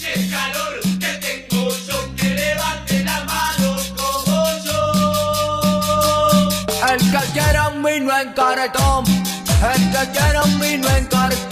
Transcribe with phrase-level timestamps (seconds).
[0.00, 2.16] ¡Qué calor que tengo yo!
[2.16, 4.80] ¡Que levante la mano como yo!
[6.88, 9.04] El que quiera un vino en cartón,
[9.74, 11.51] el que quiera un vino en cartón.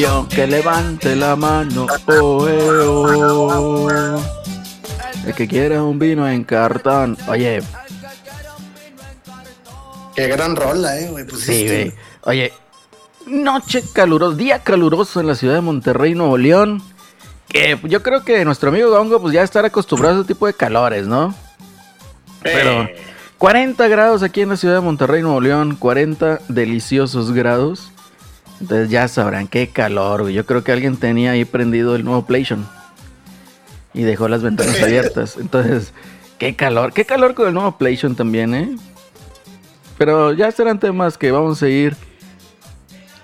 [0.00, 1.86] Yo, que levante la mano.
[2.06, 4.20] Oh, eh, oh.
[5.26, 7.16] El que quiera un vino en cartón.
[7.28, 7.62] Oye,
[10.16, 11.26] Qué gran rola, eh, güey.
[11.26, 11.94] Pues sí, este, güey.
[12.22, 12.52] Oye,
[13.26, 16.82] noche calurosa, día caluroso en la ciudad de Monterrey, Nuevo León.
[17.48, 20.54] Que yo creo que nuestro amigo Gongo, pues ya estará acostumbrado a ese tipo de
[20.54, 21.34] calores, ¿no?
[22.42, 22.88] Pero
[23.36, 27.92] 40 grados aquí en la ciudad de Monterrey, Nuevo León, 40 deliciosos grados.
[28.60, 30.34] Entonces ya sabrán qué calor, güey.
[30.34, 32.66] Yo creo que alguien tenía ahí prendido el nuevo PlayStation
[33.92, 35.36] y dejó las ventanas abiertas.
[35.38, 35.92] Entonces,
[36.38, 38.76] qué calor, qué calor con el nuevo PlayStation también, ¿eh?
[39.98, 41.96] Pero ya serán temas que vamos a ir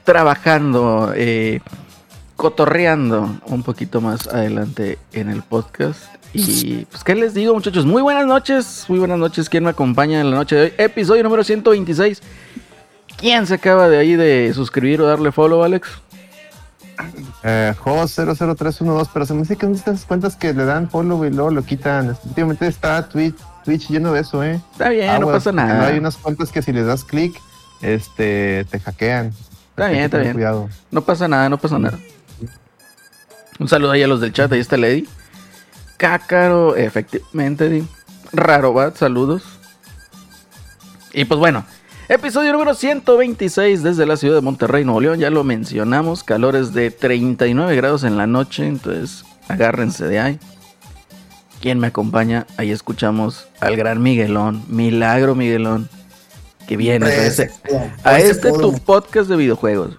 [0.05, 1.61] trabajando, eh,
[2.37, 6.03] cotorreando un poquito más adelante en el podcast.
[6.35, 7.85] Y pues, ¿qué les digo, muchachos?
[7.85, 9.51] Muy buenas noches, muy buenas noches.
[9.51, 10.73] ¿Quién me acompaña en la noche de hoy?
[10.79, 12.23] Episodio número 126.
[13.23, 15.89] ¿Quién se acaba de ahí de suscribir o darle follow, Alex?
[17.45, 21.31] Eh, Jos00312, pero se me dice que son estas cuentas que le dan follow y
[21.31, 22.17] luego lo quitan.
[22.25, 24.61] Últimamente está Twitch, Twitch lleno de eso, ¿eh?
[24.73, 25.87] Está bien, no pasa nada.
[25.87, 27.41] Hay unas cuentas que si les das clic,
[27.81, 29.33] este, te hackean.
[29.71, 30.33] Está bien, está bien.
[30.33, 30.69] Cuidado.
[30.91, 32.01] No pasa nada, no pasa nada.
[33.61, 35.09] Un saludo ahí a los del chat, ahí está Lady.
[35.97, 37.85] Cácaro, efectivamente.
[38.33, 39.45] Rarobat, saludos.
[41.13, 41.65] Y pues bueno,
[42.09, 45.19] episodio número 126 desde la ciudad de Monterrey, Nuevo León.
[45.19, 50.41] Ya lo mencionamos, calores de 39 grados en la noche, entonces agárrense de ahí.
[51.61, 52.47] ¿Quién me acompaña?
[52.57, 55.89] Ahí escuchamos al gran Miguelón, Milagro Miguelón,
[56.67, 57.09] que viene a
[57.69, 59.97] pudo, a hoy se este tu podcast de videojuegos.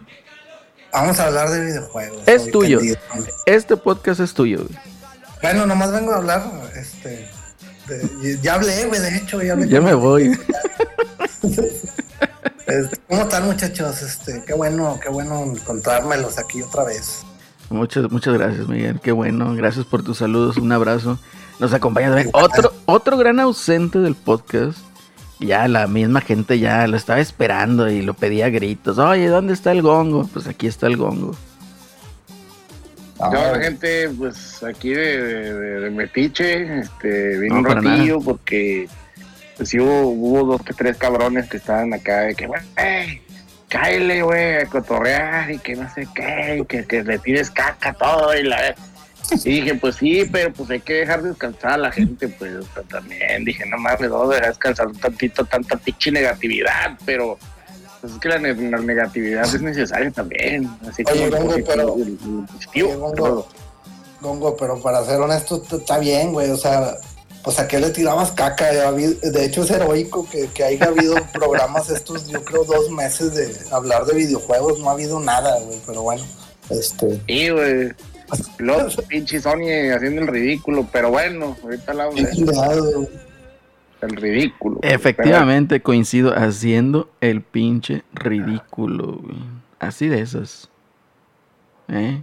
[0.91, 2.27] Vamos a hablar de videojuegos.
[2.27, 2.77] Es tuyo.
[2.79, 2.99] tendido.
[3.45, 4.59] Este podcast es tuyo.
[4.59, 4.77] güey.
[5.41, 6.43] Bueno, nomás vengo a hablar,
[6.75, 7.27] este.
[7.87, 9.67] de- ya hablé, güey, de hecho, ya hablé.
[9.69, 10.37] Ya me voy.
[11.43, 14.01] Este, ¿Cómo están, muchachos?
[14.01, 17.23] Este, qué bueno, qué bueno encontrármelos aquí otra vez.
[17.69, 18.99] Muchas, muchas gracias, Miguel.
[19.01, 19.53] Qué bueno.
[19.55, 20.57] Gracias por tus saludos.
[20.57, 21.19] Un abrazo.
[21.59, 24.77] Nos acompaña también otro, otro gran ausente del podcast.
[25.39, 28.97] Ya la misma gente ya lo estaba esperando y lo pedía a gritos.
[28.97, 30.27] Oye, ¿dónde está el gongo?
[30.31, 31.35] Pues aquí está el gongo.
[33.19, 38.87] Ah, Yo, gente, pues aquí de, de, de- Metiche, este, vine No, un ratillo porque
[39.57, 42.61] pues sí hubo, hubo dos que tres cabrones que estaban acá de que, güey,
[43.69, 47.93] cáele, güey, a cotorrear y que no sé qué, y que, que le tires caca
[47.93, 48.75] todo y la...
[49.45, 52.51] Y dije, pues sí, pero pues hay que dejar descansar a la gente, pues
[52.89, 57.39] también dije, no mames, a dejar descansar un tantito, tanta pinche negatividad, pero
[58.01, 61.95] pues es que la, ne- la negatividad es necesaria también, así Oye, como Gongo, pero-
[61.95, 63.45] el- el positivo, Oye,
[64.21, 66.49] Gongo, pero para ser honesto, está bien, güey.
[66.49, 66.93] O sea,
[67.43, 68.91] pues a qué le tirabas caca.
[68.91, 73.33] Vi- De hecho, es heroico que, que haya habido programas estos, yo creo, dos meses
[73.35, 74.79] de hablar de videojuegos.
[74.79, 75.79] No ha habido nada, güey.
[75.85, 76.23] Pero bueno,
[76.69, 77.21] este.
[77.27, 77.91] Sí, güey.
[78.57, 83.07] Los pinche Sony haciendo el ridículo, pero bueno, ahorita hablamos de eso,
[84.01, 84.79] el ridículo.
[84.81, 89.19] Efectivamente, coincido haciendo el pinche ridículo.
[89.21, 89.37] güey.
[89.79, 90.69] Así de esas.
[91.89, 92.21] ¿Eh?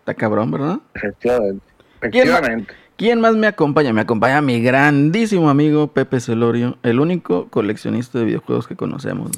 [0.00, 0.78] Está cabrón, ¿verdad?
[0.94, 1.64] Efectivamente.
[2.02, 2.74] Efectivamente.
[3.02, 3.92] ¿Quién más me acompaña?
[3.92, 9.32] Me acompaña mi grandísimo amigo Pepe Celorio, el único coleccionista de videojuegos que conocemos.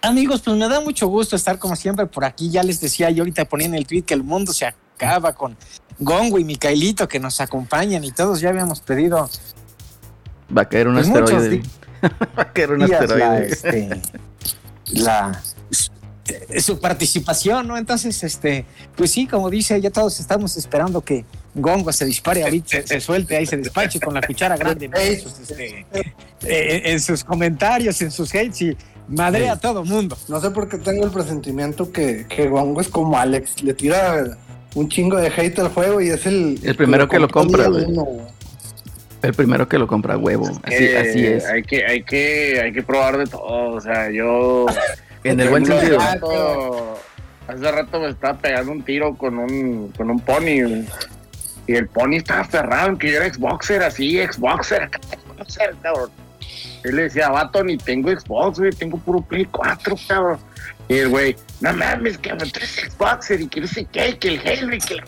[0.00, 2.48] Amigos, pues me da mucho gusto estar como siempre por aquí.
[2.48, 5.58] Ya les decía yo ahorita ponía en el tweet que el mundo se acaba con
[5.98, 9.28] Gongo y Micaelito que nos acompañan y todos ya habíamos pedido
[10.56, 11.62] Va a caer un Pues asteroide.
[12.02, 13.46] Va a caer un la, asteroide.
[13.46, 14.00] este,
[14.94, 15.42] la-
[16.60, 17.76] su participación, ¿no?
[17.76, 18.64] Entonces, este,
[18.96, 21.26] pues sí, como dice, ya todos estamos esperando que
[21.58, 24.98] Gongo se dispare ahorita, se, se suelte ahí, se despache con la cuchara grande ¿no?
[24.98, 25.86] en, sus, este,
[26.44, 28.76] eh, en sus comentarios, en sus hates y
[29.08, 30.16] madre a todo mundo.
[30.28, 33.62] No sé por qué tengo el presentimiento que, que Gongo es como Alex.
[33.62, 34.36] Le tira
[34.74, 36.60] un chingo de hate al juego y es el.
[36.62, 37.86] El primero que lo compra, güey.
[39.22, 40.46] El primero que lo compra huevo.
[40.62, 41.46] Así, Eh, así es.
[41.46, 43.70] Hay que, hay que, hay que probar de todo.
[43.72, 44.66] O sea, yo.
[45.24, 45.98] En el buen Hace sentido.
[45.98, 46.98] rato-
[47.48, 50.84] Hace rato me estaba pegando un tiro con un, con un pony.
[51.66, 54.88] Y el pony estaba aferrado en que yo era Xboxer, así, Xboxer,
[55.36, 56.10] Xboxer, cabrón.
[56.84, 60.38] Yo le decía, vato, ni tengo Xbox, güey, tengo puro Play 4, cabrón.
[60.88, 64.28] Y el güey, no mames, cabrón, tú eres Xboxer y que no sé qué, que
[64.34, 65.02] el Halo y que el...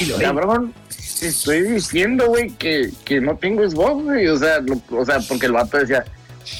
[0.00, 0.72] Y lo, cabrón,
[1.20, 4.26] te estoy diciendo, güey, que, que no tengo Xbox, güey.
[4.28, 6.04] O sea, lo- o sea, porque el vato decía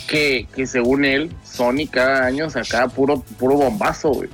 [0.09, 4.29] que, que según él, Sony cada año sacaba puro, puro bombazo, güey.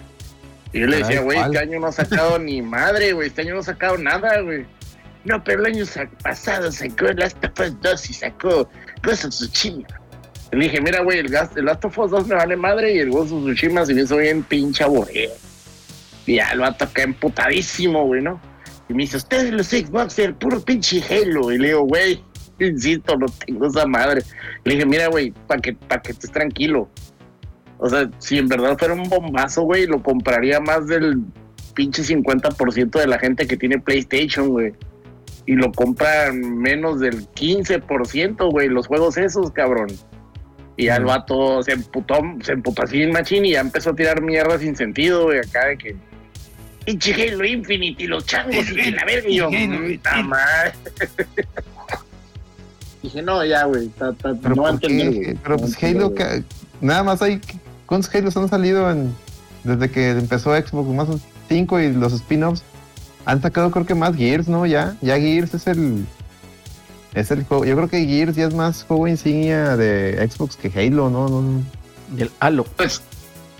[0.73, 3.29] Y yo le decía, güey, este año no ha sacado ni madre, güey.
[3.29, 4.67] Este año no ha sacado nada, güey.
[5.25, 8.69] No, pero el año sa- pasado sacó Last of Us 2 y sacó
[9.03, 9.87] Ghost of Tsushima.
[10.53, 11.27] Le dije, mira, güey, el,
[11.57, 14.03] el Last of Us 2 me vale madre y el Ghost of Tsushima se me
[14.03, 15.33] hizo bien pinche aburrido.
[16.27, 18.41] Y ya el vato acá emputadísimo, güey, ¿no?
[18.89, 21.51] Y me dice, ustedes los Xboxer, puro pinche Halo.
[21.53, 22.23] Y le digo, güey,
[22.61, 24.23] insisto, no tengo esa madre.
[24.65, 26.89] Le dije, mira, güey, para que, pa' que estés tranquilo.
[27.79, 31.23] O sea, si en verdad fuera un bombazo, güey, lo compraría más del
[31.75, 34.75] pinche 50% de la gente que tiene PlayStation, güey.
[35.47, 39.89] Y lo compran menos del 15%, güey, los juegos esos, cabrón.
[40.77, 43.97] Y ya el vato se emputó, se emputó así en machín y ya empezó a
[43.97, 45.97] tirar mierda sin sentido, güey, acá de que...
[46.85, 49.29] Pinche Halo Infinite y los changos y que la verga.
[49.29, 50.73] Y yo, puta madre.
[53.03, 55.35] Dije, no, ya, güey, Pero, no va a entender, güey.
[55.43, 56.15] Pero pues Halo,
[56.81, 57.41] nada más hay.
[57.89, 59.15] ¿Cuántos Halos han salido en,
[59.65, 60.89] desde que empezó Xbox?
[60.95, 61.19] Más o
[61.49, 62.63] 5 y los spin-offs.
[63.25, 64.67] Han sacado creo que más Gears, ¿no?
[64.67, 66.07] Ya, ya Gears es el.
[67.15, 67.65] Es el juego.
[67.65, 71.29] Yo creo que Gears ya es más juego insignia de Xbox que Halo, ¿no?
[71.29, 71.63] no, no.
[72.17, 72.65] Y el Halo.
[72.77, 73.01] Pues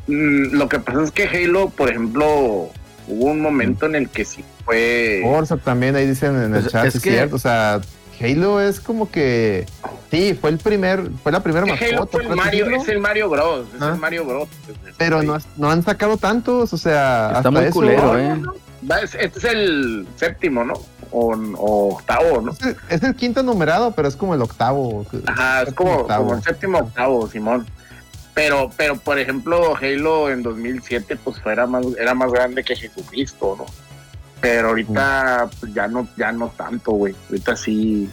[0.07, 2.71] mm, lo que pasa es que Halo, por ejemplo,
[3.09, 5.21] hubo un momento en el que sí fue.
[5.25, 7.37] Forza también, ahí dicen en el Pues, chat, es es que- cierto.
[7.37, 7.81] O sea,
[8.21, 9.67] Halo es como que.
[10.11, 11.11] Sí, fue el primer.
[11.23, 12.11] Fue la primera Halo mascota.
[12.11, 13.67] fue el Mario, decirlo, es el Mario Bros.
[13.77, 13.91] Es Ah.
[13.95, 14.49] el Mario Bros.
[14.97, 17.27] Pero no, no han sacado tantos, o sea.
[17.29, 18.41] Está hasta muy eso- culero, ¿eh?
[19.21, 20.75] Este es el séptimo, ¿no?
[21.11, 22.53] O, o octavo, ¿no?
[22.53, 25.05] Es el, es el quinto numerado, pero es como el octavo.
[25.27, 26.25] Ajá, es como, octavo.
[26.27, 27.67] como el séptimo octavo, Simón.
[28.35, 33.57] Pero, pero por ejemplo, Halo en 2007 pues fuera más, era más grande que Jesucristo,
[33.59, 33.67] ¿no?
[34.41, 37.15] Pero ahorita pues, ya no, ya no tanto, güey.
[37.29, 38.09] Ahorita sí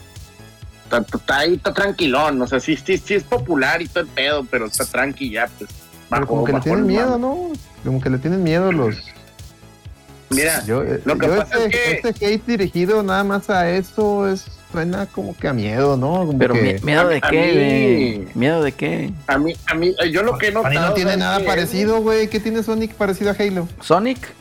[0.84, 2.42] está, está ahí, está tranquilón.
[2.42, 5.48] O sea, sí, sí, sí es popular y todo el pedo, pero está tranqui ya,
[5.58, 5.70] pues.
[6.10, 7.18] Pero bajó- como que le tienen miedo.
[7.18, 7.52] ¿no?
[7.84, 8.96] Como que le tienen miedo los.
[10.32, 13.50] Mira, Yo, eh, lo que yo pasa ese, es que- ese hate dirigido nada más
[13.52, 16.26] a eso es suena como que a miedo, ¿no?
[16.26, 18.32] Como Pero que mi- miedo de a qué, mí-?
[18.34, 19.14] ¿Miedo de qué?
[19.28, 20.74] a mí, a mí, yo lo que he notado.
[20.74, 22.28] no tiene ¿sabes nada parecido, güey.
[22.28, 23.68] ¿Qué tiene Sonic parecido a Halo?
[23.82, 24.34] ¿Sonic?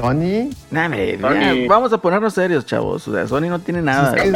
[0.00, 0.50] Sony.
[0.70, 1.34] Nah, me- Sony.
[1.62, 3.06] ya, vamos a ponernos serios, chavos.
[3.08, 4.14] O sea, Sony no tiene nada.
[4.22, 4.30] Sí,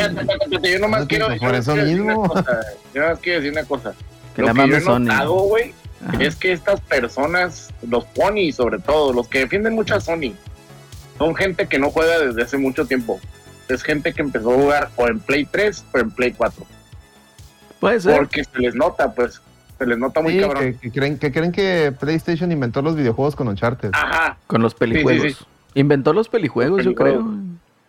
[0.62, 2.20] Yo nomás No, quiero, por yo eso quiero decir mismo.
[2.22, 2.60] una cosa.
[2.94, 3.94] Yo nomás quiero decir una cosa.
[4.34, 4.98] que lo la que yo Sony.
[5.00, 5.74] notado, güey,
[6.06, 6.22] Ajá.
[6.22, 10.32] es que estas personas, los ponies sobre todo, los que defienden mucho a Sony,
[11.18, 13.20] son gente que no juega desde hace mucho tiempo.
[13.68, 16.64] Es gente que empezó a jugar o en Play 3 o en Play 4.
[17.78, 18.16] Puede ser.
[18.16, 19.40] Porque se les nota, pues,
[19.80, 20.62] se les nota muy Sí, cabrón.
[20.62, 23.90] que, que creen, que creen que PlayStation inventó los videojuegos con Uncharted.
[23.94, 24.36] Ajá.
[24.46, 25.22] Con los pelijuegos.
[25.22, 25.44] Sí, sí,
[25.74, 27.24] Inventó los pelijuegos, Los yo creo.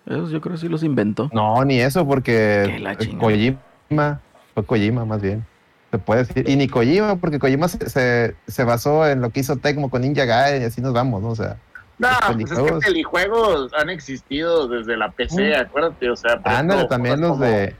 [0.05, 1.29] Esos yo creo que sí los inventó.
[1.33, 3.17] No, ni eso, Que porque la eh.
[3.19, 4.19] Kojima,
[4.53, 5.45] fue Kojima más bien,
[5.91, 6.49] se puede decir.
[6.49, 10.01] Y ni Kojima, porque Kojima se, se, se basó en lo que hizo Tecmo con
[10.01, 11.29] Ninja Gaiden y así nos vamos, ¿no?
[11.29, 11.57] O sea,
[11.99, 13.71] No, Los pues es que pelijuegos.
[13.75, 15.61] han existido desde la PC, Mm.
[15.61, 17.75] acuérdate, o sea, ándale, también los como- de...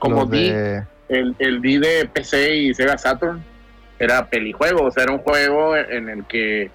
[0.00, 0.84] como los D, de...
[1.14, 3.42] el, el D de PC y Sega Saturn
[3.98, 6.70] era pelijuego, o sea, era un juego en el que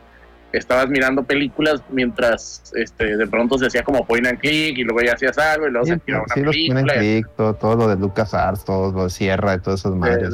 [0.52, 5.02] estabas mirando películas mientras este de pronto se hacía como point and click y luego
[5.02, 6.94] ya hacías algo y luego Sí, se activaba una sí, los película.
[6.96, 10.34] click, todo, todo lo de LucasArts, todo lo de Sierra y todas esas madres.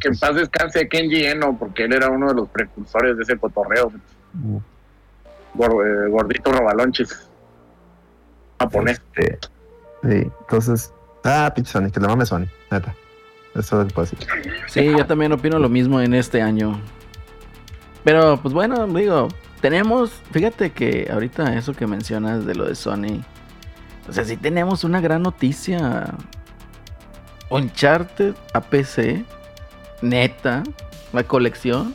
[0.00, 3.36] que en paz descanse Kenji Eno, porque él era uno de los precursores de ese
[3.36, 3.92] cotorreo,
[5.58, 7.28] eh, gordito robalonches
[8.58, 9.00] japonés.
[9.16, 9.38] este,
[10.02, 10.92] sí, entonces...
[11.22, 12.94] Ah, pinche Sony, que le mame Sony, neta.
[13.54, 14.14] Eso es pues,
[14.68, 16.80] Sí, yo también opino lo mismo en este año.
[18.04, 19.28] Pero, pues bueno, digo,
[19.60, 23.22] tenemos, fíjate que ahorita eso que mencionas de lo de Sony,
[24.08, 26.14] o sea, sí tenemos una gran noticia.
[27.50, 29.24] Uncharted a PC,
[30.02, 30.62] neta,
[31.12, 31.94] la colección.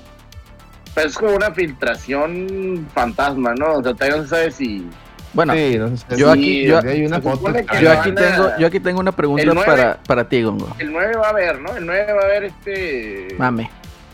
[0.93, 3.73] Pero es como una filtración fantasma, ¿no?
[3.73, 4.87] O sea, todavía no se sabe si...
[5.35, 7.51] Bueno, Sí, no sé, yo aquí- yo- hay una foto.
[7.51, 10.69] yo aquí a- tengo, yo aquí tengo una pregunta para, para ti, Gongo.
[10.79, 11.75] El 9 va a haber, ¿no?
[11.75, 13.35] El 9 va a haber este...
[13.37, 13.69] Mame,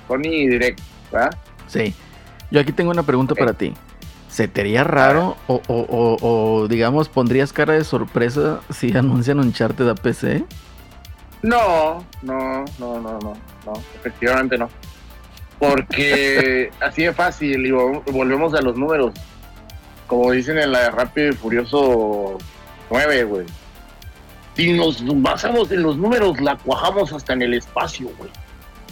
[0.07, 0.79] Sony Direct,
[1.11, 1.31] ¿verdad?
[1.67, 1.93] sí.
[2.49, 3.73] Yo aquí tengo una pregunta para ti.
[4.27, 6.17] ¿Se te haría raro o, o- o-
[6.61, 10.43] o, digamos pondrías cara de sorpresa si anuncian Uncharted a PC?
[11.43, 13.33] No, no, no, no, no,
[13.65, 14.69] no, efectivamente no.
[15.59, 19.13] Porque así de fácil, y volvemos a los números.
[20.11, 22.37] Como dicen en la de Rápido y Furioso
[22.89, 23.45] 9, güey.
[24.57, 28.29] Si nos basamos en los números, la cuajamos hasta en el espacio, güey.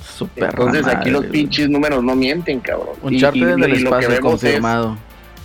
[0.02, 2.96] Super Entonces aquí los pinches números no mienten, cabrón.
[3.02, 3.16] güey.
[3.16, 4.98] Y- y- en el y lo que espacio vemos es confirmado.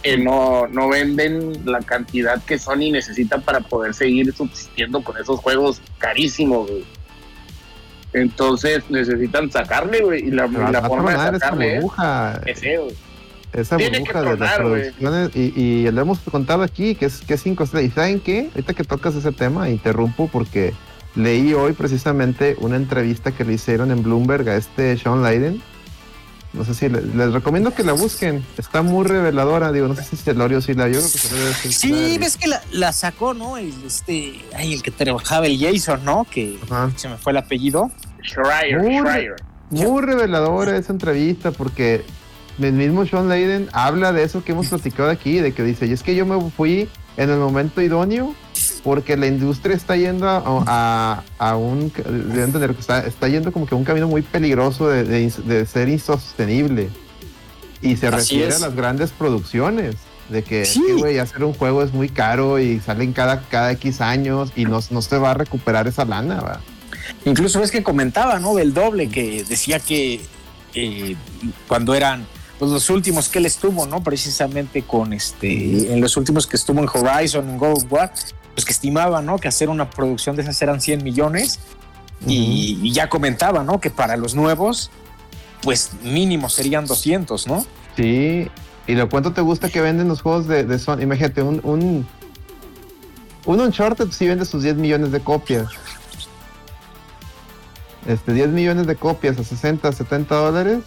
[0.05, 5.41] que no, no venden la cantidad que Sony necesita para poder seguir subsistiendo con esos
[5.41, 6.85] juegos carísimos, güey.
[8.13, 12.95] Entonces necesitan sacarle, güey, y la, forma de sacarle es burbuja, ese, güey.
[13.55, 15.31] Esa tiene burbuja de las tronar, producciones.
[15.37, 17.91] Y, y lo hemos contado aquí, que es, que es cinco estrellas.
[17.93, 18.51] ¿Y saben qué?
[18.55, 20.75] Ahorita que tocas ese tema, interrumpo porque
[21.15, 25.63] leí hoy precisamente una entrevista que le hicieron en Bloomberg a este Sean Layden.
[26.53, 28.45] No sé si le- les recomiendo que la busquen.
[28.59, 29.73] Está muy reveladora.
[29.73, 31.01] Digo, no sé si Celorio sí la vio.
[31.01, 33.57] sí ves que la, la sacó, ¿no?
[33.57, 36.25] El, este, ay, el que trabajaba, el Jason, ¿no?
[36.31, 36.91] Que Ajá.
[36.97, 37.91] se me fue el apellido.
[38.23, 39.35] Schreier, Muy- Schreier.
[39.71, 42.05] Muy reveladora esa entrevista porque
[42.61, 45.93] el mismo Sean Layden habla de eso que hemos platicado aquí, de que dice, y
[45.93, 48.35] es que yo me fui en el momento idóneo
[48.83, 53.75] porque la industria está yendo a, a- a un, entender está, está yendo como que
[53.75, 56.91] a un camino muy peligroso de, de de ser insostenible.
[57.83, 58.63] Y se Así refiere es.
[58.63, 59.97] a las grandes producciones.
[60.29, 60.83] De que, Sí.
[61.03, 64.81] que, hacer un juego es muy caro y salen cada, cada X años y no,
[64.91, 66.61] no se va a recuperar esa lana, ¿va?
[67.27, 68.55] Incluso ves que comentaba, ¿no?
[68.55, 70.23] Del doble, que decía que
[70.75, 71.15] eh,
[71.69, 72.25] cuando eran
[72.65, 74.03] pues, los últimos que él estuvo, ¿no?
[74.03, 78.13] Precisamente con este, en los últimos que estuvo en Horizon, en God of War,
[78.55, 79.39] pues que estimaba, ¿no?
[79.39, 81.61] Que hacer una producción de esas eran 100 millones.
[82.27, 83.81] Y, y ya comentaba, ¿no?
[83.81, 84.91] Que para los nuevos,
[85.63, 87.67] pues mínimo serían 200, ¿no?
[87.97, 88.49] Sí,
[88.87, 91.01] y lo cuánto te gusta que venden los juegos de, de Sony.
[91.03, 92.07] Imagínate, un, un,
[93.45, 95.69] un Uncharted sí vende sus 10 millones de copias.
[98.07, 100.81] Este, 10 millones de copias a 60, 70 dólares.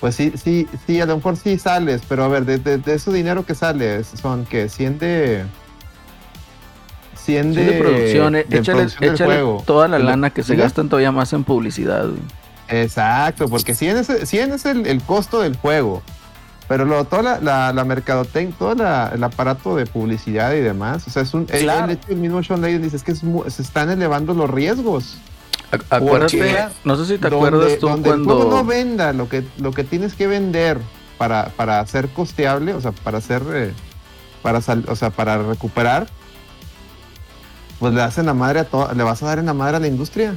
[0.00, 2.94] Pues sí, sí, sí, a lo mejor sí sales, pero a ver, de, de, de
[2.94, 5.44] ese dinero que sale, son que 100 de.
[7.16, 9.62] 100 Sí, de, de producción, eh, de échale, producción del échale juego.
[9.66, 12.04] toda la ¿Y la lana que se gastan todavía más en publicidad.
[12.06, 12.20] güey.
[12.68, 16.02] Exacto, porque 100 es, 100 es el, el costo del juego.
[16.68, 21.06] Pero luego toda la, la, la mercadotecnia, todo la- el aparato de publicidad y demás,
[21.06, 21.46] o sea, es un.
[21.46, 21.86] Claro.
[21.86, 25.16] El, hecho, el mismo Sean Layden dice es que es se están elevando los riesgos.
[25.70, 28.64] Ac- Acuérdate, no sé si te donde, acuerdas tú donde el juego no cuando...
[28.64, 30.78] venda lo que, lo que tienes que vender
[31.18, 33.42] para, para ser costeable, o sea, para hacer.
[33.52, 33.72] eh,
[34.42, 36.06] para sal- o sea, para recuperar,
[37.78, 39.80] pues le hacen la madre a to- le vas a dar en la madre a
[39.80, 40.36] la industria.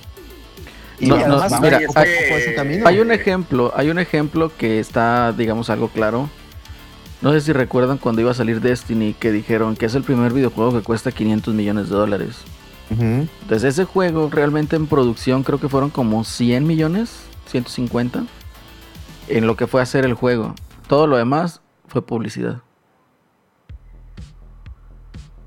[0.99, 1.79] Y No, no, mira.
[2.85, 6.29] Hay un ejemplo, hay un ejemplo que está, digamos, algo claro.
[7.21, 10.33] No sé si recuerdan cuando iba a salir Destiny que dijeron que es el primer
[10.33, 12.37] videojuego que cuesta 500 millones de dólares.
[12.99, 17.11] Entonces ese juego realmente en producción creo que fueron como 100 millones,
[17.47, 18.25] 150,
[19.29, 20.55] en lo que fue hacer el juego.
[20.87, 22.61] Todo lo demás fue publicidad.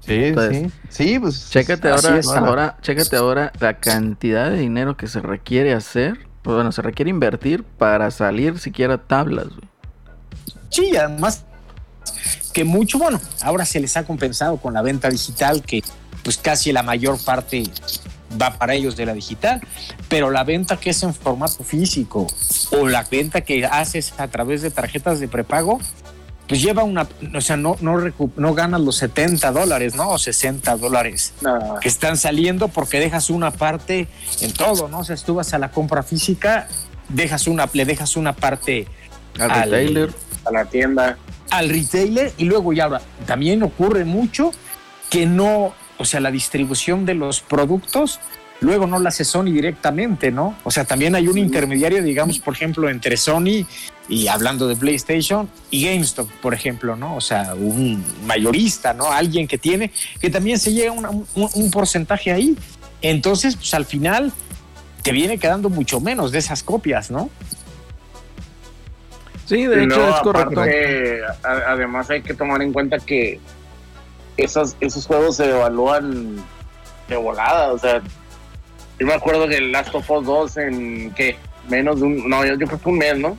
[0.01, 1.05] Sí, Entonces, sí.
[1.05, 1.51] Sí, pues.
[1.51, 6.73] Chécate ahora, ahora, chécate ahora la cantidad de dinero que se requiere hacer, pues, bueno,
[6.73, 9.69] se requiere invertir para salir siquiera tablas, güey.
[10.69, 11.45] Sí, además
[12.53, 15.83] que mucho, bueno, ahora se les ha compensado con la venta digital, que
[16.25, 17.63] pues casi la mayor parte
[18.41, 19.61] va para ellos de la digital,
[20.09, 22.27] pero la venta que es en formato físico
[22.73, 25.79] o la venta que haces a través de tarjetas de prepago,
[26.49, 30.09] pues lleva una, o sea, no, no, recu- no ganas los 70 dólares, ¿no?
[30.11, 34.09] O 60 dólares No, que están saliendo porque dejas una parte
[34.41, 34.99] en todo, ¿no?
[34.99, 36.67] O sea, si tú vas a la compra física,
[37.09, 38.89] dejas una, le dejas una parte
[39.39, 40.13] Al Al- retailer.
[40.45, 41.19] a la tienda.
[41.51, 44.51] al retailer y luego ya ahora también ocurre mucho
[45.09, 48.21] que no, o sea, la distribución de los productos
[48.61, 50.57] luego no la hace Sony directamente, ¿no?
[50.65, 53.67] O sea, también hay un intermediario, digamos, por ejemplo, entre Sony
[54.09, 57.15] y hablando de PlayStation y GameStop, por ejemplo, ¿no?
[57.17, 59.11] O sea, un mayorista, ¿no?
[59.11, 62.57] Alguien que tiene, que también se llega una- un, un porcentaje ahí.
[63.03, 64.33] Entonces, pues al final
[65.03, 67.29] te viene quedando mucho menos de esas copias, ¿no?
[69.47, 70.61] Sí, de hecho es correcto.
[70.61, 73.39] aparte, además hay que tomar en cuenta que
[74.37, 76.37] esos, esos juegos se evalúan
[77.09, 77.73] de volada.
[77.73, 78.01] O sea,
[78.99, 81.37] yo me acuerdo que el Last of Us 2 en que
[81.69, 83.37] menos de un, no, yo, yo creo que un mes, ¿no?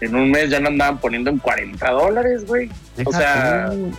[0.00, 2.70] En un mes ya no andaban poniendo en 40 dólares, güey.
[3.04, 3.90] O sea, tú.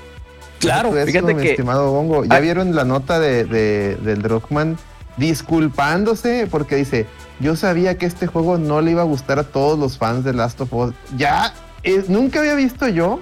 [0.59, 2.23] Claro, eso, fíjate mi que- estimado Bongo.
[2.25, 2.39] ¿Ya Ah.
[2.39, 4.77] vieron la nota de, de- del Druckmann
[5.17, 7.05] disculpándose porque dice,
[7.39, 10.33] yo sabía que este juego no le iba a gustar a todos los fans de
[10.33, 10.93] Last of Us.
[11.17, 13.19] Ya eh, nunca había visto yo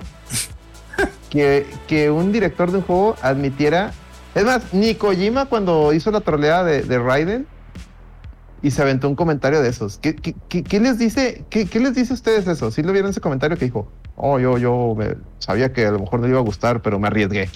[1.29, 3.91] que, que un director de un juego admitiera.
[4.36, 7.48] Es más, ni Kojima cuando hizo la troleada de, de Raiden
[8.62, 10.00] y se aventó un comentario de esos.
[10.00, 11.46] ¿Qué, les dice?
[11.50, 12.72] Qué, les dice a ustedes eso?
[12.72, 13.88] ¿Sí lo vieron ese comentario que dijo?
[14.15, 14.96] Oh, yo, yo
[15.39, 17.50] sabía que a lo mejor no le iba a gustar, pero me arriesgué.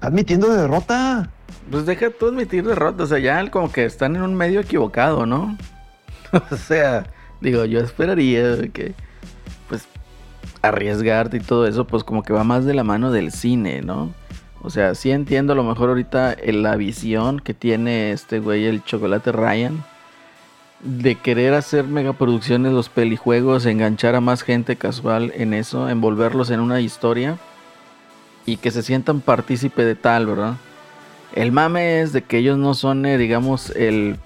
[0.00, 1.30] Admitiendo de derrota.
[1.70, 5.26] Pues deja tú admitir derrota, o sea, ya como que están en un medio equivocado,
[5.26, 5.56] ¿no?
[6.50, 7.06] o sea,
[7.40, 8.94] digo, yo esperaría que,
[10.62, 14.12] arriesgarte y todo eso, pues como que va más de la mano del cine, ¿no?
[14.62, 18.66] O sea, sí entiendo a lo mejor ahorita en la visión que tiene este güey,
[18.66, 19.84] el chocolate Ryan,
[20.80, 26.60] de querer hacer megaproducciones, los pelijuegos, enganchar a más gente casual en eso, envolverlos en
[26.60, 27.38] una historia
[28.44, 30.54] y que se sientan partícipe de tal, ¿verdad?
[31.34, 34.16] El mame es de que ellos no son, eh, digamos, el,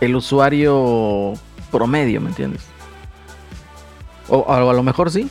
[0.00, 1.34] el usuario
[1.70, 2.66] promedio, ¿me entiendes?
[4.28, 5.30] O, o a lo mejor sí.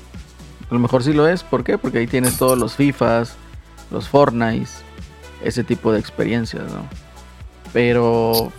[0.70, 1.44] A lo mejor sí lo es.
[1.44, 1.78] ¿Por qué?
[1.78, 3.36] Porque ahí tienes todos los FIFAs,
[3.92, 4.68] los Fortnite,
[5.44, 6.82] ese tipo de experiencias, ¿no?
[7.74, 8.52] Pero,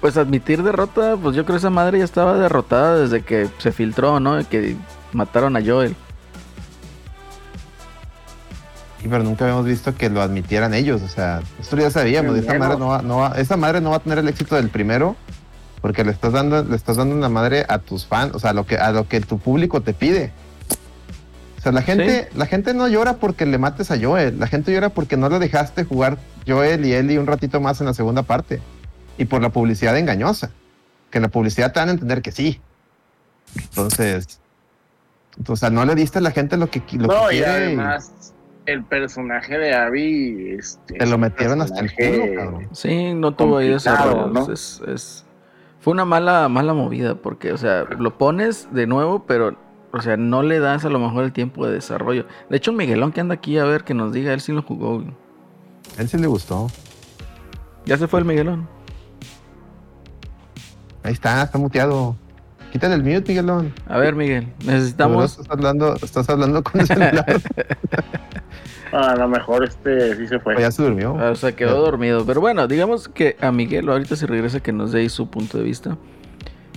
[0.00, 3.70] pues admitir derrota, pues yo creo que esa madre ya estaba derrotada desde que se
[3.72, 4.34] filtró, ¿no?
[4.36, 4.76] De Que
[5.12, 5.94] mataron a Joel.
[9.00, 11.02] Sí, pero nunca habíamos visto que lo admitieran ellos.
[11.02, 12.36] O sea, esto ya sabíamos.
[12.36, 14.68] Esa madre, no va, no va- esa madre no va a tener el éxito del
[14.68, 15.16] primero
[15.80, 18.52] porque le estás dando, le estás dando una madre a tus fans, o sea, a
[18.52, 20.32] lo que, a lo que tu público te pide.
[21.62, 24.40] O sea, la gente, la gente no llora porque le mates a Joel.
[24.40, 27.86] La gente llora porque no le dejaste jugar Joel y Ellie un ratito más en
[27.86, 28.60] la segunda parte.
[29.16, 30.50] Y por la publicidad engañosa.
[31.12, 32.60] Que en la publicidad te van a entender que sí.
[33.56, 34.40] Entonces,
[35.46, 37.52] o sea, no le diste a la gente lo que, lo No, que y quiere.
[37.60, 38.34] y- además,
[38.66, 40.56] el personaje de Abby.
[40.58, 42.68] Este, Te lo metieron hasta el culo, cabrón.
[42.72, 44.26] Sí, no tuvo ahí desarrollo.
[44.28, 44.52] ¿no?
[44.52, 45.24] Es, es-
[45.80, 49.56] fue una mala, mala movida porque, o sea, lo pones de nuevo, pero,
[49.92, 52.26] o sea, no le das a lo mejor el tiempo de desarrollo.
[52.48, 55.00] De hecho, Miguelón que anda aquí a ver que nos diga, él sí lo jugó.
[55.00, 55.12] güey.
[55.98, 56.68] A él sí le gustó.
[57.84, 58.68] Ya se fue el Miguelón.
[61.02, 62.16] Ahí está, está muteado.
[62.72, 63.74] Quítale el mute, Miguelón.
[63.86, 65.32] A ver, Miguel, necesitamos.
[65.32, 67.26] Estás hablando, estás hablando con el celular.
[68.92, 70.54] A lo mejor este sí se fue.
[70.56, 71.14] o ya se durmió.
[71.14, 72.26] O sea, quedó dormido.
[72.26, 75.56] Pero bueno, digamos que a Miguel, ahorita si regresa que nos dé ahí su punto
[75.56, 75.96] de vista.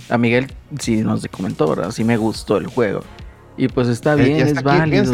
[0.08, 1.90] A Miguel sí nos comentó, ¿verdad?
[1.90, 3.02] Sí me gustó el juego.
[3.56, 5.12] Y pues está Eh, bien, es aquí, válido.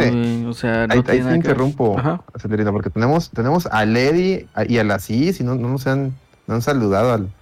[0.49, 1.97] O sea, no ahí te interrumpo.
[2.35, 6.13] Acelerina, porque tenemos, tenemos a Lady y a la CIS y no, no nos han,
[6.47, 7.33] no han saludado al,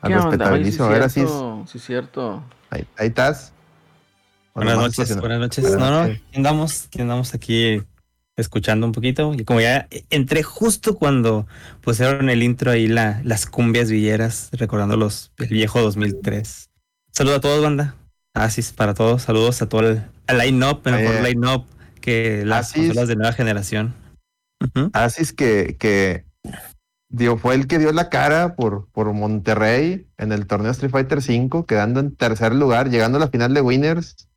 [0.00, 0.12] al.
[0.12, 0.84] Oye, sí respetabilísimo.
[0.86, 2.42] a ver, Asís, cierto, sí, cierto.
[2.70, 3.52] ahí, ahí estás.
[4.52, 5.64] ¿O Buenas noches, buenas noches.
[5.64, 7.82] Buenas No, no, andamos, aquí andamos aquí
[8.36, 9.34] escuchando un poquito.
[9.34, 11.46] Y como ya entré justo cuando
[11.82, 16.70] pusieron el intro ahí, la, las cumbias villeras, recordando los, el viejo 2003.
[17.16, 17.94] Saludos a todos, banda.
[18.34, 19.22] Asis para todos.
[19.22, 21.30] Saludos a todo el, line-up, el mejor Oye.
[21.30, 21.64] line-up
[22.02, 23.94] que las consolas de nueva generación.
[24.92, 26.26] Asís que, que
[27.08, 31.18] digo, fue el que dio la cara por, por Monterrey en el torneo Street Fighter
[31.18, 34.28] V, quedando en tercer lugar, llegando a la final de Winners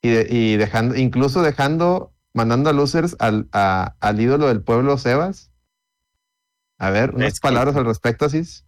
[0.00, 4.98] y, de- y dejando, incluso dejando, mandando a losers al, a- al ídolo del pueblo,
[4.98, 5.50] Sebas.
[6.78, 8.64] A ver, unas Es que- palabras al respecto, Asís.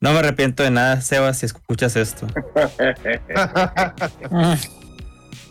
[0.00, 2.26] No me arrepiento de nada, Sebas, si escuchas esto.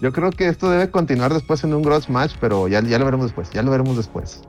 [0.01, 3.05] Yo creo que esto debe continuar después en un gross match, pero ya, ya lo
[3.05, 4.41] veremos después, ya lo veremos después.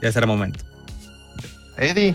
[0.00, 0.64] Ya será momento.
[1.76, 2.14] Eddie.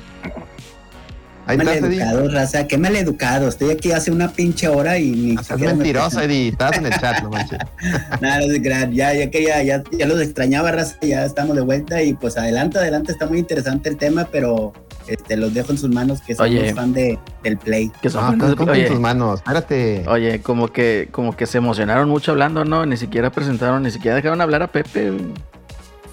[1.45, 2.01] Ahí Mal estás, Eddie.
[2.01, 3.49] educado, raza, qué mal educado.
[3.49, 6.21] Estoy aquí hace una pinche hora y ni Estás me mentiroso.
[6.21, 6.49] Eddie.
[6.49, 7.59] Estás en el chat, no manches.
[8.21, 8.91] Nada, no.
[8.93, 12.79] Ya, ya quería, ya, ya los extrañaba, raza, ya estamos de vuelta y pues adelante,
[12.79, 14.71] adelante, está muy interesante el tema, pero
[15.07, 16.73] este, los dejo en sus manos que somos Oye.
[16.73, 17.91] fan de, del play.
[18.01, 19.39] Que son No, fans estás de- oye, tus manos.
[19.39, 20.05] Espérate.
[20.07, 22.85] oye, como que, como que se emocionaron mucho hablando, ¿no?
[22.85, 25.11] Ni siquiera presentaron, ni siquiera dejaron hablar a Pepe.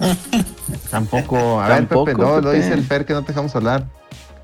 [0.91, 1.61] Tampoco.
[1.61, 2.57] A ver, Tampoco, Pepe, no, lo Pepe.
[2.63, 3.87] dice el Fer que no te dejamos hablar.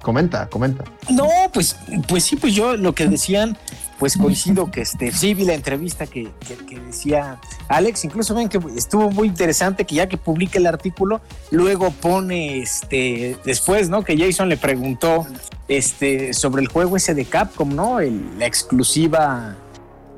[0.03, 0.85] Comenta, comenta.
[1.11, 3.57] No, pues, pues sí, pues yo lo que decían,
[3.99, 8.49] pues coincido que este, sí vi la entrevista que, que- que decía Alex, incluso ven
[8.49, 14.03] que estuvo muy interesante que ya que publica el artículo, luego pone este después, ¿no?
[14.05, 15.27] Que Jason le preguntó
[15.69, 18.01] este sobre el juego ese de Capcom, ¿no?
[18.01, 19.57] El- la exclusiva,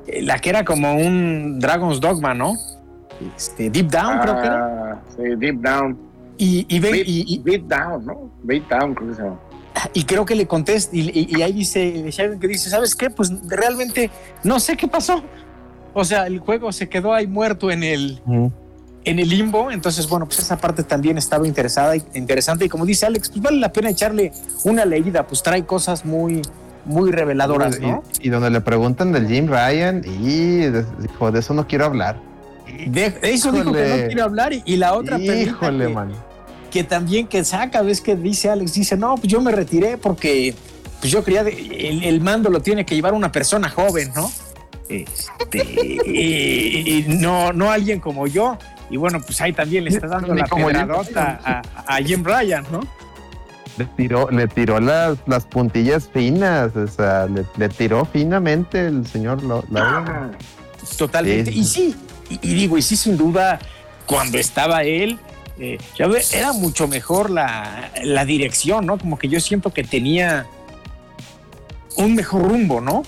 [0.07, 2.55] eh, la que era como un Dragon's Dogma, ¿no?
[3.35, 4.91] Este, Deep Down, creo que era.
[4.93, 5.97] Ah, sí, Deep Down.
[6.37, 8.29] Y, y ven, Beat, y, y- Beat Down, ¿no?
[8.43, 9.39] Beat Down, creo que se llama.
[9.93, 13.09] Y creo que le contesta, y, y- y ahí dice Sharon que dice, ¿sabes qué?
[13.09, 14.09] Pues realmente
[14.43, 15.23] no sé qué pasó.
[15.93, 18.21] O sea, el juego se quedó ahí muerto en el,
[19.05, 19.71] en el limbo.
[19.71, 22.65] Entonces, bueno, pues esa parte también estaba interesada y interesante.
[22.65, 24.31] Y como dice Alex, pues vale la pena echarle
[24.63, 26.41] una leída, pues trae cosas muy,
[26.85, 28.03] muy reveladoras, ¿no?
[28.21, 31.85] Y, y donde le preguntan del Jim Ryan, y de- dijo, de eso no quiero
[31.85, 32.19] hablar.
[32.87, 36.09] De- eso dijo que no quiere hablar y, la otra Híjole, man.
[36.11, 36.15] que
[36.83, 40.53] también que saca, ves que dice Alex, dice, no, pues yo me retiré porque
[40.99, 41.51] pues yo quería, de-
[41.89, 44.31] el, el mando lo tiene que llevar una persona joven, ¿no?
[44.89, 45.63] Este,
[46.05, 48.57] y, y no, no alguien como yo.
[48.89, 51.61] Y bueno, pues ahí también le está dando Ni la pedradota a,
[51.95, 52.79] a Jim Ryan, ¿no?
[53.77, 59.05] Le tiró, le tiró las, las puntillas finas, o sea, le, le tiró finamente el
[59.07, 60.31] señor Lo- Lauren.
[60.97, 61.51] Totalmente.
[61.51, 61.59] Sí.
[61.59, 61.95] Y sí,
[62.29, 63.59] y, y digo, y sí, sin duda,
[64.05, 65.19] cuando estaba él,
[65.59, 68.97] eh, ya ve, era mucho mejor la, la dirección, ¿no?
[68.97, 70.45] Como que yo siento que tenía
[71.97, 73.03] un mejor rumbo, ¿no?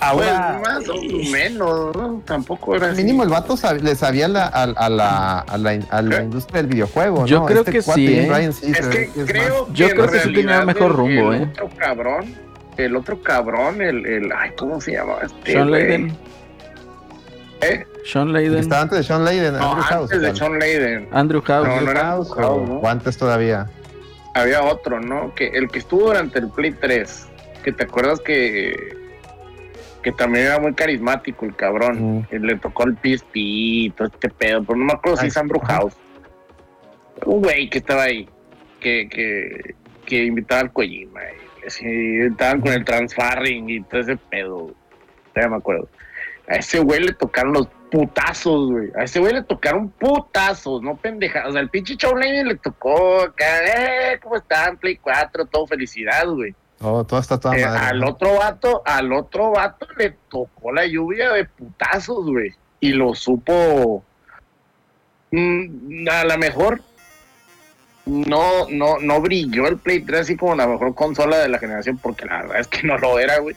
[0.00, 0.60] Ahora.
[0.62, 2.22] pues más o eh, menos, ¿no?
[2.26, 3.02] Tampoco era así.
[3.02, 6.60] Mínimo el vato sab- le sabía la- a, a la, a, la, a la industria
[6.60, 7.46] del videojuego, Yo ¿no?
[7.46, 8.26] creo Este que cuate, sí, ¿eh?
[8.28, 11.48] Ryan, sí, Es que es creo Yo creo que sí tenía mejor rumbo, el ¿eh?
[11.52, 12.34] otro cabrón,
[12.76, 15.14] el otro cabrón, el, el ay, ¿cómo se llama?
[15.22, 15.82] Este, Sean güey?
[15.82, 16.16] Layden.
[17.62, 17.86] ¿Eh?
[18.04, 18.58] Sean Layden.
[18.58, 20.12] Estaba antes de Sean Layden, No, Andrew House.
[20.12, 20.36] antes de.
[20.36, 21.08] Sean Layden.
[21.12, 21.66] Andrew House.
[21.68, 22.76] No, no era House, House, ¿no?
[22.76, 23.66] o antes todavía.
[24.34, 25.34] Había otro, ¿no?
[25.34, 27.28] Que el que estuvo durante el Play 3,
[27.62, 29.04] que te acuerdas que
[30.04, 32.18] que también era muy carismático el cabrón.
[32.18, 32.22] Mm.
[32.24, 35.36] Que le tocó el PSP y todo este pedo, pero no me acuerdo si es
[35.36, 35.60] Andrew.
[35.62, 35.94] House.
[37.24, 38.28] Un güey que estaba ahí,
[38.80, 41.20] que, que, que invitaba al Kojima,
[41.80, 44.74] y estaban con el transfarring y todo ese pedo.
[45.34, 45.88] Ya me acuerdo.
[46.48, 48.90] A ese güey le tocaron los putazos, güey.
[48.98, 51.50] A ese güey le tocaron putazos, no pendejadas.
[51.50, 53.64] O sea, el pinche Layden le tocó acá,
[54.12, 54.76] eh, ¿cómo están?
[54.78, 56.54] Play 4, todo felicidad, güey.
[56.80, 57.86] Oh, todo está toda Eh, madre.
[57.86, 62.52] al otro vato, al otro vato le tocó la lluvia de putazos, güey.
[62.80, 64.02] Y lo supo.
[65.30, 66.80] mm, a lo mejor
[68.06, 71.98] no, no, no brilló el Play 3 así como la mejor consola de la generación,
[71.98, 73.56] porque la verdad es que no lo era, güey.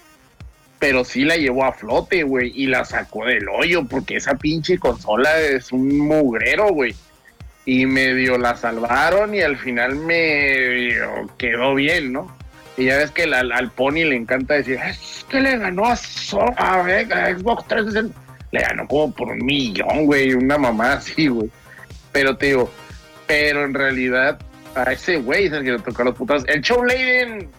[0.79, 4.77] Pero sí la llevó a flote, güey, y la sacó del hoyo, porque esa pinche
[4.77, 6.93] consola es un mugrero, güey.
[7.65, 12.35] Y medio la salvaron y al final medio quedó bien, ¿no?
[12.77, 15.95] Y ya ves que el- al, Pony le encanta decir, es que le ganó a,
[15.95, 18.19] So- a, a Xbox 360.
[18.51, 21.49] Le ganó como por un millón, güey, una mamá así, güey.
[22.11, 22.71] Pero te digo,
[23.25, 24.39] pero en realidad
[24.75, 26.43] a ese güey es el que le tocó los putas.
[26.47, 27.49] El Show Leiden,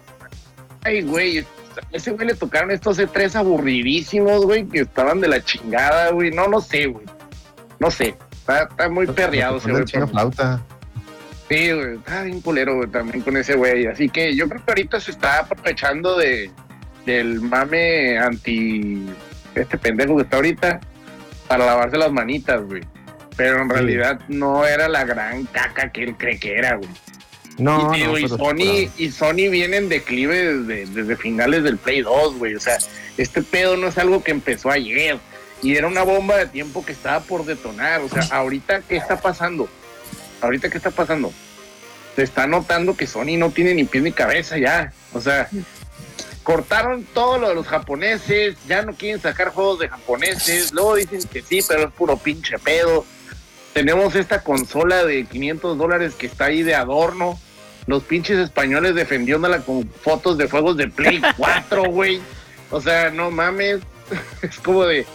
[0.83, 1.45] ay, güey,
[1.79, 6.31] a ese güey le tocaron estos E3 aburridísimos, güey, que estaban de la chingada, güey.
[6.31, 7.05] No, no sé, güey.
[7.79, 8.15] No sé.
[8.31, 10.07] Está, está muy perreado ese Con güey.
[10.07, 10.61] flauta.
[11.49, 13.87] Sí, güey, está bien culero, güey, también con ese güey.
[13.87, 16.51] Así que yo creo que ahorita se está aprovechando de
[17.05, 19.05] del mame anti
[19.55, 20.79] este pendejo que está ahorita
[21.47, 22.83] para lavarse las manitas, güey.
[23.35, 26.89] Pero en realidad no era la gran caca que él cree que era, güey.
[27.59, 32.01] No, y, no, y Sony, y Sony viene en declive desde, desde finales del Play
[32.01, 32.55] 2, güey.
[32.55, 32.77] O sea,
[33.17, 35.19] este pedo no es algo que empezó ayer.
[35.61, 38.01] Y era una bomba de tiempo que estaba por detonar.
[38.01, 39.67] O sea, ahorita, ¿qué está pasando?
[40.41, 41.33] Ahorita, ¿qué está pasando?
[42.15, 44.93] Se está notando que Sony no tiene ni pie ni cabeza ya.
[45.13, 45.49] O sea,
[46.43, 51.21] cortaron todo lo de los japoneses, ya no quieren sacar juegos de japoneses, luego dicen
[51.23, 53.05] que sí, pero es puro pinche pedo.
[53.73, 57.39] Tenemos esta consola de 500 dólares que está ahí de adorno.
[57.89, 62.21] Los pinches españoles defendiéndola con fotos de juegos de Play 4, güey.
[62.69, 63.79] O sea, no mames.
[64.43, 65.05] Es como de,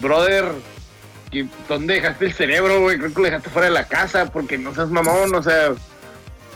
[0.00, 0.46] brother,
[1.30, 2.98] ¿qué- ¿dónde dejaste el cerebro, güey?
[2.98, 5.74] Creo que lo dejaste fuera de la casa porque no seas mamón, o sea,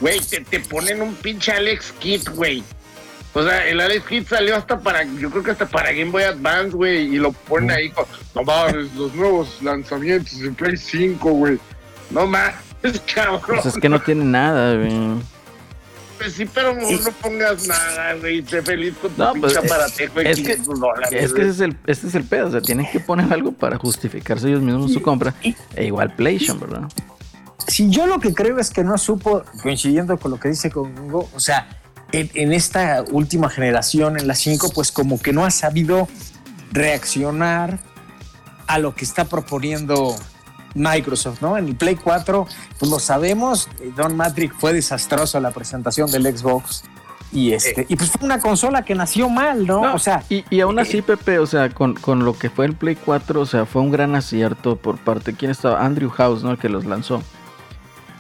[0.00, 2.62] güey, te, te ponen un pinche Alex Kit, güey.
[3.34, 6.24] O sea, el Alex Kit salió hasta para, yo creo que hasta para Game Boy
[6.24, 11.30] Advance, güey, y lo ponen ahí con, no mames, los nuevos lanzamientos de Play 5,
[11.30, 11.58] güey.
[12.10, 12.54] No mames,
[13.14, 13.40] cabrón.
[13.46, 14.90] Pues es que no tiene nada, güey.
[16.18, 19.54] Pues sí, pero no, no pongas nada, güey, sé feliz con tu No, pinche pues,
[19.57, 21.09] eh, aparatejo de es que- 500 dólares.
[21.12, 21.42] Es que güey.
[21.42, 24.48] ese es el, este es el pedo, o sea, tienen que poner algo para justificarse
[24.48, 25.35] ellos mismos su compra.
[25.74, 26.88] E igual PlayStation, ¿verdad?
[27.68, 31.28] Si yo lo que creo es que no supo, coincidiendo con lo que dice Congo,
[31.35, 31.68] o sea,
[32.12, 36.09] en, en esta última generación, en la 5, pues como que no ha sabido
[36.72, 37.78] reaccionar
[38.66, 40.16] a lo que está proponiendo
[40.74, 41.57] Microsoft, ¿no?
[41.57, 42.46] En el Play 4,
[42.78, 46.85] pues lo sabemos, eh, Don Matrix fue desastroso la presentación del Xbox
[47.31, 49.83] y este y pues fue una consola que nació mal, ¿no?
[49.83, 52.64] No, o sea, y, y aún así, Pepe, o sea, con, con lo que fue
[52.66, 55.35] el Play 4, o sea, fue un gran acierto por parte.
[55.35, 55.85] ¿Quién estaba?
[55.85, 56.52] Andrew House, ¿no?
[56.52, 57.22] El que los lanzó.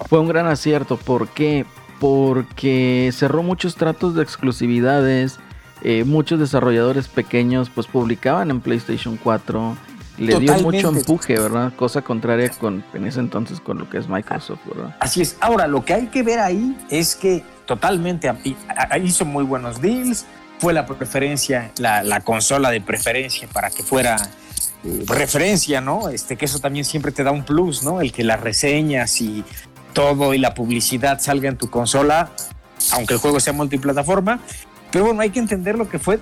[0.08, 0.96] Fue un gran acierto.
[0.98, 1.64] ¿Por qué?
[1.98, 5.38] Porque cerró muchos tratos de exclusividades.
[5.82, 9.76] eh, muchos desarrolladores pequeños, pues publicaban en PlayStation 4.
[10.18, 11.72] Le dio mucho empuje, ¿verdad?
[11.76, 14.96] Cosa contraria con en ese entonces con lo que es Microsoft, ¿verdad?
[15.00, 15.36] Así es.
[15.40, 18.32] Ahora, lo que hay que ver ahí es que totalmente
[19.02, 20.26] hizo muy buenos deals.
[20.58, 24.16] Fue la preferencia, la, la consola de preferencia para que fuera
[24.84, 26.08] eh, referencia, ¿no?
[26.08, 28.00] Este, que eso también siempre te da un plus, ¿no?
[28.00, 29.44] El que las reseñas y
[29.92, 32.30] todo y la publicidad salga en tu consola,
[32.92, 34.40] aunque el juego sea multiplataforma.
[34.90, 36.20] Pero bueno, hay que entender lo que fue.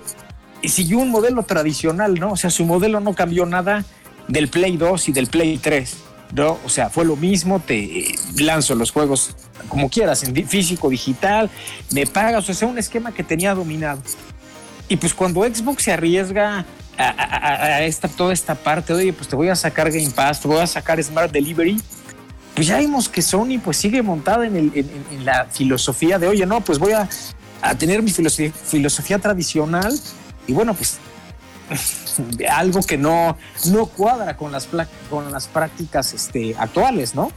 [0.63, 2.31] Siguió un modelo tradicional, ¿no?
[2.31, 3.85] O sea, su modelo no cambió nada
[4.27, 5.95] del Play 2 y del Play 3,
[6.35, 6.57] ¿no?
[6.65, 8.05] O sea, fue lo mismo, te
[8.37, 9.35] lanzo los juegos
[9.69, 11.49] como quieras, en físico, digital,
[11.91, 14.01] me pagas, o sea, un esquema que tenía dominado.
[14.89, 16.65] Y pues cuando Xbox se arriesga
[16.97, 20.41] a, a- a- esta, toda esta parte, oye, pues te voy a sacar Game Pass,
[20.41, 21.81] te voy a sacar Smart Delivery,
[22.55, 26.27] pues ya vimos que Sony pues sigue montada en, el- en- en la filosofía de,
[26.27, 27.07] oye, no, pues voy a,
[27.61, 29.93] a tener mi filosofía, filosofía tradicional
[30.47, 30.99] y bueno, pues
[32.49, 34.67] algo que no, no cuadra con las,
[35.09, 37.31] con las prácticas este, actuales, ¿no?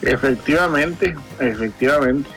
[0.00, 2.30] Efectivamente, efectivamente.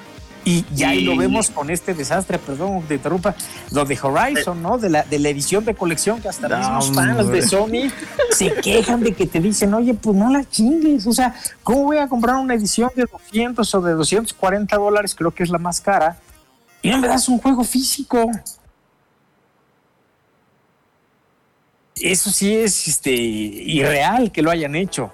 [0.47, 3.35] Y ya ahí lo vemos con este desastre, perdón, te interrumpa,
[3.71, 4.77] lo de Horizon, ¿no?
[4.77, 7.41] De la, de la edición de colección que hasta No, mismos fans hombre.
[7.41, 7.91] de Sony
[8.29, 11.07] se quejan de que te dicen, oye, pues no la chingues.
[11.07, 15.15] O sea, ¿cómo voy a comprar una edición de 200 o de 240 dólares?
[15.15, 16.19] Creo que es la más cara.
[16.83, 18.29] Y no me das un juego físico.
[21.95, 25.11] Eso sí es este, irreal que lo hayan hecho.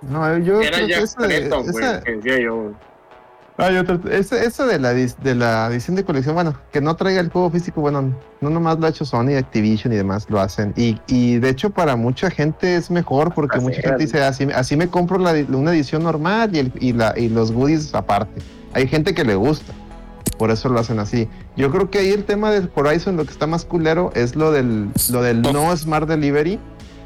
[0.00, 2.72] No, yo Era creo ya que decía yo.
[3.60, 6.80] Ah, yo otro- ese- eso de la, dis- de la edición de colección, bueno, que
[6.80, 10.26] no traiga el juego físico, bueno, no nomás lo ha hecho Sony, Activision y demás
[10.30, 10.72] lo hacen.
[10.76, 13.84] Y, y de hecho para mucha gente es mejor porque Así mucha es.
[13.84, 17.28] gente dice, así, así me compro la, una edición normal y, el- y, la, y
[17.28, 18.40] los goodies aparte.
[18.74, 19.72] Hay gente que le gusta,
[20.38, 21.28] por eso lo hacen así.
[21.56, 24.52] Yo creo que ahí el tema del Horizon, lo que está más culero es lo
[24.52, 26.60] del, lo del To- no Smart Delivery,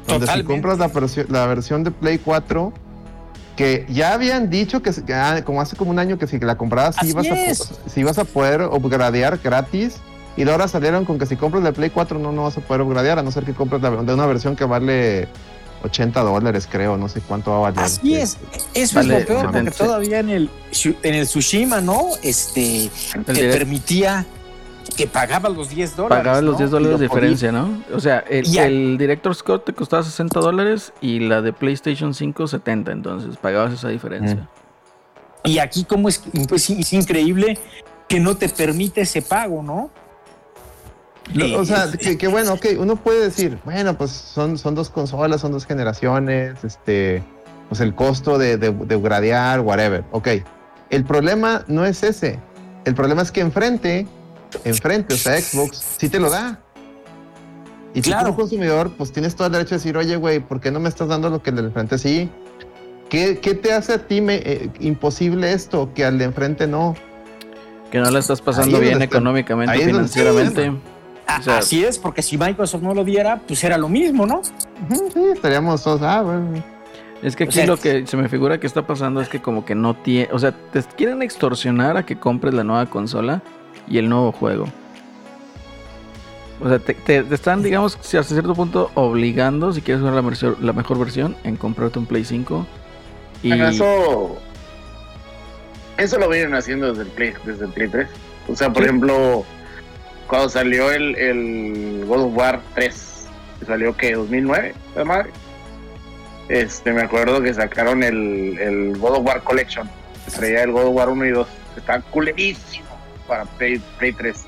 [0.07, 0.53] donde si Totalmente.
[0.53, 2.71] compras la, versión- la versión de Play 4
[3.55, 6.97] que ya habían dicho que, ah, como hace como un año que si la comprabas
[6.97, 9.97] Así ibas, a, sí ibas a poder upgradear gratis
[10.35, 12.61] y de ahora salieron con que si compras la Play 4 no, no vas a
[12.61, 15.27] poder upgradear a no ser que compres la, de una versión que vale
[15.83, 17.79] 80 dólares creo, no sé cuánto va a valer.
[17.79, 18.37] Así es,
[18.73, 19.77] eso Vale, es lo peor, porque 70.
[19.77, 20.49] todavía en el,
[21.03, 22.07] en el Tsushima, ¿no?
[22.23, 22.89] Este,
[23.25, 24.25] te permitía
[24.95, 26.17] que pagabas los 10 dólares.
[26.19, 26.57] Pagabas los ¿no?
[26.59, 27.81] 10 Y dólares de diferencia, ¿no?
[27.93, 28.65] O sea, el, Ya.
[28.67, 33.73] el Director Scott te costaba 60 dólares y la de PlayStation 5 70, entonces pagabas
[33.73, 34.47] esa diferencia.
[35.43, 37.57] Y aquí como es, pues, es increíble
[38.07, 39.89] que no te permite ese pago, ¿no?
[41.33, 44.75] No, o sea, Eh, que, que bueno, ok, uno puede decir, bueno, pues son, son
[44.75, 47.23] dos consolas, son dos generaciones, este,
[47.69, 50.27] pues el costo de, de, de upgradear, whatever, ok.
[50.89, 52.39] El problema no es ese,
[52.85, 54.05] el problema es que enfrente,
[54.63, 56.59] enfrente, o sea, Xbox, sí te lo da.
[57.93, 58.25] Y tú Claro.
[58.27, 60.89] como consumidor, pues tienes todo el derecho de decir, oye, güey, ¿por qué no me
[60.89, 62.29] estás dando lo que el de enfrente sí?
[63.09, 66.95] ¿Qué, qué te hace a ti me- eh, imposible esto que al de enfrente no?
[67.91, 70.71] Que no la estás pasando Ahí bien está- económicamente, financieramente.
[71.27, 74.25] a- o sea- así es, porque si Microsoft no lo diera, pues era lo mismo,
[74.25, 74.41] ¿no?
[74.43, 76.63] Sí, estaríamos todos, ah, bueno.
[77.21, 79.39] Es que O aquí sea- lo que se me figura que está pasando es que
[79.41, 83.43] como que no tiene, o sea, te quieren extorsionar a que compres la nueva consola
[83.87, 84.65] y el nuevo juego.
[86.61, 90.15] O sea, te, te- te están, digamos, si hasta cierto punto obligando, si quieres jugar
[90.15, 92.65] la, versión- la mejor versión, en comprarte un Play 5.
[93.41, 94.37] Y Bueno, eso.
[95.97, 98.07] Eso lo vienen haciendo desde el Play, desde el Play 3.
[98.47, 98.89] O sea, por Sí.
[98.89, 99.43] ejemplo,
[100.27, 103.25] cuando salió el, el God of War 3,
[103.59, 105.29] que salió que 2009, la madre.
[106.49, 109.89] Este, me acuerdo que sacaron el, el God of War Collection,
[110.35, 112.85] traía el God of War 1 y 2, que está culerísimo
[113.27, 114.45] para Play, Play 3.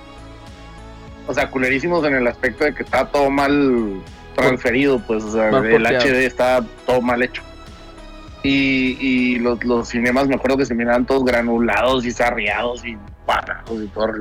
[1.27, 4.01] O sea, culerísimos en el aspecto de que está todo mal
[4.35, 5.85] transferido, pues, o sea, el.
[5.85, 7.41] HD está todo mal hecho.
[8.43, 12.95] Y, y los, los cinemas me acuerdo que se miraban todos granulados y sarriados y
[13.25, 14.13] parados y todo.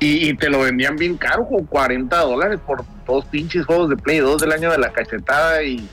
[0.00, 3.96] Y, y te lo vendían bien caro, con 40 dólares por dos pinches juegos de
[3.96, 5.86] Play 2 del año de la cachetada y,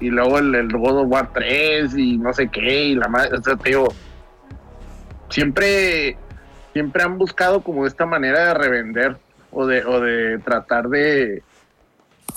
[0.00, 3.36] y luego el, el God of War 3 y no sé qué, y la madre,
[3.36, 3.88] o sea, te digo,
[5.28, 6.16] siempre,
[6.78, 9.16] siempre han buscado como esta manera de revender
[9.50, 11.42] o de, o de tratar de,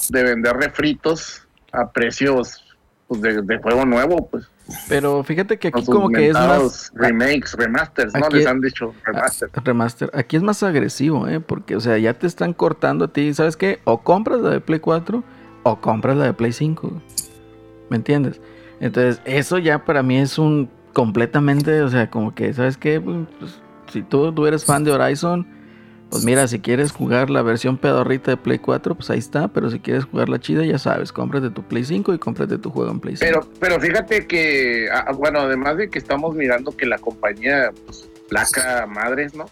[0.09, 2.75] de vender refritos a precios
[3.07, 4.49] pues, de, de juego nuevo, pues.
[4.89, 8.29] Pero fíjate que aquí como que es más remakes, remasters, ¿no?
[8.29, 9.49] Les han dicho remaster.
[9.63, 10.09] remaster.
[10.11, 11.39] Aquí es más agresivo, ¿eh?
[11.39, 13.31] Porque, o sea, ya te están cortando a ti.
[13.35, 13.79] ¿Sabes qué?
[13.83, 15.23] O compras la de Play 4
[15.63, 16.99] o compras la de Play 5.
[17.89, 18.41] ¿Me entiendes?
[18.79, 22.99] Entonces, eso ya para mí es un completamente, o sea, como que, ¿sabes qué?
[22.99, 25.45] Pues, pues, si tú, tú eres fan de Horizon,
[26.09, 29.47] pues mira, si quieres jugar la versión pedorrita de Play 4, pues ahí está.
[29.47, 32.69] Pero si quieres jugar la chida, ya sabes, cómprate tu Play 5 y cómprate tu
[32.69, 33.25] juego en Play 5.
[33.31, 38.09] Pero, pero fíjate que, ah, bueno, además de que estamos mirando que la compañía, pues,
[38.29, 39.45] placa madres, ¿no?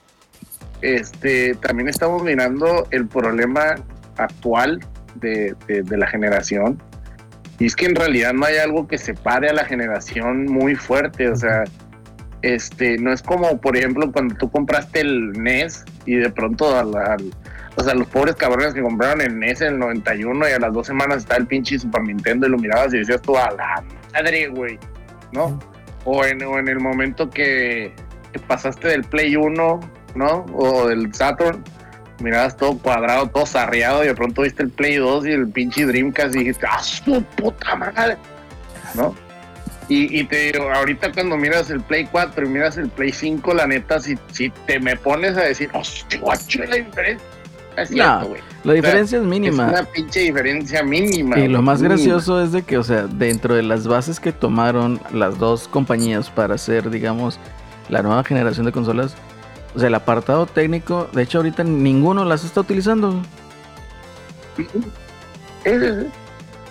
[0.82, 3.76] este, también estamos mirando el problema
[4.18, 4.80] actual
[5.16, 6.82] de, de- de la generación.
[7.60, 11.30] Y es que en realidad no hay algo que separe a la generación muy fuerte.
[11.30, 11.66] O sea,
[12.42, 16.96] este, no es como, por ejemplo, cuando tú compraste el NES y de pronto al,
[16.96, 17.34] al-
[17.76, 20.74] o sea, los pobres cabrones que compraron el NES en el 91 y a las
[20.74, 23.84] dos semanas está el pinche Super Nintendo y lo mirabas y decías tú, a la
[24.14, 24.78] madre, güey,
[25.32, 25.60] ¿no?
[26.06, 27.94] O en, o en el momento que,
[28.34, 29.80] que pasaste del Play 1,
[30.16, 30.46] ¿no?
[30.56, 31.64] O del Saturn,
[32.22, 35.86] mirabas todo cuadrado, todo sarreado y de pronto viste el Play 2 y el pinche
[35.86, 38.18] Dreamcast y dijiste, ¡ah, su puta madre!
[38.96, 39.14] ¿No?
[39.90, 43.54] Y, y te digo, ahorita cuando miras el Play 4 y miras el Play 5,
[43.56, 47.26] la neta, si, si te me pones a decir, ¡hostia, guacho, la diferencia!
[47.76, 48.42] Es No, cierto, güey.
[48.64, 49.68] La diferencia es Es mínima.
[49.70, 51.40] una pinche diferencia mínima.
[51.40, 51.96] Y lo más mínima.
[51.96, 56.30] gracioso es de que, o sea, dentro de las bases que tomaron las dos compañías
[56.30, 57.40] para hacer, digamos,
[57.90, 59.16] la nueva generación de consolas,
[59.76, 63.22] o sea, el apartado técnico, de hecho ahorita ninguno las está utilizando.
[65.64, 66.08] Sí, sí, sí.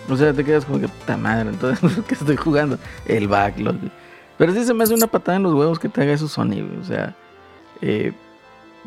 [0.09, 2.79] O sea, te quedas como que, puta madre, entonces, ¿qué estoy jugando?
[3.07, 3.77] El backlog.
[4.38, 6.62] Pero sí se me hace una patada en los huevos que te haga eso Sony,
[6.62, 6.79] güey.
[6.81, 7.14] O sea,
[7.83, 8.12] eh,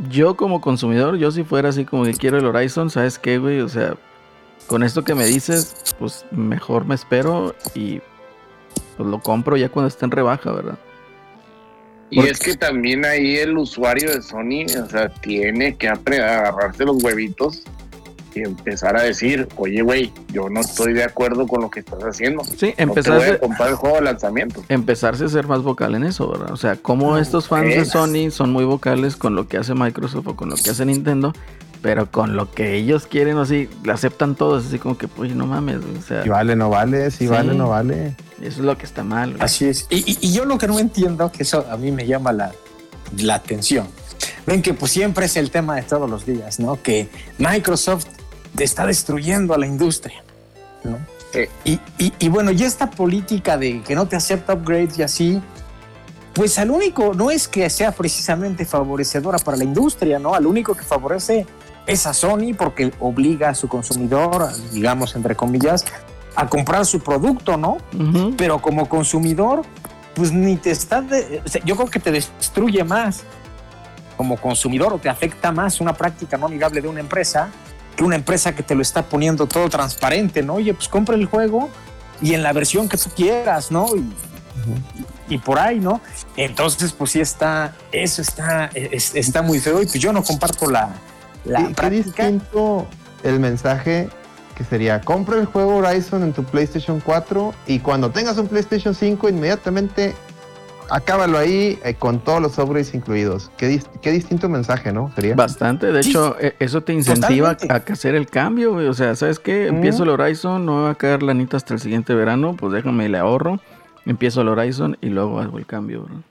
[0.09, 3.59] yo como consumidor, yo si fuera así como que quiero el Horizon, ¿sabes qué, güey?
[3.59, 3.95] O sea,
[4.67, 8.01] con esto que me dices, pues mejor me espero y
[8.97, 10.79] pues lo compro ya cuando esté en rebaja, ¿verdad?
[12.09, 17.01] Y es que también ahí el usuario de Sony, o sea, tiene que agarrarse los
[17.01, 17.63] huevitos
[18.33, 21.99] y empezar a decir, oye, güey, yo no estoy de acuerdo con lo que estás
[22.03, 22.43] haciendo.
[22.43, 24.63] Sí, No voy empezarse, a comprar el juego de lanzamiento.
[24.69, 26.51] empezarse a ser más vocal en eso, ¿verdad?
[26.51, 27.85] O sea, como estos fans de.
[27.85, 31.33] Sony son muy vocales con lo que hace Microsoft o con lo que hace Nintendo,
[31.81, 35.45] pero con lo que ellos quieren, así, le aceptan todos, así como que, pues no
[35.47, 37.27] mames, o sea, Si vale, no vale, si Sí.
[37.27, 38.15] vale, no vale.
[38.39, 39.31] eso es lo que está mal.
[39.31, 39.43] güey.
[39.43, 39.87] Así es.
[39.89, 42.51] Y, y- y yo lo que no entiendo, que eso a mí me llama la,
[43.17, 43.87] la atención.
[44.45, 46.81] Ven que pues siempre es el tema de todos los días, ¿no?
[46.81, 48.05] Que Microsoft
[48.59, 50.23] está destruyendo a la industria,
[50.83, 50.97] ¿no?
[51.33, 51.45] Sí.
[51.63, 55.41] Y, y- y bueno, y esta política de que no te acepta upgrades y así,
[56.33, 60.33] pues al único, no es que sea precisamente favorecedora para la industria, ¿no?
[60.33, 61.45] Al único que favorece
[61.87, 65.85] es a Sony porque obliga a su consumidor, digamos, entre comillas,
[66.35, 67.77] a comprar su producto, ¿no?
[68.37, 69.63] Pero como consumidor,
[70.15, 73.23] pues ni te está, de- o sea, yo creo que te destruye más
[74.17, 77.49] como consumidor o te afecta más una práctica no amigable de una empresa
[78.01, 80.55] que una empresa que te lo está poniendo todo transparente, ¿no?
[80.55, 81.69] Oye, pues compra el juego
[82.19, 83.85] y en la versión que tú quieras, ¿no?
[83.95, 86.01] Y, y por ahí, ¿no?
[86.35, 90.67] Entonces, pues sí está, eso está, es- está muy feo y pues yo no comparto
[90.69, 90.89] la,
[91.45, 92.25] la qué práctica.
[92.27, 92.87] distinto
[93.23, 94.09] el mensaje
[94.55, 98.95] que sería, compra el juego Horizon en tu PlayStation 4 y cuando tengas un PlayStation
[98.95, 100.15] 5 inmediatamente
[100.91, 103.49] acábalo ahí eh, con todos los upgrades incluidos.
[103.57, 105.11] Qué, dis- qué distinto mensaje, ¿no?
[105.15, 105.35] Sería.
[105.35, 107.91] Bastante, de Sí, hecho, e- eso te incentiva totalmente.
[107.91, 108.87] a hacer el cambio, güey.
[108.87, 109.67] O sea, ¿sabes qué?
[109.67, 112.73] Empiezo el Horizon, no me va a caer la anita hasta el siguiente verano, pues
[112.73, 113.59] déjame y le ahorro.
[114.05, 116.23] Empiezo el Horizon y luego hago el cambio, bro.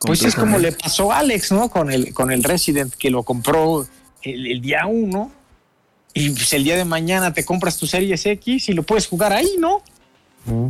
[0.00, 1.68] Pues es como le pasó a Alex, ¿no?
[1.70, 3.84] Con el, con el Resident que lo compró
[4.22, 5.32] el, el día uno
[6.14, 9.32] y pues el día de mañana te compras tu Series X y lo puedes jugar
[9.32, 9.82] ahí, ¿no?
[10.46, 10.68] Mm.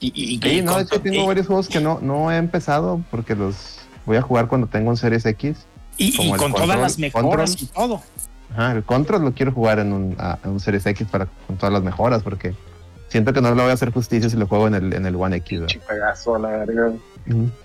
[0.00, 2.36] Y, y- Sí, y no, de hecho tengo y- varios juegos que no, no he
[2.36, 5.56] empezado porque los voy a jugar cuando tengo un Series X.
[5.96, 7.56] y, como con todas las mejoras control.
[7.60, 8.02] y todo.
[8.52, 11.56] Ajá, el Control lo quiero jugar en un, a- en un Series X para, con
[11.56, 12.54] todas las mejoras porque
[13.08, 15.16] siento que no le voy a hacer justicia si lo juego en el, en el
[15.16, 15.62] One X.
[15.66, 16.92] Chipegazo, la verga.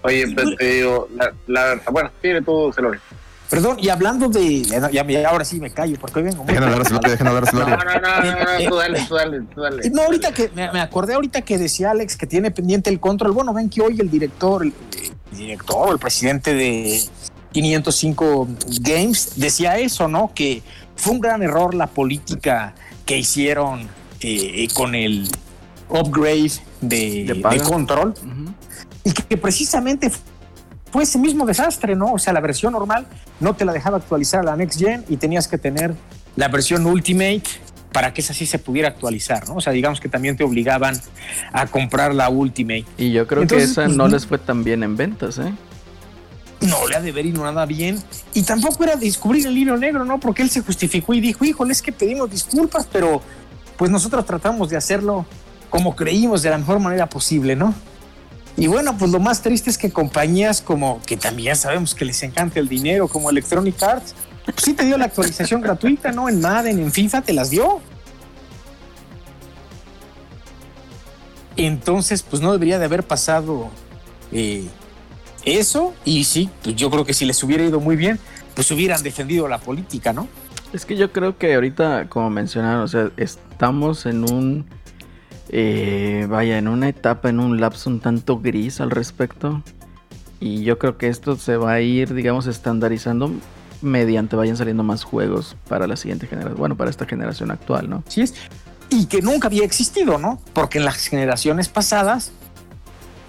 [0.02, 3.00] Oye, pues te digo, la, la, bueno, tiene todo, Celorio.
[3.50, 4.64] Perdón, y hablando de.
[4.64, 6.86] ya no, ya me- ahora sí me callo porque hoy vengo muy Dejen hablar a
[6.86, 9.90] Celorio, dejen hablar a No, no, no, no, no, tú dale, tú dale, tú dale.
[9.92, 13.32] No, ahorita que me, me acordé ahorita que decía Alex que tiene pendiente el control.
[13.34, 14.74] Bueno, ven que hoy el director, el,
[15.32, 17.00] el director, el presidente de
[17.52, 18.48] 505
[18.82, 20.32] Games decía eso, ¿no?
[20.34, 20.64] Que
[20.96, 22.74] fue un gran error la política
[23.06, 23.88] que hicieron
[24.22, 25.30] eh, con el
[25.90, 26.52] upgrade
[26.82, 27.56] de, De paga.
[27.56, 28.14] de control
[29.04, 30.12] y que precisamente
[30.94, 32.14] fue ese mismo desastre, ¿no?
[32.14, 33.08] O sea, la versión normal
[33.40, 35.96] no te la dejaba actualizar a la Next Gen y tenías que tener
[36.36, 37.42] la versión Ultimate
[37.92, 39.56] para que esa sí se pudiera actualizar, ¿no?
[39.56, 40.96] O sea, digamos que también te obligaban
[41.52, 42.86] a comprar la Ultimate.
[43.00, 45.40] Y yo creo Entonces, que esa pues, no no- les fue tan bien en ventas,
[45.40, 45.52] ¿eh?
[46.62, 48.00] No le ha de ver y no nada bien.
[48.36, 50.20] Y tampoco era descubrir el hilo negro, ¿no?
[50.20, 53.20] Porque él se justificó y dijo, híjole, es que pedimos disculpas, pero
[53.78, 55.26] pues nosotros tratamos de hacerlo
[55.72, 57.74] como creímos de la mejor manera posible, ¿no?
[58.56, 62.22] Y bueno, pues lo más triste es que compañías como, que también sabemos que les
[62.24, 64.14] encanta el dinero, como Electronic Arts,
[64.46, 66.30] pues sí te dio la actualización gratuita, ¿no?
[66.30, 67.82] En Madden, en FIFA, te las dio.
[71.56, 73.70] Entonces, pues no debería de haber pasado
[74.32, 74.68] eh,
[75.46, 75.94] eso.
[76.04, 78.20] Y sí, pues yo creo que si les hubiera ido muy bien.
[78.54, 80.28] pues hubieran defendido la política, ¿no?
[80.74, 84.66] Es que yo creo que ahorita, como mencionaron, o sea, estamos en un.
[85.50, 89.62] Eh, vaya, en una etapa, en un lapso un tanto gris al respecto.
[90.40, 93.32] Y yo creo que esto se va a ir, digamos, estandarizando
[93.82, 96.58] mediante vayan saliendo más juegos para la siguiente generación.
[96.58, 98.04] Bueno, para esta generación actual, ¿no?
[98.08, 98.34] Sí es.
[98.90, 100.40] Y que nunca había existido, ¿no?
[100.54, 102.32] Porque en las generaciones pasadas,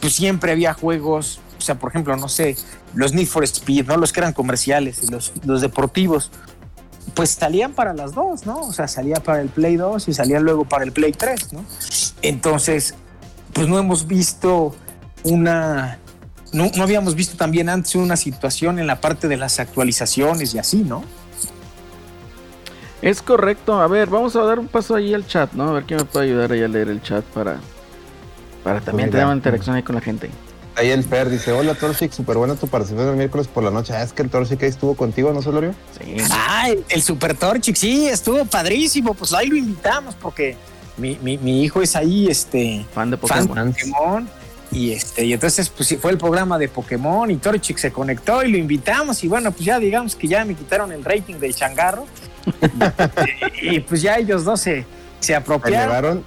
[0.00, 2.56] pues siempre había juegos, o sea, por ejemplo, no sé,
[2.94, 3.96] los Need for Speed, ¿no?
[3.96, 6.30] Los que eran comerciales, los, los deportivos,
[7.12, 8.60] pues salían para las dos, ¿no?
[8.60, 11.64] O sea, salía para el Play 2 y salía luego para el Play 3, ¿no?
[12.22, 12.94] Entonces,
[13.52, 14.74] pues no hemos visto
[15.22, 15.98] una...
[16.52, 20.58] No, no habíamos visto también antes una situación en la parte de las actualizaciones y
[20.58, 21.02] así, ¿no?
[23.02, 23.80] Es correcto.
[23.80, 25.68] A ver, vamos a dar un paso ahí al chat, ¿no?
[25.68, 27.58] A ver quién me puede ayudar ahí a leer el chat para,
[28.62, 30.30] para también tener una interacción ahí con la gente.
[30.76, 33.92] Ahí el Fer dice, hola Torchic, súper buena tu participación el miércoles por la noche.
[33.94, 35.72] Ah, es que el Torchic ahí estuvo contigo, ¿no, Solorio?
[35.98, 36.16] Sí.
[36.30, 39.14] Ah, el, el Super Torchic, sí, estuvo padrísimo.
[39.14, 40.56] Pues ahí lo invitamos porque
[40.96, 43.72] mi, mi- mi hijo es ahí, este, Fan de fan Pokémon.
[43.72, 44.28] de Pokémon.
[44.72, 48.42] Y este, y entonces pues sí, fue el programa de Pokémon y Torchic se conectó
[48.42, 49.22] y lo invitamos.
[49.22, 52.06] Y bueno, pues ya digamos que ya me quitaron el rating del changarro.
[53.62, 54.80] y, y, pues ya ellos dos se,
[55.20, 55.80] se Se apropiaron.
[55.82, 56.24] elevaron.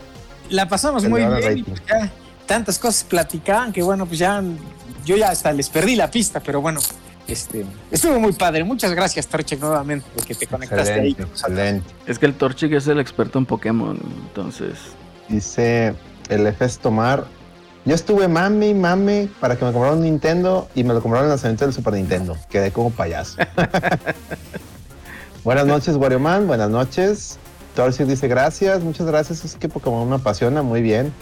[0.49, 2.09] La pasamos muy bien y pues ya
[2.47, 4.41] tantas cosas platicaban que bueno, pues ya
[5.05, 6.79] yo ya hasta les perdí la pista, pero bueno,
[7.27, 8.63] este estuvo muy padre.
[8.63, 11.11] Muchas gracias, Torchic, nuevamente, porque te conectaste ahí.
[11.11, 11.93] Excelente, excelente.
[12.07, 14.77] Es que el Torchic es el experto en Pokémon, entonces.
[15.29, 15.93] Dice
[16.29, 17.25] el FS Tomar.
[17.85, 21.25] Yo estuve mame y mame para que me compraran un Nintendo y me lo compraron
[21.25, 22.37] en el lanzamiento del Super Nintendo.
[22.49, 23.37] Quedé como payaso.
[25.43, 26.47] buenas noches, Wario Man.
[26.47, 27.39] Buenas noches.
[27.75, 29.45] Torchic dice gracias, muchas gracias.
[29.45, 31.13] Es que Pokémon me apasiona, muy bien.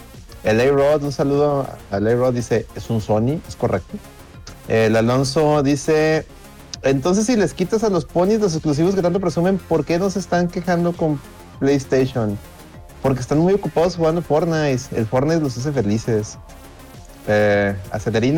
[0.46, 3.98] El A-Rod, un saludo al A-Rod, dice, es un Sony, es correcto.
[4.68, 6.24] El Alonso dice,
[6.82, 10.08] entonces si les quitas a los ponis los exclusivos que tanto presumen, ¿por qué no
[10.08, 11.20] se están quejando con
[11.58, 12.38] PlayStation?
[13.02, 14.96] Porque están muy ocupados jugando Fortnite.
[14.96, 16.38] El Fortnite los hace felices.
[17.26, 17.74] Eh,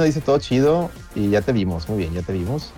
[0.02, 2.72] dice todo chido y ya te vimos, muy bien, ya te vimos.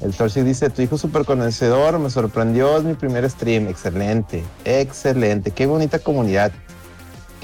[0.00, 3.68] El Torsi dice, tu hijo súper conocedor, me sorprendió, es mi primer stream.
[3.68, 5.52] Excelente, excelente.
[5.52, 6.50] Qué bonita comunidad.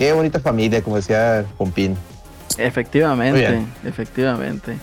[0.02, 1.92] Qué bonita familia, como decía Pompín.
[1.92, 3.72] Muy Efectivamente, bien.
[3.84, 4.76] efectivamente.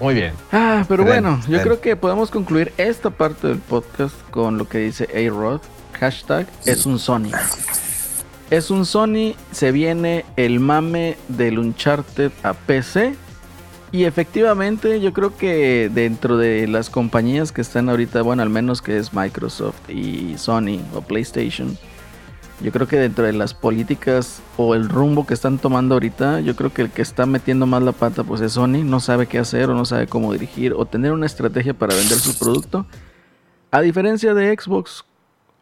[0.00, 0.32] Muy bien.
[0.50, 4.66] Ah, pero Excelente, bueno, yo creo que podemos concluir esta parte del podcast con lo
[4.66, 5.60] que dice A-Rod.
[5.92, 7.28] Hashtag es un Sony.
[8.48, 13.16] Es un Sony, se viene el mame del Uncharted a PC.
[13.92, 18.80] Y efectivamente, yo creo que dentro de las compañías que están ahorita, bueno, al menos
[18.80, 21.76] que es Microsoft y Sony o PlayStation,
[22.62, 26.54] yo creo que dentro de las políticas o el rumbo que están tomando ahorita, yo
[26.56, 29.38] creo que el que está metiendo más la pata pues es Sony, no sabe qué
[29.38, 32.86] hacer o no sabe cómo dirigir o tener una estrategia para vender su producto.
[33.70, 35.04] A diferencia de Xbox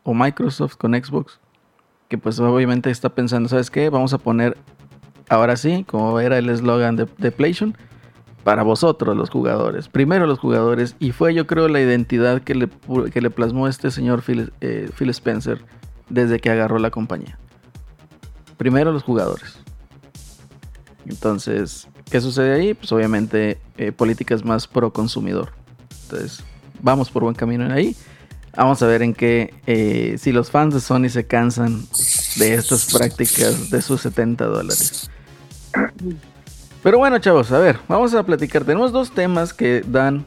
[0.02, 1.38] o Microsoft con Xbox,
[2.08, 3.90] que pues obviamente está pensando, ¿sabes qué?
[3.90, 4.56] Vamos a poner
[5.28, 7.76] ahora sí, como era el eslogan de, de PlayStation,
[8.42, 9.88] para vosotros los jugadores.
[9.88, 12.68] Primero los jugadores y fue yo creo la identidad que le,
[13.12, 15.60] que le plasmó este señor Phil, eh, Phil Spencer
[16.08, 17.38] desde que agarró la compañía.
[18.56, 19.58] Primero los jugadores.
[21.06, 22.74] Entonces, ¿qué sucede ahí?
[22.74, 25.52] Pues obviamente eh, políticas más pro consumidor.
[26.04, 26.42] Entonces,
[26.80, 27.96] vamos por buen camino en ahí.
[28.56, 31.86] Vamos a ver en qué, eh, si los fans de Sony se cansan
[32.36, 35.10] de estas prácticas de sus 70 dólares.
[36.82, 38.64] Pero bueno, chavos, a ver, vamos a platicar.
[38.64, 40.26] Tenemos dos temas que dan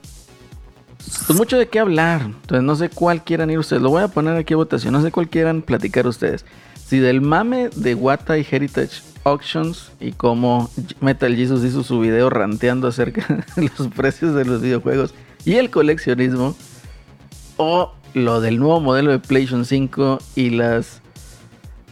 [1.28, 2.22] pues mucho de qué hablar.
[2.22, 3.82] Entonces no sé cuál quieran ir ustedes.
[3.82, 4.94] Lo voy a poner aquí a votación.
[4.94, 6.46] No sé cuál quieran platicar ustedes.
[6.86, 12.30] Si del mame de Wata y Heritage Auctions y cómo Metal Jesus hizo su video
[12.30, 15.14] ranteando acerca de los precios de los videojuegos
[15.46, 16.56] y el coleccionismo.
[17.58, 21.01] O lo del nuevo modelo de PlayStation 5 y las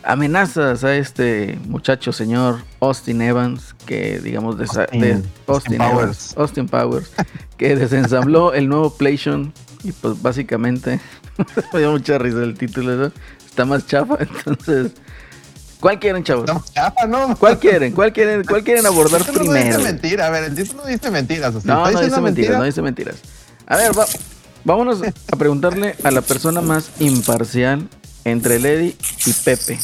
[0.03, 6.33] amenazas a este muchacho señor Austin Evans que digamos de Austin- de- Austin Austin Powers.
[6.37, 7.11] Austin Powers
[7.57, 10.99] que desensambló el nuevo PlayStation y pues básicamente
[11.73, 13.11] me dio mucha risa el título ¿no?
[13.45, 14.91] está más chafa entonces
[15.79, 16.43] ¿cuál quieren chavos?
[16.43, 17.35] Estamos chafa, ¿no?
[17.37, 17.93] ¿cuál quieren?
[17.93, 18.43] ¿cuál quieren?
[18.45, 19.77] ¿cuál quieren abordar título no primero?
[19.77, 20.27] dice mentira.
[20.27, 21.55] A ver, el título no dice mentiras.
[21.55, 22.57] o sea, No, ¿está no dice mentiras, mentira?
[22.57, 23.15] no dice mentiras.
[23.67, 24.05] A ver, va-
[24.65, 27.87] vámonos a preguntarle a la persona más imparcial
[28.25, 28.95] entre Lady
[29.25, 29.79] y Pepe.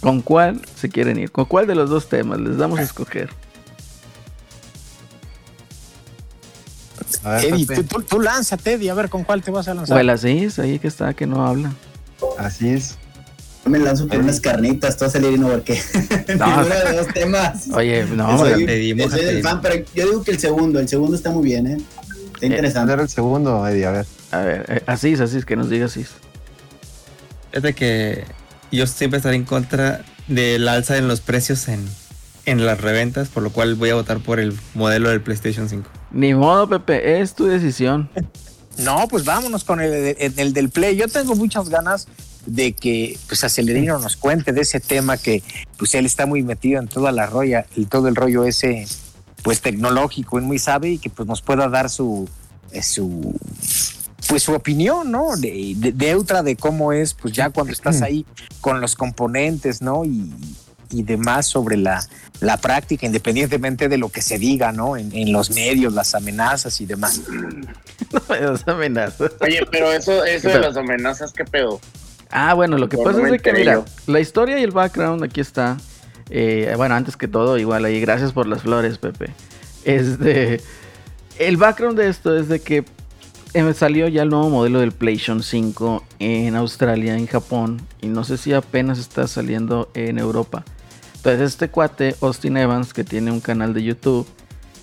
[0.00, 1.32] ¿Con cuál se quieren ir?
[1.32, 3.30] ¿Con cuál de los dos temas les damos a escoger?
[7.24, 9.74] A ver, Eddie, tú, tú, tú lánzate, Eddie, a ver con cuál te vas a
[9.74, 9.96] lanzar.
[9.96, 11.72] O el Asís, ahí que está, que no habla.
[12.38, 12.96] Así es.
[13.64, 15.80] Yo me lanzo por unas carnitas, todo salir y no porque
[16.38, 16.64] No.
[16.68, 17.68] de los temas.
[17.72, 20.88] Oye, no, Yo soy, te dimos, soy fan, pero yo digo que el segundo, el
[20.88, 21.78] segundo está muy bien, ¿eh?
[22.34, 22.92] Está interesante.
[22.92, 24.06] Era el segundo, Eddie, a ver.
[24.32, 26.10] A ver, eh, Asís, Asís, que nos diga Asís.
[27.52, 28.24] Es de que
[28.72, 31.84] yo siempre estaré en contra del alza en los precios en,
[32.44, 35.88] en las reventas, por lo cual voy a votar por el modelo del PlayStation 5.
[36.12, 38.08] Ni modo, Pepe, es tu decisión.
[38.78, 40.96] No, pues vámonos con el, el- el del Play.
[40.96, 42.08] Yo tengo muchas ganas
[42.44, 45.42] de que pues Acelerino nos cuente de ese tema que
[45.78, 48.86] pues él está muy metido en toda la roya y todo el rollo ese
[49.42, 52.28] pues tecnológico, él muy sabe y que pues nos pueda dar su
[52.70, 53.34] eh, su
[54.26, 55.36] pues su opinión, ¿no?
[55.36, 58.26] De, de, de otra de cómo es pues ya cuando estás ahí
[58.60, 60.04] con los componentes, ¿no?
[60.04, 60.32] Y,
[60.90, 62.04] y demás sobre la,
[62.40, 64.96] la práctica, independientemente de lo que se diga, ¿no?
[64.96, 67.22] En, en los medios, las amenazas y demás.
[68.28, 69.32] Das amenazas.
[69.40, 71.80] Oye, pero eso, eso de las amenazas, ¿qué pedo?
[72.30, 75.40] Ah, bueno, lo que pasa es de que, mira, la historia y el background aquí
[75.40, 75.76] está.
[76.30, 79.30] Eh, bueno, antes que todo, igual ahí, gracias por las flores, Pepe.
[79.84, 80.60] Este,
[81.38, 82.84] el background de esto es de que
[83.74, 88.36] salió ya el nuevo modelo del PlayStation 5 en Australia, en Japón, y no sé
[88.36, 90.64] si apenas está saliendo en Europa.
[91.16, 94.26] Entonces, este cuate, Austin Evans, que tiene un canal de YouTube,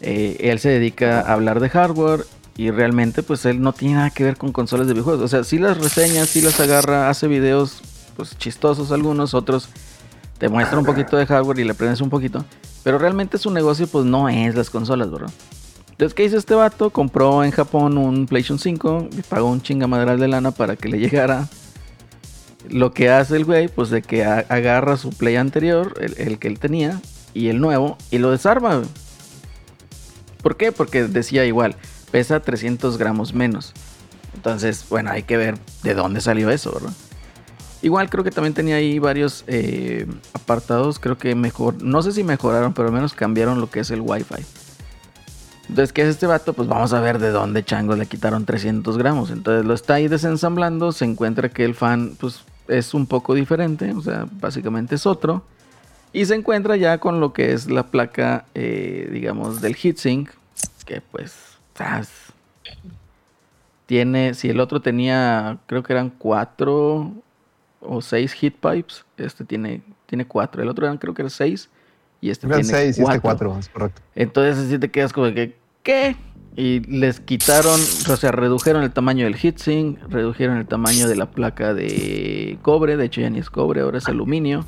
[0.02, 2.26] eh, él se dedica a hablar de hardware
[2.58, 5.24] y realmente pues él no tiene nada que ver con consolas de videojuegos.
[5.24, 7.82] O sea, sí las reseña, sí las agarra, hace videos
[8.16, 9.70] pues chistosos algunos, otros
[10.38, 12.44] te muestra un poquito de hardware y le aprendes un poquito.
[12.84, 15.32] Pero realmente su negocio pues no es las consolas, ¿verdad?
[15.94, 16.90] Entonces, ¿qué hizo este vato?
[16.90, 20.98] Compró en Japón un PlayStation 5 y pagó un chingamadral de lana para que le
[21.00, 21.48] llegara.
[22.68, 26.60] Lo que hace el güey, pues de que agarra su Play anterior, el, que él
[26.60, 27.00] tenía,
[27.34, 28.82] y el nuevo, y lo desarma.
[30.42, 30.72] ¿Por qué?
[30.72, 31.76] Porque decía igual,
[32.10, 33.74] pesa 300 gramos menos.
[34.34, 36.94] Entonces, bueno, hay que ver de dónde salió eso, ¿verdad?
[37.84, 42.24] Igual creo que también tenía ahí varios eh, apartados, creo que mejor, no sé si
[42.24, 44.44] mejoraron, pero al menos cambiaron lo que es el Wi-Fi.
[45.70, 46.54] Entonces, ¿qué es este vato?
[46.54, 49.32] Pues vamos a ver de dónde changos le quitaron 300 gramos.
[49.32, 53.94] Entonces lo está ahí desensamblando, se encuentra que el fan pues es un poco diferente,
[53.94, 55.44] o sea, básicamente es otro.
[56.12, 60.30] Y se encuentra ya con lo que es la placa, eh, digamos, del heatsink,
[60.86, 61.34] que pues
[61.76, 62.10] ¡zas!
[63.86, 67.12] tiene, si el otro tenía, creo que eran cuatro
[67.82, 71.70] o seis heat pipes, este tiene, tiene cuatro, el otro eran creo que eran seis
[72.24, 73.60] y este Eran tiene seis y este cuatro.
[73.60, 74.02] es correcto.
[74.16, 76.16] Entonces así te quedas como que, ¿qué?
[76.56, 77.78] Y les quitaron,
[78.10, 82.96] o sea, redujeron el tamaño del heatsink, redujeron el tamaño de la placa de cobre,
[82.96, 84.64] de hecho ya ni es cobre, ahora es aluminio.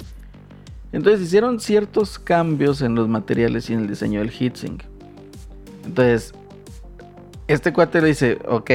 [0.91, 4.84] Entonces hicieron ciertos cambios en los materiales y en el diseño del heatsink.
[5.86, 6.34] Entonces,
[7.47, 8.72] este cuate le dice, ok,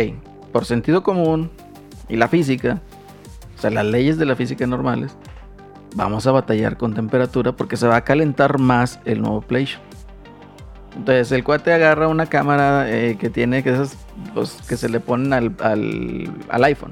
[0.53, 1.51] por sentido común
[2.09, 2.81] y la física,
[3.59, 5.15] o sea, las leyes de la física normales,
[5.95, 9.83] vamos a batallar con temperatura porque se va a calentar más el nuevo PlayStation.
[10.97, 13.97] Entonces el cuate agarra una cámara eh, que tiene que esas
[14.35, 16.91] pues, que se le ponen al, al- al iPhone.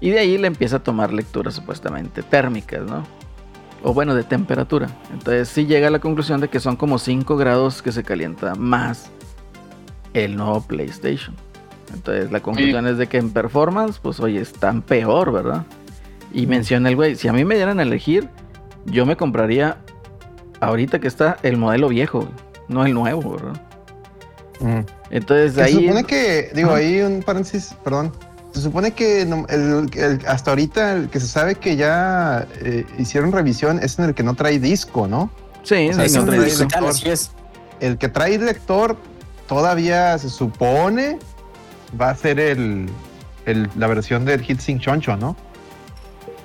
[0.00, 3.02] Y de ahí le empieza a tomar lecturas supuestamente térmicas, ¿no?
[3.82, 4.88] O bueno, de temperatura.
[5.12, 8.54] Entonces sí llega a la conclusión de que son como 5 grados que se calienta
[8.54, 9.10] más
[10.14, 11.34] el nuevo PlayStation.
[11.92, 15.64] Entonces la conclusión es de que en performance, pues oye, están peor, ¿verdad?
[16.32, 18.28] Y menciona el güey, si a mí me dieran a elegir,
[18.84, 19.78] yo me compraría
[20.60, 22.28] ahorita que está el modelo viejo,
[22.68, 23.60] no el nuevo, ¿verdad?
[24.60, 24.80] Mm.
[25.10, 25.74] Entonces Se ahí...
[25.86, 28.12] supone que, digo, ahí un paréntesis, perdón.
[28.52, 32.86] Se supone que no- el- el- hasta ahorita el que se sabe que ya eh,
[32.98, 35.30] hicieron revisión es en el que no trae disco, ¿no?
[35.62, 36.60] Sí, O sea, sí, no trae disco.
[36.64, 37.30] digital, así es.
[37.80, 38.96] El que trae lector
[39.46, 41.18] todavía se supone
[42.00, 42.88] va a ser el,
[43.44, 45.36] el- la versión del Heatsink Choncho, ¿no?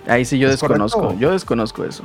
[0.07, 1.19] Ahí sí yo ¿Es desconozco, correcto?
[1.21, 2.03] yo desconozco eso.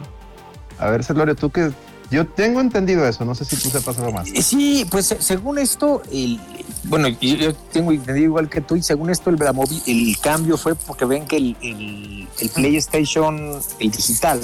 [0.78, 1.70] A ver, Celorio, tú que
[2.10, 4.28] yo tengo entendido eso, no sé si tú sepas algo más.
[4.28, 6.38] Eh, Sí, pues eh, según esto, el,
[6.84, 9.38] bueno, yo, tengo entendido igual que tú, y según esto el,
[9.86, 14.40] el cambio fue porque ven que el, el- el PlayStation, el digital,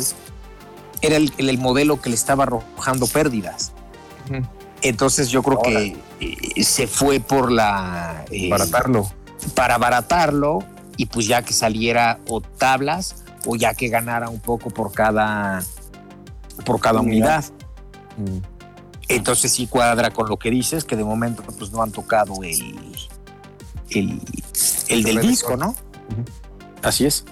[1.03, 3.73] era el, el- el modelo que le estaba arrojando pérdidas.
[4.81, 8.25] Entonces yo creo que eh, se fue por la...
[8.31, 9.09] eh, Baratarlo.
[9.55, 10.61] para abaratarlo
[10.97, 15.63] y pues ya que saliera o tablas o ya que ganara un poco por cada
[16.65, 17.45] por cada unidad.
[18.17, 18.39] Mm.
[19.09, 22.95] Entonces sí cuadra con lo que dices, que de momento pues no han tocado el
[23.91, 24.21] el,
[24.89, 25.75] el del El disco, ¿no?
[26.83, 27.25] Así es.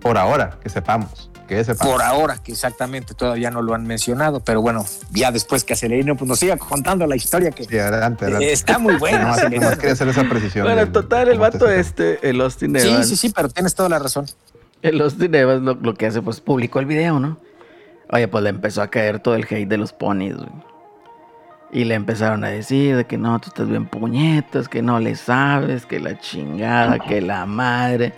[0.00, 1.30] Por ahora, que sepamos.
[1.46, 1.92] Que sepamos.
[1.92, 6.16] Por ahora, que exactamente todavía no lo han mencionado, pero bueno, ya después que Acelerino
[6.16, 8.52] pues nos siga contando la historia que Sí, adelante, adelante.
[8.52, 9.18] está muy buena.
[9.24, 9.62] Nomás- Acelerino.
[9.64, 10.64] nomás quería hacer esa precisión.
[10.64, 13.08] Bueno, del- total, el vato este, el Austin Sí, Evans.
[13.08, 14.26] sí, sí, pero tienes toda la razón.
[14.82, 17.36] El Austin Evans lo, lo que hace, pues publicó el video, ¿no?
[18.12, 20.48] Oye, pues le empezó a caer todo el hate de los ponis, güey.
[21.72, 25.14] Y le empezaron a decir de que no, tú estás bien puñetas, que no le
[25.14, 28.12] sabes, que la chingada, que la madre.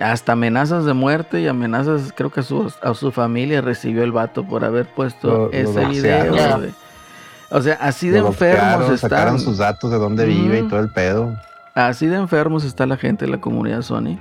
[0.00, 4.10] Hasta amenazas de muerte y amenazas, creo que a su, a su familia recibió el
[4.10, 6.32] vato por haber puesto Lo- ese video.
[6.58, 6.70] güey.
[7.50, 9.10] O sea, así de Lo enfermos están.
[9.10, 11.36] Sacaron sus datos de dónde vive y todo el pedo.
[11.74, 14.18] Así de enfermos está la gente de la comunidad Sony.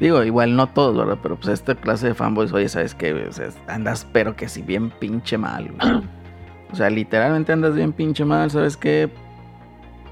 [0.00, 1.18] Digo, igual no todos, ¿verdad?
[1.22, 3.30] Pero pues esta clase de fanboys, oye, ¿sabes qué?
[3.68, 6.02] andas, pero que si bien pinche mal, güey.
[6.72, 9.08] O sea, literalmente andas bien pinche mal, ¿sabes qué?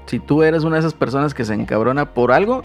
[0.05, 2.63] Si tú eres una de esas personas que se encabrona por algo,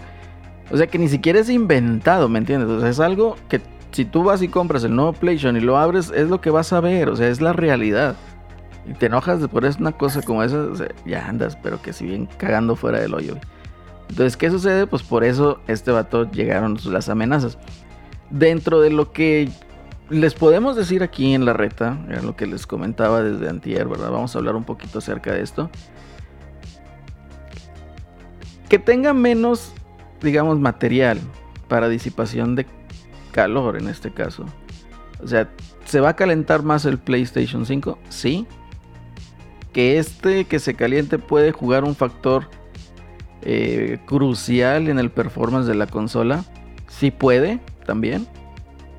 [0.71, 2.69] o sea, que ni siquiera es inventado, ¿me entiendes?
[2.69, 3.59] O sea, es algo que
[3.91, 6.71] si tú vas y compras el nuevo PlayStation y lo abres, es lo que vas
[6.71, 8.15] a ver, o sea, es la realidad.
[8.87, 11.81] Y te enojas de por eso una cosa como esa, o sea, ya andas, pero
[11.81, 13.33] que si bien cagando fuera del hoyo.
[13.33, 13.58] güey.
[14.09, 14.87] Entonces, ¿qué sucede?
[14.87, 17.57] Pues por eso este vato llegaron las amenazas.
[18.29, 19.49] Dentro de lo que
[20.09, 24.11] les podemos decir aquí en la reta, era lo que les comentaba desde antier, ¿verdad?
[24.11, 25.69] Vamos a hablar un poquito acerca de esto.
[28.67, 29.73] Que tenga menos,
[30.21, 31.19] digamos, material
[31.67, 32.65] para disipación de
[33.31, 34.45] calor en este caso.
[35.23, 35.49] O sea,
[35.85, 37.99] ¿se va a calentar más el PlayStation 5?
[38.09, 38.47] Sí.
[39.73, 42.49] Que este que se caliente puede jugar un factor
[43.41, 46.43] eh, crucial en el performance de la consola.
[46.87, 48.27] Sí puede también.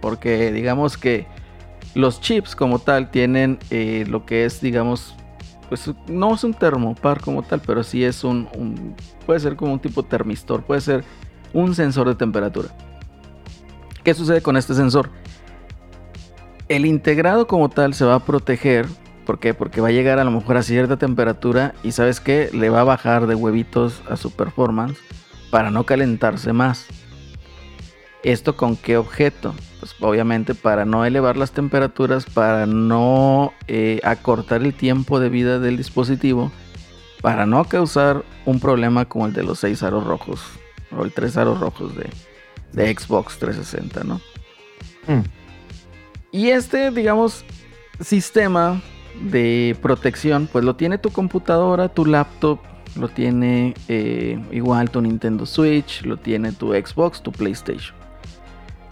[0.00, 1.26] Porque digamos que
[1.94, 5.14] los chips como tal tienen eh, lo que es, digamos,
[5.68, 8.94] pues no es un termopar como tal, pero sí es un, un-
[9.26, 11.04] puede ser como un tipo termistor, puede ser
[11.52, 12.68] un sensor de temperatura.
[14.02, 15.10] ¿Qué sucede con este sensor?
[16.68, 18.86] El integrado como tal se va a proteger.
[19.30, 19.54] ¿Por qué?
[19.54, 22.50] Porque va a llegar a lo mejor a cierta temperatura y sabes qué?
[22.52, 24.98] Le va a bajar de huevitos a su performance
[25.52, 26.88] para no calentarse más.
[28.24, 29.54] ¿Esto con qué objeto?
[29.78, 35.60] Pues obviamente para no elevar las temperaturas, para no eh, acortar el tiempo de vida
[35.60, 36.50] del dispositivo,
[37.22, 40.42] para no causar un problema como el de los 6 aros rojos
[40.90, 42.10] o el 3 aros rojos de,
[42.72, 44.20] de Xbox 360, ¿no?
[45.06, 45.22] Mm.
[46.32, 47.44] Y este, digamos,
[48.00, 48.82] sistema
[49.22, 52.58] de protección, pues lo tiene tu computadora, tu laptop,
[52.96, 57.94] lo tiene eh, igual tu Nintendo Switch, lo tiene tu Xbox, tu PlayStation.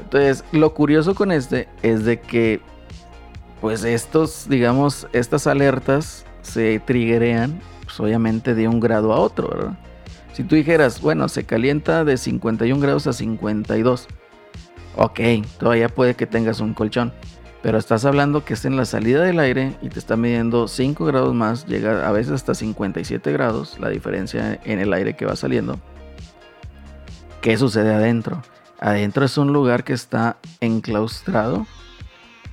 [0.01, 2.61] Entonces, lo curioso con este es de que,
[3.61, 9.79] pues estos, digamos, estas alertas se triggerean, pues obviamente de un grado a otro, ¿verdad?
[10.33, 14.07] Si tú dijeras, bueno, se calienta de 51 grados a 52.
[14.97, 15.21] Ok,
[15.59, 17.13] todavía puede que tengas un colchón.
[17.69, 21.05] Pero estás hablando que es en la salida del aire y te está midiendo 5
[21.05, 25.37] grados más, llega a veces hasta 57 grados, la diferencia en el aire que va
[25.37, 25.79] saliendo.
[27.43, 28.43] ¿Qué sucede adentro?
[28.81, 31.67] Adentro es un lugar que está enclaustrado.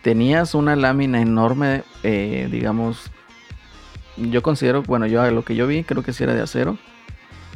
[0.01, 3.09] Tenías una lámina enorme, eh, digamos,
[4.18, 6.78] yo considero, bueno, yo lo que yo vi, creo que sí era de acero.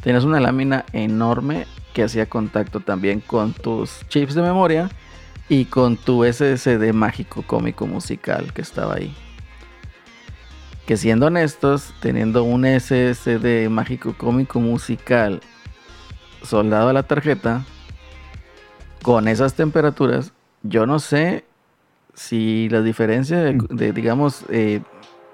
[0.02, 4.88] Tenías una lámina enorme que hacía contacto también con tus chips de memoria
[5.50, 9.12] y con tu SSD mágico cómico musical que estaba ahí.
[10.86, 15.40] Que siendo honestos, teniendo un SSD mágico cómico musical
[16.44, 17.64] soldado a la tarjeta,
[19.02, 20.32] con esas temperaturas,
[20.62, 21.44] yo no sé
[22.14, 24.80] si la diferencia de, de, digamos, eh,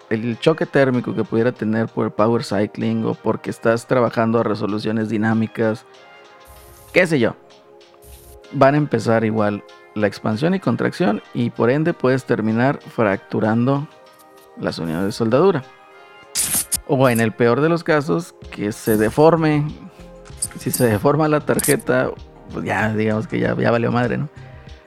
[0.08, 5.10] el choque térmico que pudiera tener por power cycling o porque estás trabajando a resoluciones
[5.10, 5.84] dinámicas,
[6.94, 7.36] qué sé yo,
[8.52, 9.62] van a empezar igual
[9.96, 13.88] la expansión y contracción y por ende puedes terminar fracturando
[14.60, 15.64] las unidades de soldadura.
[16.86, 19.66] O en el peor de los casos, que se deforme.
[20.58, 22.10] Si se deforma la tarjeta,
[22.52, 24.28] pues ya digamos que ya, ya valió madre, ¿no?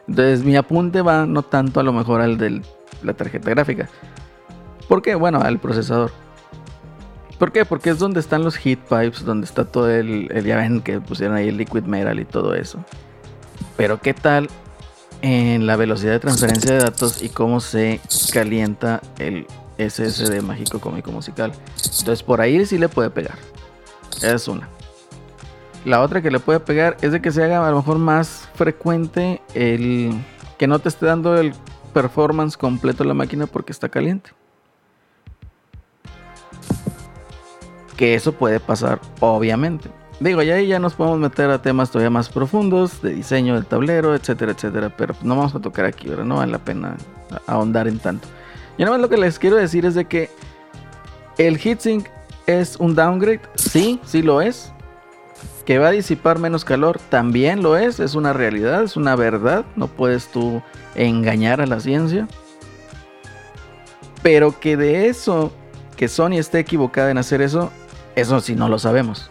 [0.07, 2.61] Entonces mi apunte va no tanto a lo mejor al de
[3.03, 3.89] la tarjeta gráfica.
[4.87, 5.15] ¿Por qué?
[5.15, 6.11] Bueno, al procesador.
[7.37, 7.65] ¿Por qué?
[7.65, 11.01] Porque es donde están los heat pipes, donde está todo el, el ya ven que
[11.01, 12.79] pusieron ahí el liquid metal y todo eso.
[13.75, 14.49] Pero ¿qué tal
[15.21, 17.99] en la velocidad de transferencia de datos y cómo se
[18.31, 19.47] calienta el
[19.77, 21.51] SSD mágico cómico musical?
[21.75, 23.37] Entonces por ahí sí le puede pegar.
[24.21, 24.67] Es una.
[25.85, 28.49] La otra que le puede pegar es de que se haga a lo mejor más
[28.55, 30.13] frecuente el
[30.57, 31.53] que no te esté dando el
[31.93, 34.31] performance completo la máquina porque está caliente.
[37.95, 39.89] Que eso puede pasar, obviamente.
[40.19, 43.65] Digo, ya ahí ya nos podemos meter a temas todavía más profundos de diseño del
[43.65, 44.93] tablero, etcétera, etcétera.
[44.97, 46.25] Pero no vamos a tocar aquí, ¿verdad?
[46.25, 46.97] No vale la pena
[47.47, 48.27] ahondar en tanto.
[48.77, 50.29] Y nada más lo que les quiero decir es de que
[51.37, 52.07] el heatsink
[52.47, 53.41] es un downgrade.
[53.55, 54.73] Sí, sí lo es.
[55.65, 58.01] Que va a disipar menos calor, también lo es.
[58.01, 59.63] Es una realidad, es una verdad.
[59.77, 60.61] No puedes tú
[60.95, 62.27] engañar a la ciencia.
[64.21, 65.53] Pero que de eso
[65.95, 67.71] que Sony esté equivocada en hacer eso,
[68.15, 69.29] eso sí no lo sabemos.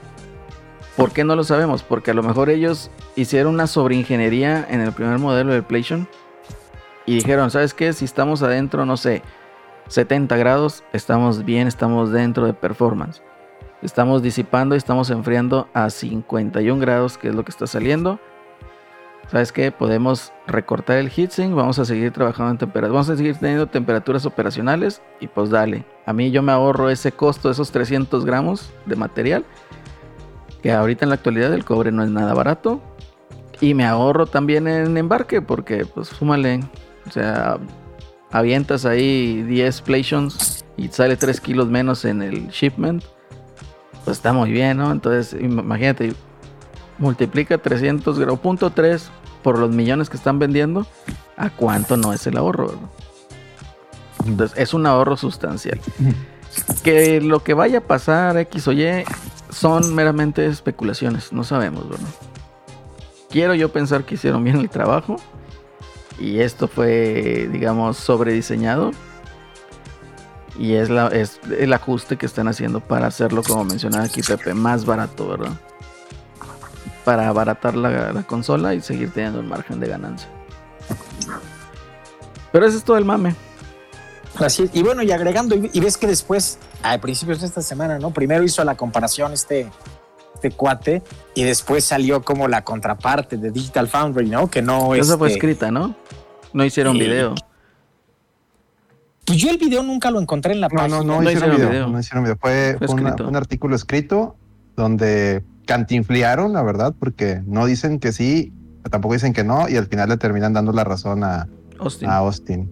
[0.98, 1.84] ¿Por qué no lo sabemos?
[1.84, 6.08] Porque a lo mejor ellos hicieron una sobreingeniería en el primer modelo del PlayStation
[7.06, 7.92] y dijeron, ¿sabes qué?
[7.92, 9.22] Si estamos adentro, no sé,
[9.86, 13.22] 70 grados, estamos bien, estamos dentro de performance.
[13.80, 18.18] Estamos disipando y estamos enfriando a 51 grados, que es lo que está saliendo.
[19.30, 19.70] ¿Sabes qué?
[19.70, 24.26] Podemos recortar el heatsink, vamos a seguir trabajando en temperaturas, vamos a seguir teniendo temperaturas
[24.26, 25.84] operacionales y pues dale.
[26.06, 29.44] A mí yo me ahorro ese costo esos 300 gramos de material,
[30.62, 32.80] que ahorita en la actualidad el cobre no es nada barato.
[33.60, 36.60] Y me ahorro también en embarque, porque pues súmale,
[37.06, 37.58] o sea,
[38.30, 43.02] avientas ahí 10 PlayStations y sale 3 kilos menos en el shipment
[44.08, 44.90] pues está muy bien, ¿no?
[44.90, 46.14] Entonces, imagínate,
[46.96, 49.10] multiplica 300 grados, punto 3
[49.42, 50.86] por los millones que están vendiendo,
[51.36, 52.72] ¿a cuánto no es el ahorro?
[54.24, 55.78] Entonces, es un ahorro sustancial.
[56.82, 59.04] Que lo que vaya a pasar, X o Y,
[59.50, 62.08] son meramente especulaciones, no sabemos, ¿verdad?
[63.30, 65.16] Quiero yo pensar que hicieron bien el trabajo
[66.18, 68.90] y esto fue, digamos, sobrediseñado
[70.58, 74.84] y es, es el ajuste que están haciendo para hacerlo, como mencionaba aquí Pepe, más
[74.84, 75.52] barato, ¿verdad?
[77.04, 80.28] Para abaratar la, la consola y seguir teniendo el margen de ganancia.
[82.50, 83.34] Pero ese es todo el mame.
[84.38, 84.70] Así es.
[84.74, 88.12] Y bueno, y agregando, y y ves que después, a principios de esta semana, ¿no?
[88.12, 89.68] Primero hizo la comparación este,
[90.34, 91.02] este cuate
[91.34, 94.48] y después salió como la contraparte de Digital Foundry, ¿no?
[94.48, 95.06] Que no es.
[95.06, 95.94] Esa fue escrita, ¿no?
[96.52, 97.34] No hicieron video.
[99.26, 100.96] Pues yo el video nunca lo encontré en la No, página.
[100.98, 101.88] no, no, No hicieron hicieron video, video.
[101.88, 102.36] No hicieron video.
[102.40, 104.36] Fue, una- un artículo escrito
[104.74, 108.54] donde cantinflearon, la verdad, porque no dicen que sí,
[108.90, 111.46] tampoco dicen que no, y al final le terminan dando la razón a,
[111.78, 112.08] Austin.
[112.08, 112.70] a Austin.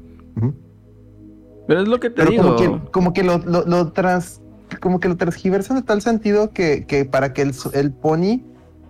[1.66, 2.42] Pero es lo que te Pero digo.
[2.44, 4.40] como que, como que lo, lo, lo trans,
[4.80, 8.40] como que lo transgiversan de tal sentido que, que para que el, el Pony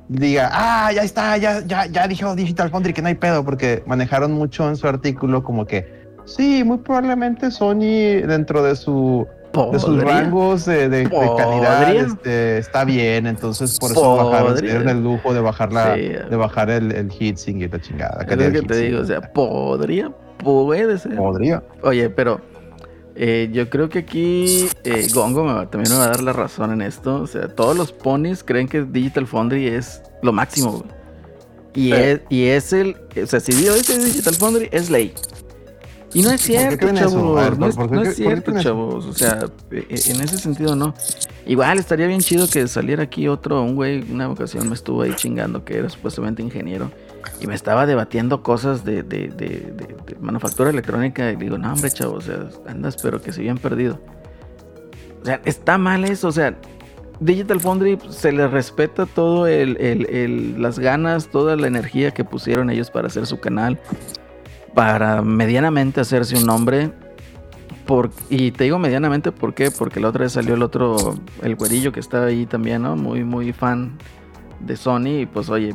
[0.09, 3.83] diga, ah, ya está, ya, ya, ya dijo Digital Foundry que no hay pedo, porque
[3.87, 9.27] manejaron mucho en su artículo como que sí, muy probablemente Sony dentro de su
[9.73, 11.09] de sus rangos de, de- de
[11.39, 14.59] calidad este, está bien, entonces por eso bajaron,
[14.89, 16.03] el lujo de bajar la, Sí.
[16.29, 18.27] de bajar el, el heatsink y la chingada.
[18.29, 20.13] Es lo que te digo, o sea, podría,
[20.45, 21.17] puede ser.
[21.17, 21.63] podría.
[21.83, 22.39] Oye, pero
[23.17, 26.33] eh, yo creo que aquí eh, Gongo me va- también me va a dar la
[26.33, 27.17] razón en esto.
[27.23, 30.85] O sea, todos los ponies creen que Digital Foundry es lo máximo, güey.
[31.75, 32.97] Y, es, y es el.
[33.23, 35.13] O sea, si Dio dice Digital Foundry, es ley.
[36.15, 37.35] Y no es ¿Por qué cierto, chavos.
[37.37, 39.05] Ver, no es, ¿por qué no cre- es por qué cierto, chavos.
[39.07, 40.95] O sea, eh, en ese sentido no.
[41.45, 45.13] Igual estaría bien chido que saliera aquí otro, un güey, una ocasión me estuvo ahí
[45.17, 46.91] chingando que era supuestamente ingeniero.
[47.41, 51.31] Y me estaba debatiendo cosas de, de, de, manufactura electrónica.
[51.31, 54.01] Y digo, no, hombre, chavo, o sea, andas, pero que se bien perdido.
[55.23, 56.29] O sea, está mal eso.
[56.29, 56.57] O sea,
[57.21, 62.25] Digital Foundry pues, se le respeta todo el, el- las ganas, toda la energía que
[62.25, 63.79] pusieron ellos para hacer su canal.
[64.75, 66.91] Para medianamente hacerse un nombre.
[67.87, 69.71] Por, y te digo medianamente, ¿por qué?
[69.71, 70.97] Porque la otra vez salió el otro,
[71.43, 72.97] el güerillo que está ahí también, ¿no?
[72.97, 73.97] Muy, muy fan
[74.61, 75.21] de Sony.
[75.21, 75.75] Y pues, oye,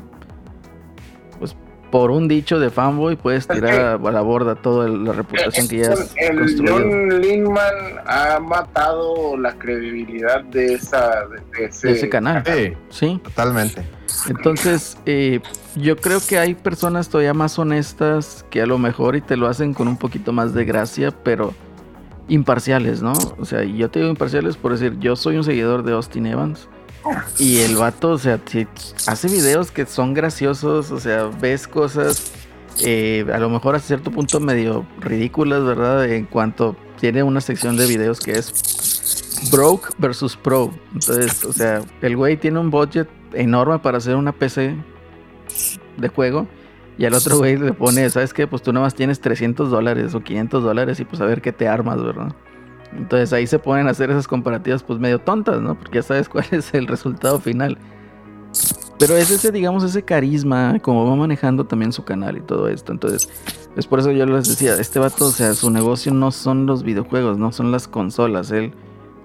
[1.91, 5.79] por un dicho de fanboy puedes tirar a, a la borda toda la reputación que
[5.79, 6.75] ya has el construido.
[6.77, 7.73] John Lindman
[8.05, 11.25] ha matado la credibilidad de esa
[11.57, 12.43] de ese, De ese canal.
[12.45, 13.19] Sí, Sí.
[13.23, 13.83] totalmente.
[14.29, 15.39] Entonces, eh,
[15.75, 19.47] yo creo que hay personas todavía más honestas que a lo mejor y te lo
[19.47, 21.53] hacen con un poquito más de gracia, pero
[22.27, 23.13] imparciales, ¿no?
[23.39, 26.25] O sea, y yo te digo imparciales por decir, yo soy un seguidor de Austin
[26.25, 26.69] Evans.
[27.39, 28.39] Y el vato, o sea,
[29.07, 32.31] hace videos que son graciosos, o sea, ves cosas
[32.79, 36.05] eh, a lo mejor a cierto punto medio ridículas, ¿verdad?
[36.09, 40.71] En cuanto tiene una sección de videos que es broke versus pro.
[40.93, 44.75] Entonces, o sea, el güey tiene un budget enorme para hacer una PC
[45.97, 46.47] de juego.
[46.97, 48.47] Y al otro güey le pone, ¿sabes qué?
[48.47, 51.51] Pues tú nada más tienes 300 dólares o 500 dólares y pues a ver qué
[51.51, 52.35] te armas, ¿verdad?
[52.95, 55.75] Entonces ahí se a hacer esas comparativas pues medio tontas, ¿no?
[55.75, 57.77] Porque ya sabes cuál es el resultado final.
[58.99, 62.91] Pero es ese, digamos, ese carisma, como va manejando también su canal y todo esto.
[62.91, 63.29] Entonces,
[63.75, 66.83] es por eso yo les decía, este vato, o sea, su negocio no son los
[66.83, 68.51] videojuegos, no son las consolas.
[68.51, 68.73] Él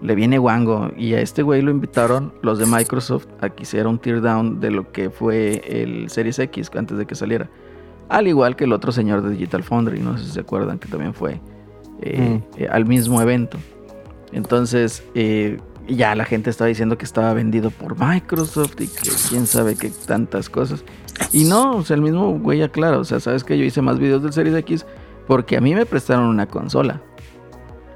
[0.00, 0.90] le viene guango.
[0.96, 4.70] Y a este güey lo invitaron los de Microsoft a que hiciera un teardown de
[4.70, 7.50] lo que fue el Series X antes de que saliera.
[8.08, 10.88] Al igual que el otro señor de Digital Foundry, no sé si se acuerdan que
[10.88, 11.40] también fue
[12.02, 13.58] eh, eh, al mismo evento.
[14.32, 19.46] Entonces, eh, ya la gente estaba diciendo que estaba vendido por Microsoft y que quién
[19.46, 20.84] sabe qué tantas cosas.
[21.32, 23.98] Y no, o sea, el mismo güey aclara, o sea, sabes que yo hice más
[23.98, 24.84] videos del Series X
[25.26, 27.02] porque a mí me prestaron una consola.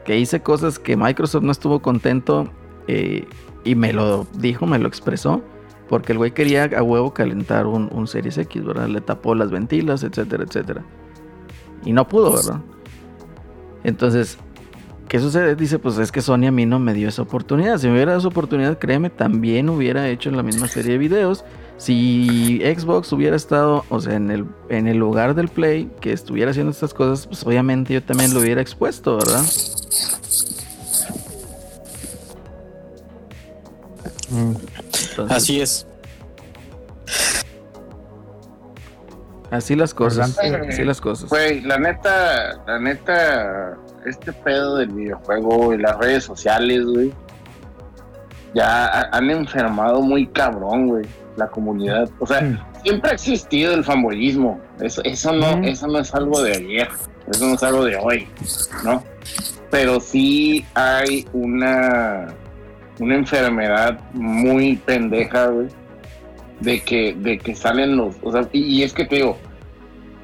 [0.04, 2.50] que hice cosas que Microsoft no estuvo contento
[2.88, 3.26] eh,
[3.64, 5.42] y me lo dijo, me lo expresó,
[5.88, 8.88] porque el güey quería a huevo calentar un, un Series X, ¿verdad?
[8.88, 10.82] Le tapó las ventilas, etcétera, etcétera.
[11.84, 12.60] Y no pudo, ¿verdad?
[13.84, 14.38] Entonces,
[15.08, 15.54] ¿qué sucede?
[15.56, 17.78] Dice, pues es que Sony a mí no me dio esa oportunidad.
[17.78, 21.44] Si me hubiera dado esa oportunidad, créeme, también hubiera hecho la misma serie de videos.
[21.78, 26.50] Si Xbox hubiera estado, o sea, en el, en el lugar del Play, que estuviera
[26.50, 29.42] haciendo estas cosas, pues obviamente yo también lo hubiera expuesto, ¿verdad?
[34.30, 35.86] Entonces, Así es.
[39.50, 40.38] Así las cosas.
[40.68, 41.28] Así las cosas.
[41.28, 43.76] Güey, la neta, la neta,
[44.06, 47.12] este pedo del videojuego y las redes sociales, güey,
[48.54, 52.08] ya ha- han enfermado muy cabrón, güey, la comunidad.
[52.18, 52.58] O sea, Mm.
[52.82, 54.60] siempre ha existido el fanboyismo.
[54.80, 55.64] Eso, eso no, Mm.
[55.64, 56.88] eso no es algo de ayer,
[57.30, 58.28] eso no es algo de hoy,
[58.84, 59.04] ¿no?
[59.70, 62.26] Pero sí hay una,
[62.98, 65.68] una enfermedad muy pendeja, güey,
[66.60, 69.36] de que, de que salen los, o sea, y, es que te digo,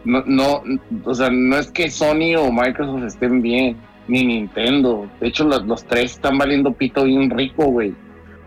[0.04, 0.62] no, no,
[1.04, 3.76] o sea, no es que Sony o Microsoft estén bien,
[4.08, 5.08] ni Nintendo.
[5.20, 7.94] De hecho, los, los tres están valiendo pito bien rico, güey.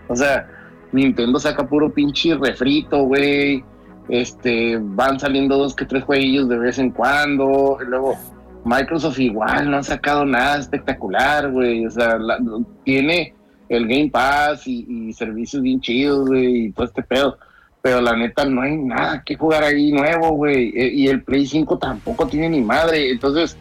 [0.07, 0.47] O sea,
[0.91, 3.63] Nintendo saca puro pinche refrito, güey.
[4.07, 7.77] Este, van saliendo dos que tres jueguillos de vez en cuando.
[7.81, 8.15] Y luego,
[8.63, 11.85] Microsoft igual no ha sacado nada espectacular, güey.
[11.85, 12.39] O sea, la-
[12.85, 13.33] tiene
[13.67, 17.37] el Game Pass y, y servicios bien chidos, güey, y todo este pedo
[17.81, 20.71] pero la neta no hay nada que jugar ahí nuevo, güey.
[20.75, 23.11] E, y el Play 5 tampoco tiene ni madre.
[23.11, 23.57] Entonces,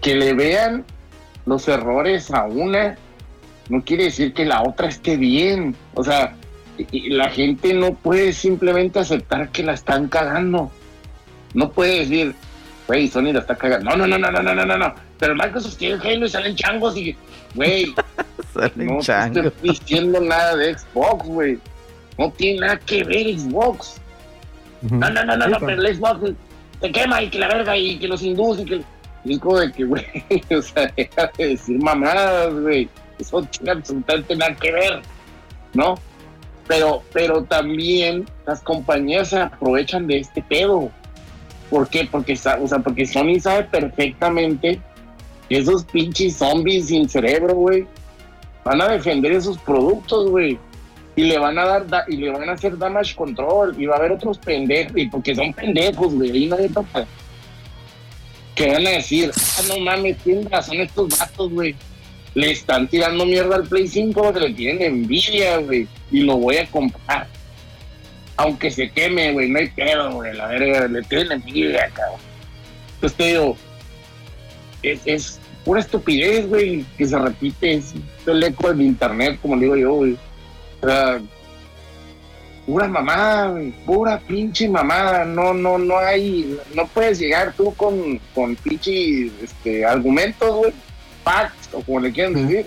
[0.00, 0.84] que le vean
[1.46, 2.96] los errores a una,
[3.68, 5.76] no quiere decir que la otra esté bien.
[5.94, 6.34] O sea,
[6.76, 10.70] y la gente no puede simplemente aceptar que la están cagando.
[11.54, 12.34] No puede decir,
[12.88, 13.90] güey, Sony la está cagando.
[13.90, 14.94] No, no, no, no, no, no, no, no.
[15.18, 17.16] Pero Microsoft tiene Halo y salen changos y,
[17.54, 17.94] güey,
[18.74, 19.46] no changos.
[19.46, 21.58] estoy diciendo nada de Xbox, güey.
[22.22, 24.00] No tiene nada que ver Xbox.
[24.82, 26.34] No, no, no, no, no, pero el Xbox
[26.80, 28.82] te quema y que la verga y que los hindús y que.
[29.24, 30.04] Y es como de que, güey,
[30.56, 32.88] o sea, deja de decir mamadas, güey.
[33.18, 35.02] Eso no tiene absolutamente nada que ver,
[35.74, 35.96] ¿no?
[36.68, 40.92] Pero, pero también las compañías se aprovechan de este pedo.
[41.70, 42.08] ¿Por qué?
[42.08, 44.80] Porque, o sea, porque Sony sabe perfectamente
[45.48, 47.84] que esos pinches zombies sin cerebro, güey,
[48.64, 50.56] van a defender esos productos, güey
[51.14, 53.96] y le van a dar da- y le van a hacer damage control y va
[53.96, 57.06] a haber otros pendejos y porque son pendejos güey ahí nadie toca
[58.54, 61.74] que van a decir ah no mames tienen razón estos vatos güey.
[62.34, 66.56] Le están tirando mierda al Play 5 que le tienen envidia güey y lo voy
[66.56, 67.26] a comprar.
[68.36, 72.20] Aunque se queme güey no hay pedo güey la verga le tienen envidia cabrón
[72.94, 73.56] entonces te digo
[74.82, 77.92] es, es pura estupidez güey que se repite es
[78.26, 80.16] el eco del internet como le digo yo güey
[80.82, 81.20] o sea,
[82.66, 85.24] pura mamada, güey, pura pinche mamada.
[85.24, 90.72] No, no, no hay, no puedes llegar tú con, con pinche este, argumentos, güey,
[91.24, 92.66] facts, o como le quieran decir.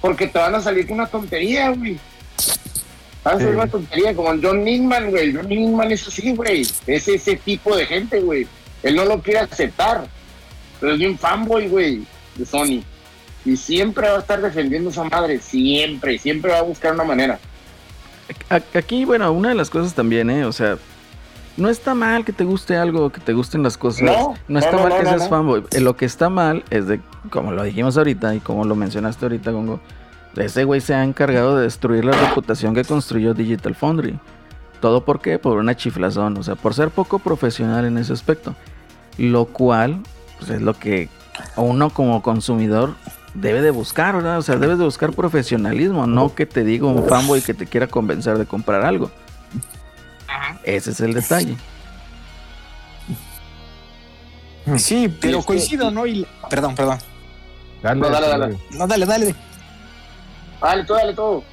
[0.00, 1.98] Porque te van a salir con una tontería, güey.
[3.24, 3.56] Van a salir Sí.
[3.56, 5.34] una tontería, como el John Nickman, güey.
[5.34, 6.62] John Nickman es así, güey.
[6.86, 8.46] Es ese tipo de gente, güey.
[8.82, 10.06] Él no lo quiere aceptar.
[10.78, 12.02] Pero es bien fanboy, güey,
[12.36, 12.82] de Sony.
[13.46, 17.04] Y siempre va a estar defendiendo a esa madre, siempre, siempre va a buscar una
[17.04, 17.38] manera.
[18.74, 20.44] Aquí, bueno, una de las cosas también, ¿eh?
[20.44, 20.78] O sea,
[21.56, 24.02] no está mal que te guste algo, que te gusten las cosas.
[24.02, 25.64] No, está no, no, mal no, que seas fanboy.
[25.70, 29.26] Eh, Lo que está mal es de, como lo dijimos ahorita y como lo mencionaste
[29.26, 29.80] ahorita, Gongo,
[30.36, 34.18] ese güey se ha encargado de destruir la reputación que construyó Digital Foundry.
[34.80, 35.38] ¿Todo por qué?
[35.38, 38.54] Por una chiflazón, o sea, por ser poco profesional en ese aspecto.
[39.18, 40.00] Lo cual,
[40.38, 41.08] pues es lo que
[41.56, 42.94] uno como consumidor
[43.40, 44.38] debe de buscar, ¿verdad?
[44.38, 47.86] O sea, debes de buscar profesionalismo, no que te diga un fanboy que te quiera
[47.86, 49.10] convencer de comprar algo.
[50.64, 51.56] Ese es el detalle.
[54.78, 56.06] Sí, pero es que- coincido, ¿no?
[56.06, 56.98] Y, perdón, perdón.
[57.82, 58.40] Dale, No, dale, dale.
[58.46, 58.58] dale.
[58.72, 59.34] No, dale, dale.
[60.60, 61.44] Dale, todo, dale todo.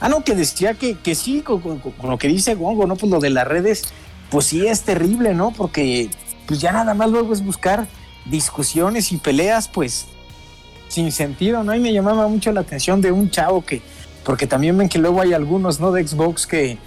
[0.00, 2.94] Ah, no, que decía que, que sí, con, con- con lo que dice Gongo, ¿no?
[2.96, 3.92] Pues lo de las redes,
[4.30, 5.50] pues sí es terrible, ¿no?
[5.52, 6.08] Porque
[6.46, 7.86] pues ya nada más luego es buscar
[8.26, 10.06] discusiones y peleas, pues
[10.88, 11.74] sin sentido, ¿no?
[11.74, 13.82] Y me llamaba mucho la atención de un chavo que,
[14.24, 15.90] porque también ven que luego hay algunos, ¿no?
[15.92, 16.78] De Xbox que,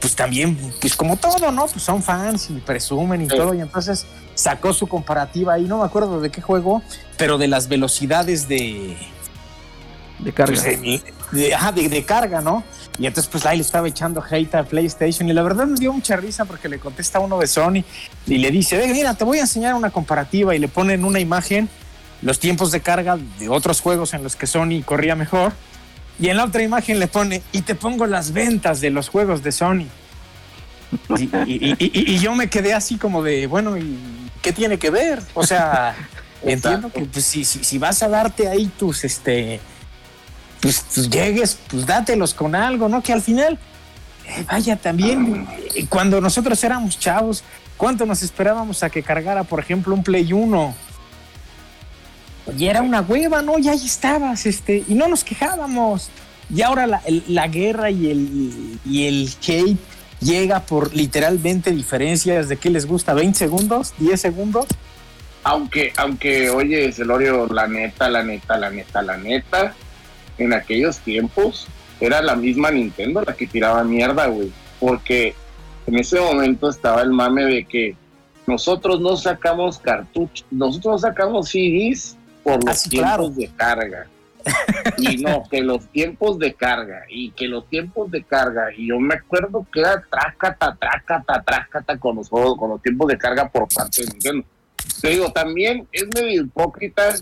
[0.00, 1.66] pues también, pues como todo, ¿no?
[1.66, 3.36] Pues son fans y presumen y Sí.
[3.36, 6.82] todo, y entonces sacó su comparativa ahí, no me acuerdo de qué juego,
[7.16, 8.96] pero de las velocidades de,
[10.18, 10.52] De carga.
[10.52, 11.02] pues, de,
[11.32, 12.64] de- ajá, de- de carga, ¿no?
[12.98, 15.92] Y entonces pues ahí le estaba echando hate a PlayStation y la verdad me dio
[15.92, 17.84] mucha risa porque le contesta uno de Sony
[18.26, 21.20] y le dice, "Ve, mira, te voy a enseñar una comparativa y le ponen una
[21.20, 21.68] imagen
[22.22, 25.52] los tiempos de carga de otros juegos en los que Sony corría mejor.
[26.20, 29.42] Y en la otra imagen le pone, y te pongo las ventas de los juegos
[29.44, 29.86] de Sony.
[31.16, 33.98] Y, y- y- y- y yo me quedé así como de, bueno, ¿y
[34.42, 35.22] qué tiene que ver?
[35.34, 35.94] O sea,
[36.42, 39.60] entiendo que pues, si, si, si vas a darte ahí tus, este,
[40.60, 43.02] pues, pues, llegues, pues dátelos con algo, ¿no?
[43.02, 43.58] Que al final,
[44.26, 45.46] eh, vaya, también,
[45.76, 47.44] eh, cuando nosotros éramos chavos,
[47.76, 50.74] ¿cuánto nos esperábamos a que cargara, por ejemplo, un Play 1?
[52.56, 53.58] Y era una hueva, ¿no?
[53.58, 56.10] Y ahí estabas, este, y no nos quejábamos.
[56.54, 59.78] Y ahora la, guerra y el, y el hate
[60.20, 64.66] llega por literalmente diferencias de qué les gusta, 20 segundos, 10 segundos.
[65.44, 69.74] Aunque, aunque, oye, Celorio, la neta, la neta, la neta, la neta,
[70.38, 71.66] en aquellos tiempos
[72.00, 74.52] era la misma Nintendo la que tiraba mierda, güey.
[74.80, 75.34] Porque
[75.86, 77.96] en ese momento estaba el mame de que
[78.46, 82.17] nosotros no sacamos cartuchos, nosotros no sacamos CDs
[82.48, 83.30] por los Ah, tiempos claro.
[83.30, 84.06] de carga.
[84.96, 88.98] Y no, que los tiempos de carga, y que los tiempos de carga, y yo
[88.98, 93.48] me acuerdo que era trácata, trácata, trácata con los juegos, con los tiempos de carga
[93.48, 94.46] por parte de Nintendo.
[95.02, 97.14] Te digo, también es medio hipócrita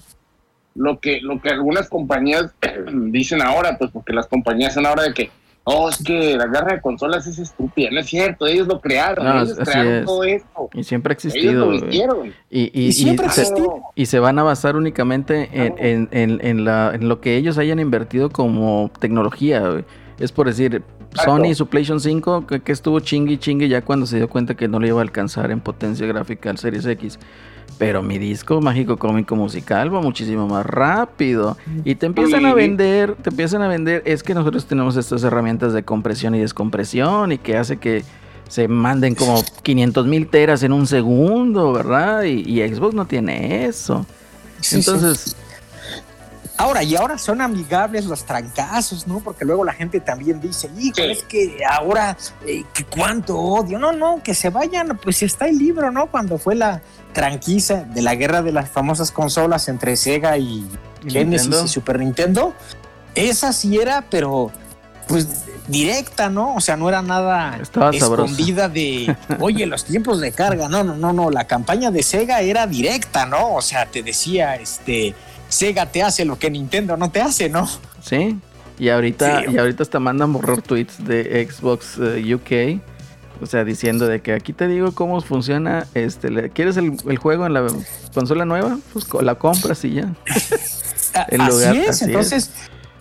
[0.75, 2.53] lo que, lo que algunas compañías
[3.11, 5.31] dicen ahora, pues porque las compañías son ahora de que,
[5.69, 9.25] oh, es que la guerra de consolas es estúpida, no es cierto, ellos lo crearon,
[9.27, 10.05] No, ellos crearon es.
[10.07, 11.61] todo esto, Y siempre ha ellos existido.
[11.61, 11.89] lo güey.
[11.89, 12.35] hicieron.
[12.51, 13.83] Y, y, Y siempre y se, existió.
[13.95, 15.75] y se van a basar únicamente en, Claro.
[15.79, 19.61] en, en, en la, en lo que ellos hayan invertido como tecnología.
[19.69, 19.85] güey.
[20.19, 21.31] Es por decir, Exacto.
[21.33, 24.55] Sony, su PlayStation 5, que, que estuvo chingue y chingue ya cuando se dio cuenta
[24.55, 27.19] que no le iba a alcanzar en potencia gráfica al Series X.
[27.79, 31.59] Pero mi disco mágico cómico musical va muchísimo más rápido.
[31.85, 35.75] Y te empiezan a vender, te empiezan a vender, es que nosotros tenemos estas herramientas
[35.75, 38.03] de compresión y descompresión y que hace que
[38.49, 42.23] se manden como 500 mil teras en un segundo, ¿verdad?
[42.23, 44.07] Y, y Xbox no tiene eso.
[44.61, 45.37] Sí, Entonces,
[46.59, 49.21] Ahora, y ahora son amigables los trancazos, ¿no?
[49.21, 51.03] Porque luego la gente también dice, hijo, Sí.
[51.03, 53.79] es que ahora, eh, que cuánto odio.
[53.79, 56.07] No, no, que se vayan, pues está el libro, ¿no?
[56.07, 56.81] Cuando fue la
[57.17, 60.67] tranquiza de la guerra de las famosas consolas entre Sega y
[61.03, 61.65] ¿Y Genesis Nintendo?
[61.65, 62.55] y Super Nintendo.
[63.15, 64.53] Esa sí era, pero
[65.09, 65.27] pues
[65.67, 66.55] directa, ¿no?
[66.57, 70.69] O sea, no era nada Estaba escondida de, oye, los tiempos de carga.
[70.69, 71.31] No, no, no, no.
[71.31, 73.55] La campaña de Sega era directa, ¿no?
[73.55, 75.15] O sea, te decía, este,
[75.49, 77.67] Sega te hace lo que Nintendo no te hace, ¿no?
[78.03, 78.39] sí.
[78.79, 79.55] Y ahorita, Sí.
[79.55, 82.79] y ahorita hasta mandan borrar tweets de Xbox eh, UK.
[83.41, 85.87] O sea, diciendo de que aquí te digo cómo funciona.
[85.95, 87.67] Este, ¿Quieres el, el juego en la
[88.15, 88.79] consola nueva?
[88.93, 90.15] Pues la compras y ya.
[91.29, 92.51] El así lugar, es, así entonces,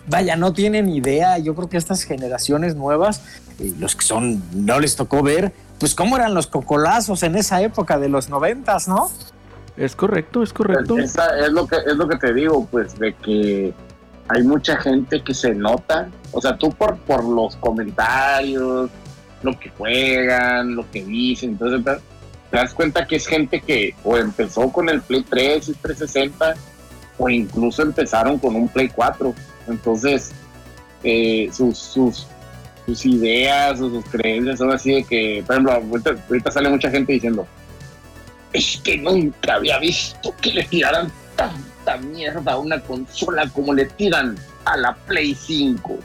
[0.06, 1.36] vaya, no tienen idea.
[1.38, 3.22] Yo creo que estas generaciones nuevas,
[3.58, 7.60] eh, los que son, no les tocó ver, pues cómo eran los cocolazos en esa
[7.60, 9.10] época de los noventas, ¿no?
[9.76, 10.98] Es correcto, es correcto.
[10.98, 13.74] Esa es lo que es lo que te digo, pues, de que
[14.28, 18.90] hay mucha gente que se nota, o sea, tú por, por los comentarios,
[19.46, 22.00] lo que juegan, lo que dicen, entonces
[22.50, 26.54] te, das cuenta que es gente que o empezó con el Play 3 y 360
[27.18, 29.34] o incluso empezaron con un Play 4.
[29.68, 30.32] Entonces,
[31.02, 32.26] eh, sus, sus,
[32.84, 36.90] sus ideas o sus creencias son así de que, por ejemplo, ahorita, ahorita sale mucha
[36.90, 37.46] gente diciendo,
[38.52, 43.86] es que nunca había visto que le tiraran tanta mierda a una consola como le
[43.86, 45.98] tiran a la Play 5.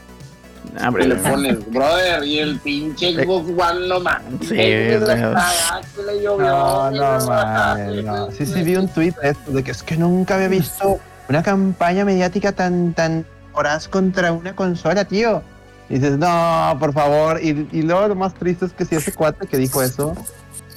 [0.80, 4.48] Ah, Que le pones, brother, y el pinche Xbox One no mames.
[4.48, 8.30] Sí, Es la pero- cagada que le llovió, No, no no mames, no.
[8.30, 10.98] Sí, sí, vi un tweet de esto, de que es que nunca había visto
[11.28, 15.42] una campaña mediática tan, tan horas contra una consola, tío.
[15.90, 17.38] Y dices, no, por favor.
[17.42, 20.14] Y, y luego lo más triste es que si ese cuate que dijo eso,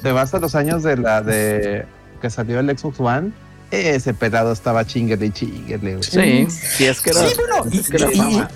[0.04, 1.86] te vas a los años de la de
[2.22, 3.32] que salió el Xbox One,
[3.72, 6.04] ese pelado estaba chinguele y chinguele.
[6.04, 7.28] Sí, sí, es que era.
[7.28, 8.50] Sí, bueno, y, es que era y- fama.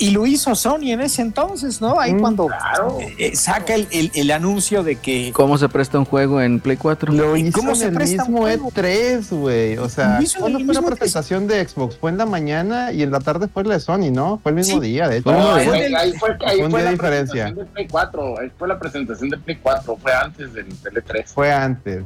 [0.00, 2.00] Y lo hizo Sony en ese entonces, ¿no?
[2.00, 2.98] Ahí Mm, cuando Claro.
[3.18, 6.76] eh, saca el, el- el anuncio de que ¿Cómo se presta un juego en Play
[6.76, 7.12] 4?
[7.12, 8.70] Lo ¿Y hizo cómo en se el presta un mismo juego?
[8.72, 9.78] E3, güey.
[9.78, 10.84] O sea, en ¿cuándo el fue la E3?
[10.86, 11.96] presentación de Xbox?
[11.98, 14.38] Fue en la mañana y en la tarde fue la de Sony, ¿no?
[14.42, 14.88] Fue el mismo Sí.
[14.88, 15.24] día, de hecho.
[15.30, 17.32] Fue el No, ahí, ahí fue, ahí Un fue la diferencia.
[17.44, 18.38] presentación de Play 4.
[18.40, 19.96] Ahí fue la presentación de Play 4.
[19.96, 21.26] Fue antes del, del E3.
[21.26, 22.02] Fue antes.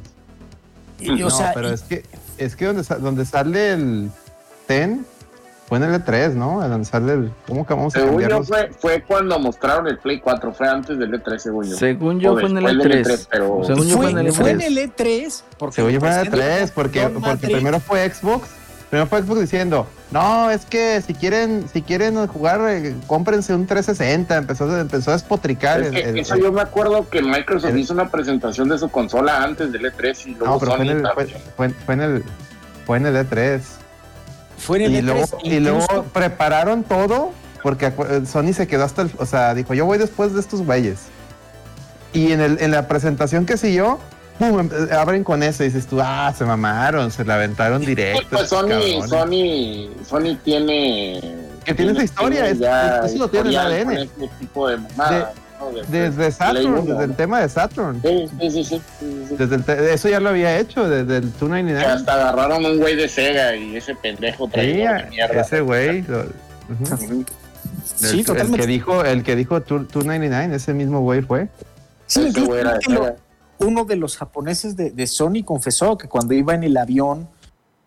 [1.01, 2.03] y, o no, sea, pero y- es que
[2.38, 4.11] es que donde, donde sale el
[4.66, 5.05] TEN
[5.67, 6.61] fue en el E3, ¿no?
[6.69, 10.21] Donde sale el ¿cómo que vamos a Según yo fue, fue cuando mostraron el Play
[10.21, 10.53] 4.
[10.53, 11.77] Fue antes del E3, según yo.
[11.77, 13.07] Según yo O fue en el después del E3.
[13.07, 14.67] E3, pero- Según yo fue en el fue en E3.
[14.67, 18.09] el E3 porque Según yo fue en el pues, E3 porque, Don porque primero fue
[18.11, 18.49] Xbox.
[18.91, 23.67] Primero fue Xbox diciendo, no, es que si quieren, si quieren jugar, eh, cómprense un
[23.67, 24.37] 360.
[24.37, 25.81] Empezó, empezó a despotricar.
[25.81, 28.79] Es el- que el- eso yo me acuerdo que Microsoft el- hizo una presentación de
[28.79, 31.71] su consola antes del E3 y luego no, pero fue Sony en el, fue, fue-
[31.71, 32.25] fue en el,
[32.87, 33.61] Fue en el E3.
[34.65, 37.93] Fue en el Y E3, luego, y luego prepararon todo porque
[38.31, 40.99] Sony se quedó hasta el, o sea, dijo, yo voy después de estos güeyes.
[42.12, 43.99] Y en, el, en la presentación que siguió,
[44.39, 47.81] pum, em- eh, abren con eso y dices tú, ah, se mamaron, se la aventaron
[47.85, 48.27] directo.
[48.31, 49.11] Pues Sony, cabrones".
[49.11, 51.21] Sony, Sony tiene.
[51.65, 53.93] Que tiene esa historia, es- ya eso lo tiene el ADN.
[54.03, 55.43] este tipo de mamadas, ¿no?
[55.89, 58.01] Desde Saturn, desde el tema de Saturn.
[58.03, 58.83] Sí, sí, sí, sí.
[59.37, 61.85] Desde el te- eso ya lo había hecho, desde el Que 299.
[61.87, 65.41] hasta agarraron un güey de Sega y ese pendejo traía mierda.
[65.41, 66.03] ese güey.
[66.03, 66.25] lo-.
[67.97, 68.59] Sí, el, el totalmente.
[68.61, 71.49] que dijo, el que dijo 299, ese mismo güey fue.
[72.07, 73.17] Sí, Ese güey era de que Sega.
[73.59, 77.29] uno de los japoneses de, de Sony confesó que cuando iba en el avión,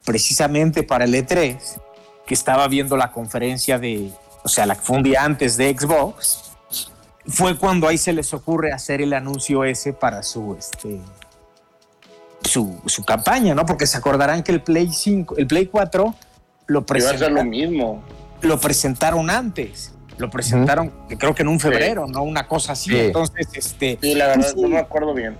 [0.05, 1.57] precisamente para el E3,
[2.25, 4.11] que estaba viendo la conferencia de,
[4.43, 6.46] o sea, la que fue un día antes de Xbox,
[7.27, 10.99] fue cuando ahí se les ocurre hacer el anuncio ese para su, este,
[12.41, 13.65] su, su campaña, ¿no?
[13.65, 16.19] Porque se acordarán que el Play 5, el Play 4 lo ser
[16.67, 18.03] lo presentaron, mismo.
[18.41, 19.93] lo presentaron antes.
[20.17, 22.23] Lo presentaron, creo que en un febrero, ¿no?
[22.23, 22.89] Una cosa así.
[22.89, 22.97] Sí.
[22.97, 24.61] Entonces, este, Sí, la verdad, Pues sí.
[24.61, 25.37] no me acuerdo bien.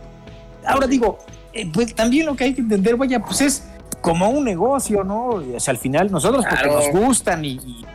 [0.64, 1.18] Ahora digo,
[1.52, 3.64] eh, pues también lo que hay que entender, vaya, pues es
[4.02, 5.30] como un negocio, ¿no?
[5.30, 7.86] O sea, al final nosotros porque nos gustan y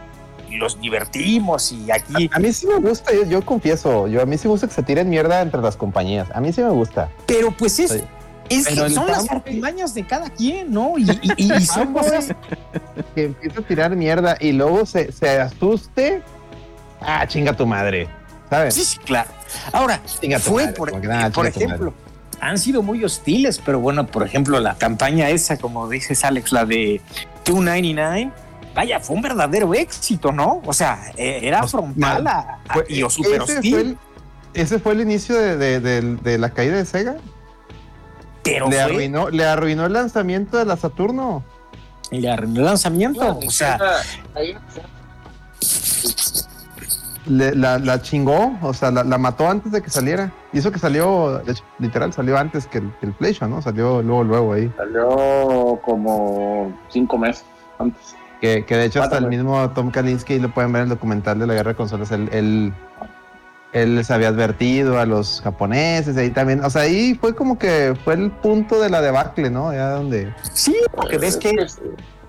[0.56, 4.36] los divertimos y aquí, A mí sí me gusta, yo, yo confieso, yo a mí
[4.38, 6.28] sí me gusta que se tiren mierda entre las compañías.
[6.34, 7.08] A mí sí me gusta.
[7.26, 8.00] pero pues es, Sí.
[8.48, 10.98] es el son las artimañas de cada quien, ¿no?
[10.98, 12.34] Y, y- y- y son cosas,
[13.14, 16.22] Que empieza a tirar mierda y luego se, se asuste.
[17.00, 18.08] Ah, chinga tu madre.
[18.50, 18.74] ¿Sabes?
[18.74, 19.30] sí, sí, claro.
[19.72, 21.94] Ahora, Chinga tu fue, madre, por, que nada, por chinga tu ejemplo,
[22.40, 26.66] han sido muy hostiles, pero bueno, por ejemplo, la campaña esa, como dices Alex, la
[26.66, 27.00] de
[27.46, 28.30] 299,
[28.74, 30.60] vaya, fue un verdadero éxito, ¿no?
[30.64, 33.70] O sea, eh, era Pues, frontal a, a- Fue- y o súper ese, hostil.
[33.72, 33.98] fue el,
[34.54, 37.16] ese fue el inicio de, de- de- de la caída de Sega.
[38.42, 41.44] pero Le fue, arruinó, le arruinó el lanzamiento de la Saturno.
[42.10, 43.38] le arruinó el lanzamiento.
[43.38, 43.78] o sea,
[47.26, 50.32] Le- la, la chingó, o sea, la, la mató antes de que saliera.
[50.52, 53.62] Y eso que salió, de hecho, literal, salió antes que el, que el PlayStation, ¿no?
[53.62, 54.72] Salió luego, luego ahí.
[54.76, 57.44] salió como cinco meses
[57.78, 58.16] antes.
[58.42, 61.38] Que, que de hecho hasta el mismo Tom Kalinske, lo pueden ver en el documental
[61.38, 62.72] de la guerra de consolas, él, él,
[63.72, 67.94] él les había advertido a los japoneses, ahí también, o sea, ahí fue como que
[68.04, 69.72] fue el punto de la debacle, ¿no?
[69.72, 70.34] Ya donde...
[70.52, 71.54] sí, porque ves que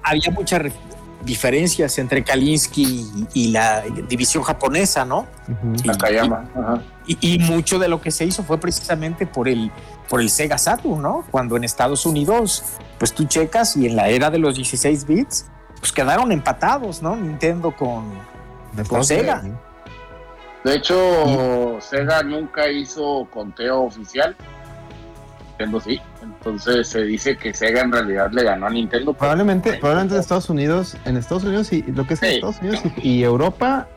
[0.03, 0.73] había muchas re-
[1.25, 5.25] diferencias entre Kalinsky y, y la división japonesa, ¿no?
[5.47, 5.73] Ujú.
[5.83, 6.45] Y, Nakayama.
[6.55, 6.81] Ajá.
[7.07, 9.71] y- y mucho de lo que se hizo fue precisamente por el,
[10.09, 11.25] por el Sega Saturn, ¿no?
[11.31, 12.63] Cuando en Estados Unidos,
[12.99, 15.45] pues tú checas y en la era de los 16 bits,
[15.83, 17.17] pues quedaron empatados, ¿no?
[17.17, 18.05] Nintendo con...
[18.87, 19.43] Con Sega.
[20.63, 24.33] De hecho, Sega nunca hizo conteo oficial.
[25.49, 25.99] Nintendo sí.
[26.21, 29.11] Entonces se dice que Sega en realidad le ganó a Nintendo.
[29.11, 32.35] Probablemente, probablemente en Estados Unidos, en Estados Unidos y lo que es en.
[32.35, 33.89] Estados Unidos y, y Europa,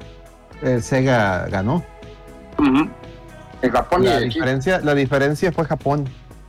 [0.63, 1.85] eh, Sega ganó.
[2.59, 6.09] En Japón La diferencia, la diferencia fue Japón.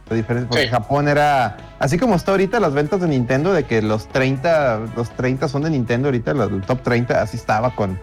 [0.10, 0.70] La diferencia, porque Sí.
[0.70, 5.10] Japón era, así como está ahorita las ventas de Nintendo, de que los 30, los
[5.12, 8.00] 30 son de Nintendo ahorita, los- el top 30, así estaba con,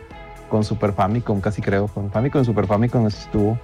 [0.51, 3.59] con Super Famicom, casi creo, con Famicom Super Famicom así estuvo.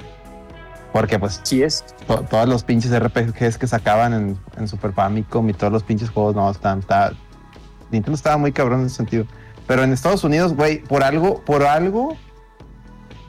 [0.93, 1.85] Porque pues Sí es.
[2.09, 6.11] to- todos los pinches RPGs que sacaban en, en Super Famicom y todos los pinches
[6.11, 7.13] juegos, no, están, está,
[7.93, 9.25] Nintendo estaba muy cabrón en ese sentido.
[9.69, 12.17] Pero en Estados Unidos, güey, por algo, por algo,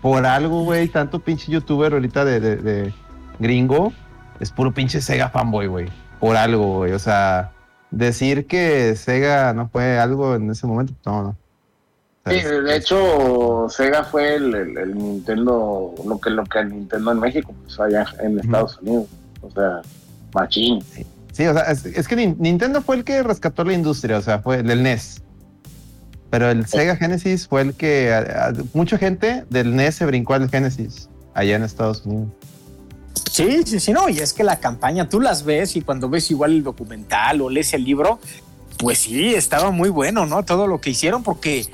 [0.02, 2.94] por algo, güey, tanto pinche youtuber ahorita de, de- de
[3.40, 3.94] gringo,
[4.42, 5.90] es puro pinche Sega fanboy, güey.
[6.20, 6.92] Por algo, güey.
[6.94, 7.52] O sea,
[7.92, 11.36] decir que Sega no fue algo en ese momento, no, no.
[12.28, 17.12] Sí, de hecho, Sega fue el, el- el Nintendo, lo que lo que el Nintendo
[17.14, 19.08] en México, pues allá en Estados Unidos.
[19.42, 19.82] O sea,
[20.34, 20.84] machín.
[21.32, 24.22] Sí, o sea, es, es que Nin- Nintendo fue el que rescató la industria, o
[24.22, 25.24] sea, fue el del NES.
[26.30, 30.36] Pero el Sega Genesis fue el que a- a- mucha gente del NES se brincó
[30.36, 32.30] al Genesis allá en Estados Unidos.
[33.32, 36.30] Sí, sí, sí, no, y es que la campaña tú las ves y cuando ves
[36.32, 38.20] igual el documental o lees el libro,
[38.78, 40.44] pues sí, estaba muy bueno, ¿no?
[40.44, 41.66] Todo lo que hicieron porque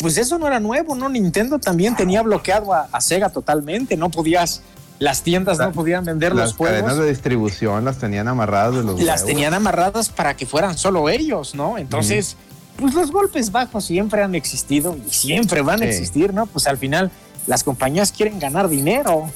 [0.00, 1.08] pues eso no era nuevo, ¿no?
[1.08, 4.62] Nintendo también tenía bloqueado a, a Sega totalmente, no podías,
[4.98, 6.80] las tiendas no podían vender Las los juegos.
[6.80, 9.24] cadenas de distribución las tenían amarradas de los las huevos.
[9.26, 11.78] tenían amarradas para que fueran solo ellos, ¿no?
[11.78, 12.36] Entonces,
[12.76, 16.46] pues los golpes bajos siempre han existido y siempre van a existir, ¿no?
[16.46, 17.12] Pues al final
[17.46, 19.30] las compañías quieren ganar dinero.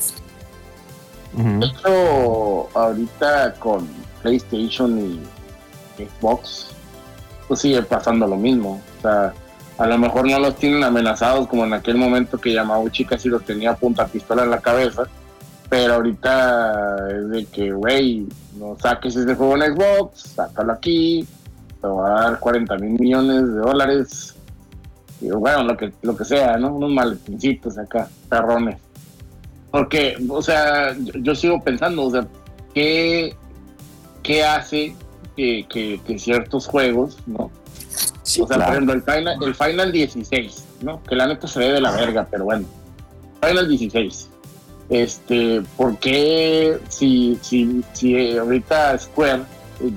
[1.39, 3.89] De hecho, ahorita con
[4.23, 5.21] PlayStation y
[6.05, 6.71] Xbox,
[7.47, 8.81] pues sigue pasando lo mismo.
[8.99, 9.33] O sea,
[9.79, 13.45] a lo mejor no los tienen amenazados como en aquel momento que Yamauchi casi los
[13.45, 15.05] tenía punta pistola en la cabeza.
[15.69, 18.27] Pero ahorita es de que, güey,
[18.59, 21.27] no saques ese juego en Xbox, sácalo aquí.
[21.81, 24.35] te va a dar 40 mil millones de dólares.
[25.21, 26.75] Y bueno, lo que, lo que sea, ¿no?
[26.75, 28.88] Unos maletincitos acá, perrones.
[29.71, 32.27] Porque, o sea, yo, yo sigo pensando, o sea,
[32.75, 33.35] ¿qué,
[34.23, 34.95] qué hace
[35.37, 37.51] que, que- que ciertos juegos, ¿no?
[38.23, 38.65] Sí, o sea, claro.
[38.71, 41.03] por ejemplo, el final, el final 16, ¿no?
[41.05, 42.67] Que la neta se ve de la verga, pero bueno.
[43.47, 44.29] Final 16.
[44.91, 49.43] Este, ¿por qué si, si, si ahorita Square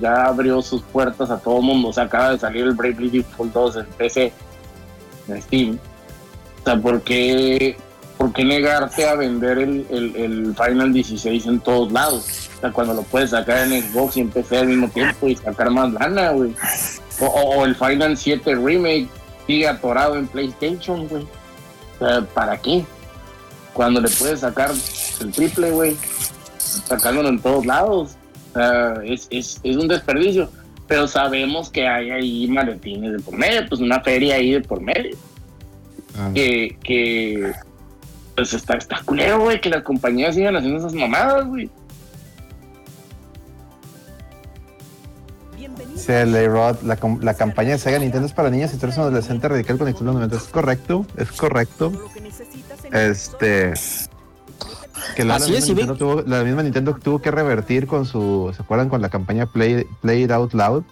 [0.00, 1.88] ya abrió sus puertas a todo mundo?
[1.88, 4.32] O sea, acaba de salir el Bravely Default 2 en PC,
[5.28, 5.78] en Steam.
[6.60, 7.76] O sea, ¿por qué,
[8.22, 12.48] por qué negarte a vender el, el, el Final 16 en todos lados?
[12.56, 15.34] O sea, cuando lo puedes sacar en Xbox y en PC al mismo tiempo y
[15.34, 16.54] sacar más lana, güey.
[17.18, 19.08] O, el Final 7 Remake
[19.48, 21.24] sigue atorado en PlayStation, güey.
[21.24, 22.84] O sea, ¿para qué?
[23.72, 24.70] Cuando le puedes sacar
[25.18, 25.96] el triple, güey.
[26.58, 28.12] Sacándolo en todos lados.
[28.52, 30.48] O sea, es, es, es un desperdicio.
[30.86, 34.80] Pero sabemos que hay ahí maletines de por medio, pues una feria ahí de por
[34.80, 35.16] medio.
[36.16, 36.30] Ah.
[36.32, 37.52] Que, que
[38.34, 41.70] pues está, está culero, güey, que las compañías sigan haciendo esas mamadas, güey.
[45.92, 49.04] Dice Leyrod, la, la campaña de Sega Nintendo es para niños y tú eres un
[49.04, 50.36] adolescente radical con los 90.
[50.36, 51.92] Es correcto, es correcto.
[52.92, 53.74] Este.
[55.14, 58.06] Que la, Así la es, misma Nintendo tuvo, la misma Nintendo tuvo que revertir con
[58.06, 58.52] su.
[58.56, 60.84] ¿Se acuerdan con la campaña Play, Play It Out Loud?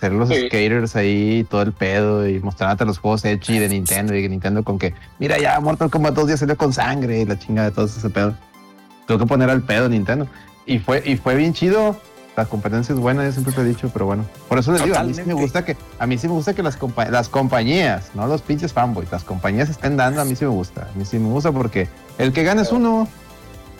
[0.00, 0.46] Ser los Sí.
[0.46, 4.78] skaters ahí, todo el pedo y mostrándote los juegos Echi de Nintendo y Nintendo con
[4.78, 7.84] que, mira ya, Mortal Kombat 2 ya salió con sangre y la chinga de todo
[7.84, 8.34] ese pedo.
[9.06, 10.26] Tuvo que poner al pedo Nintendo.
[10.64, 12.00] Y fue, y fue bien chido.
[12.36, 14.24] La competencia es buena, yo siempre te he dicho, pero bueno.
[14.48, 15.42] Por eso les digo, a mí sí me Totalmente.
[15.42, 18.72] gusta que, a mí sí me gusta que las, compa- las compañías, no los pinches
[18.72, 20.88] fanboys, las compañías estén dando, a mí sí me gusta.
[20.94, 23.06] A mí sí me gusta porque el que gana es uno.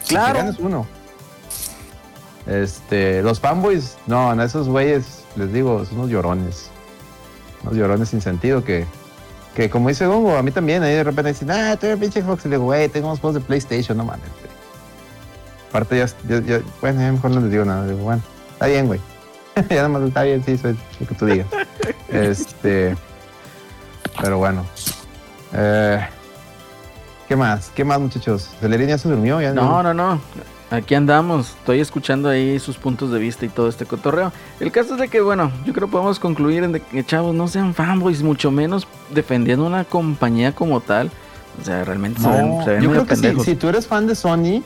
[0.00, 0.38] El que Claro.
[0.38, 0.86] gana es uno.
[2.46, 6.70] Este, los fanboys, no, a esos güeyes, les digo, son unos llorones.
[7.62, 8.86] Unos llorones sin sentido que,
[9.54, 12.22] que como dice Gongo, a mí también, ahí de repente dicen, ah, tú eres pinche
[12.22, 12.44] Xbox.
[12.46, 14.50] Y le digo, güey, tengo unos juegos de PlayStation, no mames, güey.
[15.68, 17.86] Aparte, ya, ya- ya- bueno, ya mejor no les digo nada.
[17.86, 18.22] Digo, bueno,
[18.52, 19.00] está bien, güey.
[19.68, 21.46] ya nada más está bien, sí, soy lo que tú digas.
[22.08, 22.96] este,
[24.20, 24.64] pero bueno.
[25.52, 26.00] Eh,
[27.28, 27.70] ¿Qué más?
[27.74, 28.48] ¿Qué más, muchachos?
[28.60, 29.40] ¿Celerín ya se durmió?
[29.40, 30.20] ¿Ya No, no, no.
[30.70, 31.50] Aquí andamos.
[31.50, 34.32] Estoy escuchando ahí sus puntos de vista y todo este cotorreo.
[34.60, 37.34] El caso es de que, bueno, yo creo que podemos concluir en de que, chavos,
[37.34, 41.10] no sean fanboys, mucho menos defendiendo una compañía como tal.
[41.60, 43.88] O sea, realmente se ven, No, se ven yo creo que si, si tú eres
[43.88, 44.62] fan de Sony,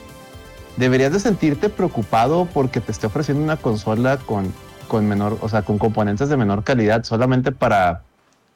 [0.77, 4.53] deberías de sentirte preocupado porque te esté ofreciendo una consola con,
[4.87, 8.03] con menor, o sea, con componentes de menor calidad solamente para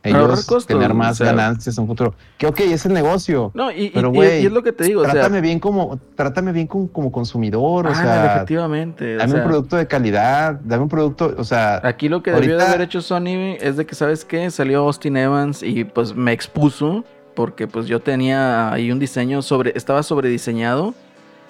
[0.04, 1.34] ellos costos, tener más o sea.
[1.34, 2.14] ganancias en un futuro.
[2.38, 3.52] Que ok, es el negocio.
[3.54, 5.02] No, y, Pero, y- güey, y es lo que te digo.
[5.02, 9.16] O sea, trátame bien como, trátame bien como, como consumidor, o ah, sea, efectivamente.
[9.16, 12.32] o dame sea, un producto de calidad, dame un producto, o sea, Aquí lo que
[12.32, 14.50] debió de haber hecho Sony es de que, ¿sabes qué?
[14.52, 17.04] Salió Austin Evans y pues me expuso
[17.36, 20.94] porque pues yo tenía ahí un diseño sobre, estaba sobrediseñado,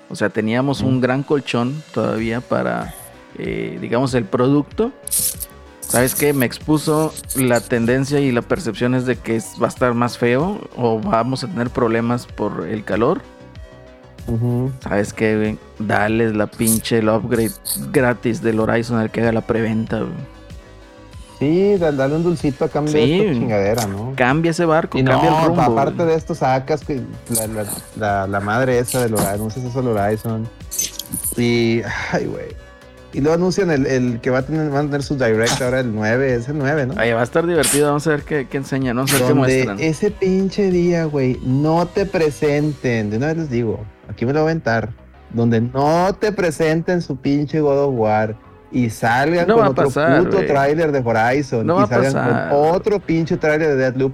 [0.09, 2.93] o sea, teníamos un gran colchón todavía para,
[3.37, 4.91] eh, digamos, el producto.
[5.89, 6.33] ¿Sabes qué?
[6.33, 10.61] Me expuso la tendencia y la percepción es de que va a estar más feo
[10.77, 13.21] o vamos a tener problemas por el calor.
[14.83, 15.35] ¿Sabes qué?
[15.35, 15.57] güey?
[15.79, 17.49] Dale la pinche el upgrade
[17.91, 20.03] gratis del Horizon al que haga la preventa.
[21.39, 22.99] sí, da- dale un dulcito a cambio Sí.
[22.99, 24.13] de esta chingadera, ¿no?
[24.15, 25.55] Cambia ese barco, Y no, cambia el rumbo.
[25.55, 27.65] pa- aparte de esto sacas que la, la,
[27.97, 30.47] la, la madre esa del Horizon, no sé si es el Horizon.
[31.37, 32.68] Y, ay, güey.
[33.13, 35.79] Y luego anuncian el, el que va a tener, van a tener su direct ahora
[35.79, 36.93] el 9, es el 9, ¿no?
[36.97, 39.29] Ahí va a estar divertido, vamos a ver qué, qué enseñan, vamos a ver qué
[39.29, 39.79] Donde muestran.
[39.79, 44.41] ese pinche día, güey, no te presenten, de una vez les digo, aquí me lo
[44.41, 44.89] voy a aventar,
[45.31, 48.35] donde no te presenten su pinche God of War
[48.71, 51.83] y salgan No con va a otro pasar, puto tráiler de Horizon No y va
[51.83, 52.49] a salgan pasar.
[52.49, 54.13] con otro pinche tráiler de Deathloop,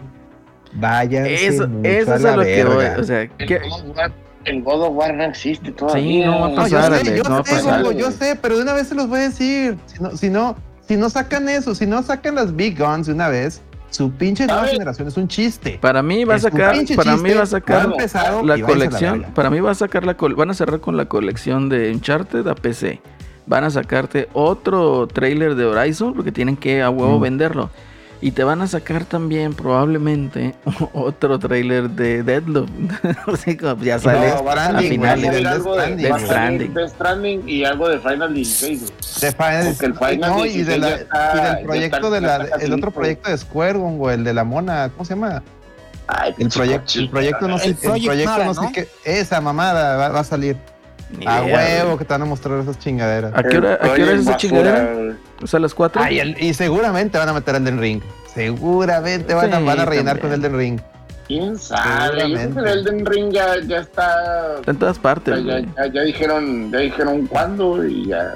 [0.74, 3.48] váyanse Eso, eso a es la a lo que voy, o sea, El
[4.46, 6.02] ¿qué- God of War- el God of War no existe todavía.
[6.04, 7.84] Sí, no va a No, yo sé, Ale, yo no va a sé, pasar.
[7.84, 9.78] Gogo, yo sé, pero de una vez se los voy a decir.
[9.88, 10.56] Si no, si no,
[10.88, 14.46] si no sacan eso, si no sacan las Big Guns de una vez, su pinche
[14.46, 15.78] nueva generación es un chiste.
[15.82, 17.90] para mí va a sacar, para mí va a sacar
[18.44, 21.92] la colección, para mí va a sacar la van a cerrar con la colección de
[21.92, 23.00] Uncharted a PC.
[23.48, 27.22] Van a sacarte otro trailer de Horizon porque tienen que a huevo Mm.
[27.22, 27.70] venderlo.
[28.22, 30.56] Y te van a sacar también probablemente
[30.94, 32.70] otro trailer de Deadloop.
[33.28, 35.32] Así como ya sale No, va a finales.
[35.34, 35.42] de
[35.98, 36.74] Death Stranding.
[36.74, 38.80] Death Stranding y algo de Final 16.
[38.82, 38.94] güey.
[39.22, 42.36] De Final, el Final no, y, 16 de la- está- y del proyecto de la,
[42.62, 45.44] el otro proyecto de Square, güey, el de la mona, ¿cómo se llama?
[46.08, 48.72] Ay, El proyecto, el proyecto no sé, El el proyecto Mara, no sé ¿no?
[48.72, 50.56] qué, esa mamada va, va a salir.
[51.18, 51.98] Ni A idea, huevo güey.
[52.00, 53.32] que te van a mostrar esas chingaderas.
[53.36, 54.94] ¿A qué hora, a qué hora es esa Basura, chingadera?
[54.94, 55.16] güey.
[55.44, 56.02] ¿Es a las 4?
[56.04, 58.02] Ah, y, el- y seguramente van a meter Elden Ring.
[58.34, 60.54] Seguramente van, a, Sí, van a rellenar con también.
[60.54, 60.80] Elden Ring.
[61.28, 62.30] ¿Quién sabe?
[62.30, 64.58] Yo creo que el Elden Ring ya, ya está...
[64.60, 65.66] Está en todas partes, ya, güey.
[65.76, 68.34] ya- ya dijeron, ya dijeron cuándo y ya...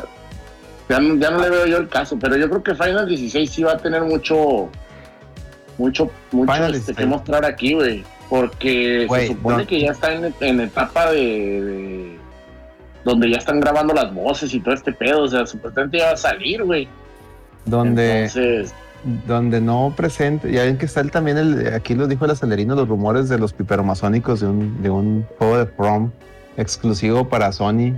[0.90, 3.50] Ya no, ya no le veo yo el caso, pero yo creo que Final 16
[3.52, 4.70] sí va a tener mucho...
[5.78, 6.98] Mucho, mucho este, 16.
[6.98, 8.04] que mostrar aquí, güey.
[8.28, 9.68] Porque se supone no.
[9.68, 11.18] que ya está en, en etapa de,
[11.62, 12.09] de-
[13.06, 15.24] Donde ya están grabando las voces y todo este pedo.
[15.24, 16.88] O sea, supuestamente ya va a salir, güey.
[17.66, 18.74] Donde, Entonces...
[19.28, 20.52] donde no presente.
[20.52, 21.74] Ya ven que está el, también el.
[21.74, 25.58] Aquí lo dijo el acelerino, los rumores de los piperomasónicos de un, de un juego
[25.58, 26.12] de prom
[26.58, 27.94] exclusivo para Sony.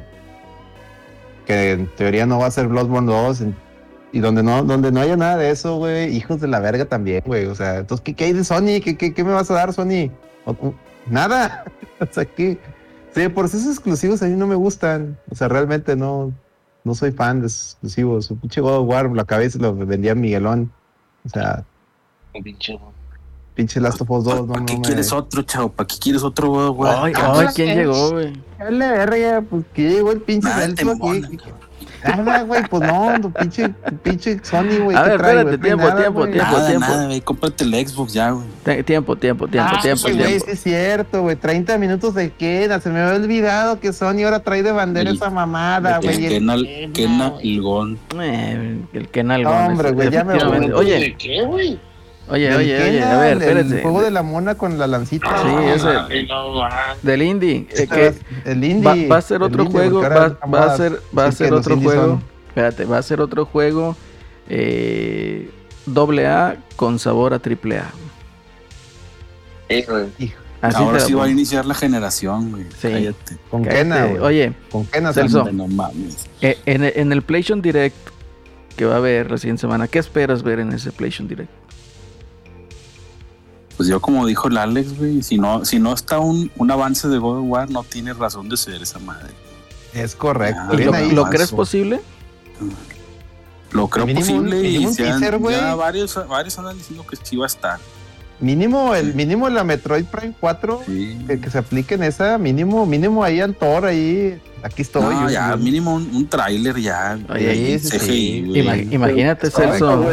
[1.46, 3.42] Que en teoría no va a ser Bloodborne 2.
[3.42, 3.56] en-
[4.14, 7.24] y donde no, donde no haya nada de eso, güey, hijos de la verga también,
[7.26, 7.46] güey.
[7.46, 8.82] O sea, entonces, ¿qué, qué hay de Sony?
[8.84, 10.12] ¿Qué, qué, qué me vas a dar, Sony?
[10.46, 10.74] O-
[11.08, 11.64] nada.
[12.00, 12.60] o sea, que.
[13.14, 15.18] Sí, por esos exclusivos a mí no me gustan.
[15.30, 16.32] O sea, realmente no,
[16.84, 18.32] no soy fan de esos exclusivos.
[18.32, 20.72] Un pinche God of War, la cabeza lo vendía Miguelón.
[21.26, 21.66] O sea,
[22.34, 22.80] pinche-
[23.56, 25.70] pinche Last of Us 2, no, ¿Para qué quieres otro, chavo?
[25.72, 26.70] ¿Para qué quieres otro, güey?
[26.70, 26.92] güey?
[26.96, 28.34] Ay, Ah, ay, ¿quién llegó, güey?
[28.60, 31.38] Dale, verga, pues que llegó el pinche Celso aquí.
[32.04, 33.70] Nada, güey, pues no, tu pinche,
[34.02, 34.98] pinche Sony, güey.
[34.98, 36.32] A ¿qué ver, trae, espérate, tiempo, Nada, tiempo, güey.
[36.32, 36.52] tiempo.
[36.52, 37.22] Nada, nada, güey.
[37.22, 38.84] Cómprate el Xbox ya, güey.
[38.84, 40.46] Tiempo, tiempo, tiempo, Ah, tiempo, sí, güey, tiempo.
[40.46, 41.36] sí es cierto, güey.
[41.36, 42.80] 30 minutos de queda.
[42.80, 46.28] Se me había olvidado que Sony ahora trae de bandera El- esa mamada, El güey.
[46.28, 48.00] Kenal, El- Kena Ilgón.
[48.20, 49.52] Eh, el algo.
[49.52, 50.58] Hombre, güey, ya me voy.
[50.58, 51.80] Oye, ¿De oye, qué, güey?
[52.32, 55.28] Oye, oye, oye, a ver, El juego de la mona con la lancita.
[55.44, 56.26] Sí, ese.
[57.04, 57.56] Del indie.
[57.58, 58.14] eh, Este que
[58.46, 59.08] El indie.
[59.08, 60.26] va, va a ser otro indie, juego, va,
[60.66, 62.02] a ser, va a ser otro juego.
[62.06, 63.96] son- Espérate, va a ser otro juego
[64.50, 65.50] eh,
[65.86, 67.90] doble A con sabor a triple A.
[69.70, 70.34] Sí, güey.
[70.62, 72.64] Así Ahora sí va a iniciar la generación, güey.
[72.78, 72.90] Sí.
[72.92, 73.38] Cállate.
[73.50, 73.64] Con.
[73.64, 74.20] Kena, güey.
[74.20, 75.12] Oye, Con Kena.
[75.14, 75.44] Celso.
[75.46, 75.54] Celso.
[75.58, 76.28] No mames.
[76.42, 77.96] eh, en, en el PlayStation Direct
[78.76, 81.50] que va a haber la siguiente semana, ¿qué esperas ver en ese PlayStation Direct?
[83.82, 87.08] Pues yo como dijo el Alex, güey, si no, si no está un, un avance
[87.08, 89.32] de God of War, no tiene razón de ser esa madre.
[89.92, 90.62] Es correcto.
[90.66, 91.10] Ah, ¿Y Bien ¿Lo, ahí.
[91.10, 91.36] lo falso.
[91.36, 92.00] crees posible?
[93.72, 97.38] Lo creo Mínimo posible mínimo y se teaser, ya varios, varios andan diciendo que sí
[97.38, 97.80] va a estar.
[98.40, 100.84] Mínimo, el mínimo la Metroid Prime 4.
[100.86, 101.18] Sí.
[101.26, 102.38] Que, que se aplique en esa.
[102.38, 104.40] Mínimo, mínimo ahí al Thor, ahí.
[104.62, 105.02] Aquí estoy.
[105.16, 107.18] No, yo- ya, yo- mínimo un, un tráiler ya.
[107.34, 108.46] Oye, ahí, sí,
[108.92, 110.06] imagínate, Celso.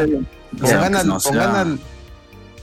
[0.59, 1.79] Pongan al,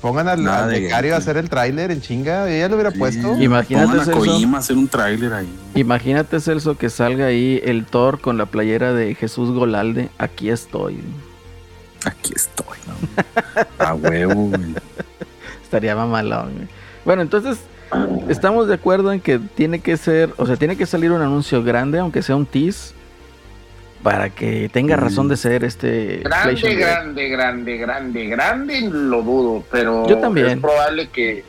[0.06, 2.48] pongan al, al, becario a hacer el tráiler en chinga.
[2.48, 2.99] Ya lo hubiera Sí.
[2.99, 3.36] puesto.
[3.41, 4.19] Imagínate, Pongan a Celso.
[4.19, 5.49] Kojima a hacer un tráiler ahí.
[5.73, 10.10] Imagínate, Celso, que salga ahí el Thor con la playera de Jesús Golalde.
[10.19, 10.99] Aquí estoy.
[12.06, 13.65] Aquí estoy, ¿no?
[13.84, 14.76] A huevo, güey.
[15.64, 16.53] Estaría mamalón.
[16.53, 16.68] güey.
[17.03, 17.57] Bueno, entonces
[18.30, 21.64] estamos de acuerdo en que tiene que ser, o sea, tiene que salir un anuncio
[21.64, 22.94] grande, aunque sea un tease,
[24.06, 24.99] para que tenga Mm.
[24.99, 30.48] razón de ser este Grande, grande, grande, grande, grande, lo dudo, pero Yo también.
[30.48, 31.44] es probable que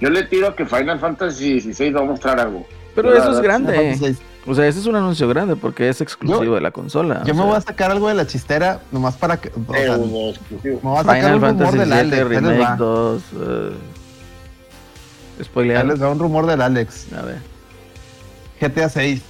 [0.00, 2.64] yo le tiro a que Final Fantasy XVI va a mostrar algo.
[2.94, 3.98] Pero eso es grande.
[4.46, 7.22] O sea, ese es un anuncio grande porque es exclusivo Yo- de la consola.
[7.24, 9.48] Yo me sea, voy a sacar algo de la chistera, nomás para que.
[9.48, 12.28] o sea, me voy a sacar Final un rumor Fantasy del VII Alex.
[12.28, 12.76] Remake va.
[12.76, 13.22] 2.
[13.34, 13.70] eh,
[15.38, 15.84] Ahí spoilear.
[15.86, 17.12] les va un rumor del Alex.
[17.12, 17.38] A ver.
[18.60, 19.22] GTA 6.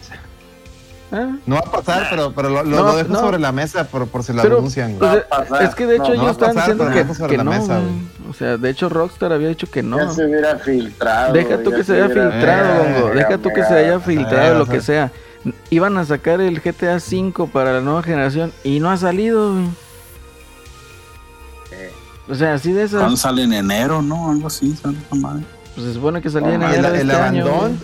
[1.13, 3.21] Ah, No va a pasar, pero, pero lo, lo- No, lo dejo no.
[3.21, 4.99] sobre la mesa por, por si lo Pero, anuncian.
[4.99, 5.11] güey.
[5.49, 6.85] pues, es que de hecho No, ellos pasar, diciendo
[7.29, 7.51] que, la no.
[7.53, 7.81] mesa.
[8.29, 9.99] O sea, de hecho Rockstar había dicho que no.
[9.99, 11.33] Ya se hubiera filtrado.
[11.33, 13.15] Deja tú que se haya filtrado, Eh, Gongo.
[13.15, 15.13] Deja tú que se haya filtrado, eh, lo que sea.
[15.71, 19.69] Iban a sacar el GTA V para la nueva generación y no ha salido, güey.
[22.29, 22.99] O sea, así de esas.
[23.01, 24.31] ¿Cuándo sale en enero, no?
[24.33, 25.45] Algo así, sale madre.
[25.77, 27.81] Pues se supone que salía en No, el, de el este abandón.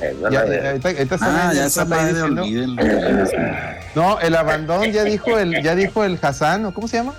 [3.95, 7.15] No, el abandón ya dijo el, ya dijo el Hassan, ¿o cómo se llama?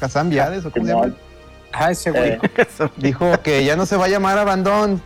[0.00, 1.12] Hassan Viades, ¿o cómo se llama?
[1.72, 2.30] Ah, ese güey.
[2.32, 2.40] Eh,
[2.96, 5.02] Dijo que ya no se va a llamar abandón.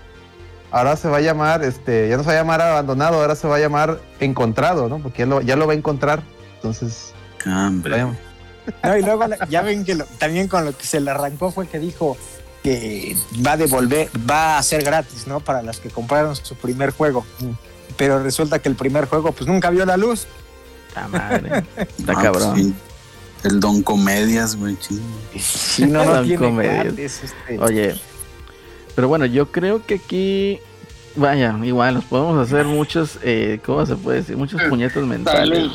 [0.71, 3.49] Ahora se va a llamar, este, ya no se va a llamar abandonado, ahora se
[3.49, 4.99] va a llamar encontrado, ¿no?
[4.99, 6.23] Porque ya lo, ya lo va a encontrar.
[6.57, 7.13] Entonces,
[7.47, 8.07] Hombre.
[8.85, 11.67] No, y luego ya ven que lo- también con lo que se le arrancó fue
[11.67, 12.17] que dijo
[12.63, 13.17] que
[13.47, 15.41] va a devolver, va a ser gratis, ¿no?
[15.41, 17.25] Para las que compraron su primer juego.
[17.97, 20.27] Pero resulta que el primer juego pues nunca vio la luz.
[20.89, 21.65] Puta madre.
[21.77, 22.51] Está Ah, cabrón.
[22.53, 22.75] pues sí.
[23.45, 25.03] El Don Comedias, güey, chingo.
[25.79, 26.85] Y no, no Son tiene comedias.
[26.85, 27.59] gratis, este.
[27.59, 27.95] Oye,
[28.95, 30.61] pero bueno, yo creo que aquí,
[31.17, 34.37] vaya, igual nos podemos hacer muchos, eh, ¿cómo se puede decir?
[34.37, 35.71] Muchos puñetos mentales.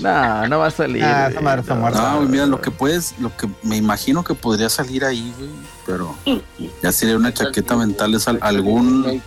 [0.00, 1.02] No, no va a salir.
[1.04, 1.80] Ah, güey, esa madre está no.
[1.80, 2.10] muerta.
[2.12, 5.50] No, güey, mira, lo que puedes, lo que me imagino que podría salir ahí, güey,
[5.86, 6.14] pero
[6.82, 9.22] ya sería una chaqueta mental, es al- algún,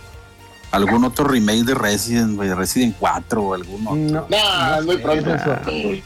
[0.70, 3.94] algún otro remake de Resident, güey, Resident 4 o alguno.
[4.28, 5.34] No, es muy pronto.
[5.34, 5.56] eso.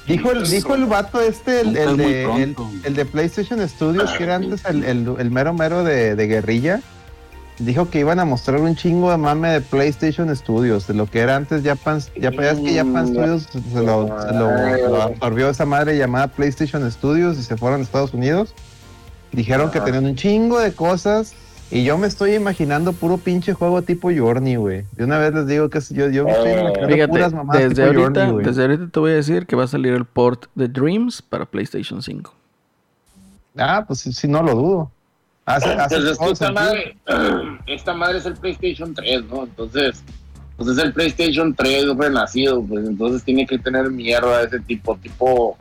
[0.06, 2.54] Dijo el, dijo el vato este, el, de,
[2.84, 6.80] el, de PlayStation Studios, que era antes el, el- el mero mero de, de guerrilla.
[7.58, 11.18] Dijo que iban a mostrar un chingo de mame de PlayStation Studios, de lo que
[11.18, 15.02] era antes Japan, ya ya es que Japan Mm, Studios se lo, se lo- lo
[15.02, 18.54] absorbió esa madre llamada PlayStation Studios y se fueron a Estados Unidos.
[19.32, 21.34] Dijeron que tenían un chingo de cosas
[21.70, 24.84] y yo me estoy imaginando puro pinche juego tipo Journey, güey.
[24.92, 27.62] De una vez les digo que yo, yo me estoy Eh, imaginando Fíjate, puras mamadas
[27.62, 30.04] desde tipo ahorita, Journey, desde ahorita te voy a decir que va a salir el
[30.04, 32.32] port de Dreams para PlayStation 5.
[33.56, 34.90] Ah, pues sí, sí, no lo dudo.
[35.48, 36.96] Hace, hace Pues todo esta madre,
[37.66, 39.44] esta madre es el PlayStation 3, ¿no?
[39.44, 40.02] Entonces,
[40.56, 44.96] pues es el PlayStation 3 renacido, pues entonces tiene que tener mierda de ese tipo,
[44.96, 45.56] tipo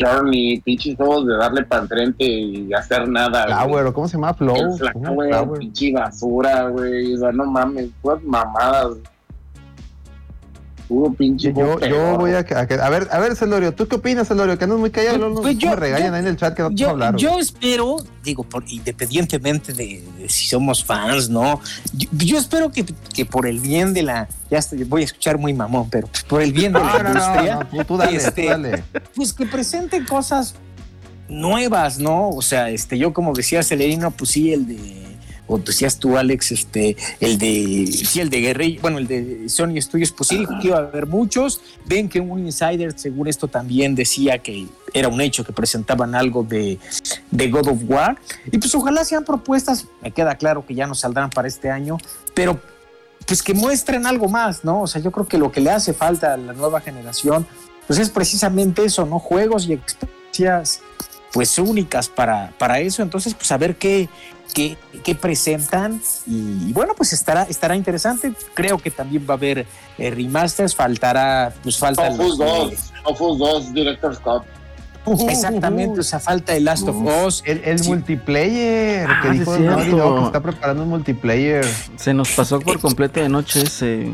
[0.00, 3.44] Journey, pinches juegos de darle para enfrente y hacer nada.
[3.44, 3.54] güey.
[3.54, 4.34] Flower, ¿o ¿cómo se llama?
[4.34, 4.56] Flow.
[4.56, 5.14] El flaca, ¿Cómo?
[5.14, 7.14] güey, pinche basura, güey.
[7.14, 8.98] O sea, no mames, puras mamadas.
[10.88, 11.52] Puro pinche.
[11.52, 11.76] Yo,
[12.16, 14.56] voy a, a- a ver, a ver, Celorio, ¿tú qué opinas, Celorio?
[14.56, 16.54] Que andas muy callado, no, no, Pues yo- me regañan yo- ahí en el chat
[16.56, 17.14] que no Yo, hablar.
[17.16, 21.60] yo espero, digo, por, independientemente de, de si somos fans, ¿no?
[21.92, 24.28] Yo, yo espero que, que por el bien de la.
[24.50, 27.02] Ya estoy- voy a escuchar muy mamón, pero por el bien de la No, no,
[27.02, 28.84] no, industria, no, tú, tú dale, este, tú dale.
[29.14, 30.54] pues que presenten cosas
[31.28, 32.30] nuevas, ¿no?
[32.30, 35.07] O sea, este, yo como decía Celerino, pues sí, el de.
[35.48, 37.86] O decías tú, Alex, este, el de.
[37.86, 40.80] Sí, el de Guerrilla, bueno, el de Sony Studios, pues sí dijo que iba a
[40.80, 41.60] haber muchos.
[41.86, 46.44] Ven que un insider, según esto, también decía que era un hecho que presentaban algo
[46.44, 46.78] de,
[47.30, 48.18] de God of War.
[48.52, 51.96] Y pues ojalá sean propuestas, me queda claro que ya no saldrán para este año,
[52.34, 52.60] pero
[53.26, 54.82] pues que muestren algo más, ¿no?
[54.82, 57.46] O sea, yo creo que lo que le hace falta a la nueva generación,
[57.86, 59.18] pues es precisamente eso, ¿no?
[59.18, 60.82] Juegos y experiencias
[61.32, 63.02] pues únicas para, para eso.
[63.02, 64.08] Entonces, pues a ver qué,
[64.54, 66.00] qué, qué presentan.
[66.26, 68.32] Y, bueno, pues estará, estará interesante.
[68.54, 69.66] Creo que también va a haber
[69.98, 74.44] eh, remasters, faltará, pues falta Dofus los- 2, Dofus 2, Director Scott.
[75.30, 77.42] Exactamente, o sea, falta el Last of Us.
[77.46, 77.88] El, el Sí.
[77.88, 79.90] multiplayer, Ah, que dijo es Naughty.
[79.90, 81.64] Dog que está preparando un multiplayer.
[81.96, 84.10] Se nos pasó por completo de noche ese.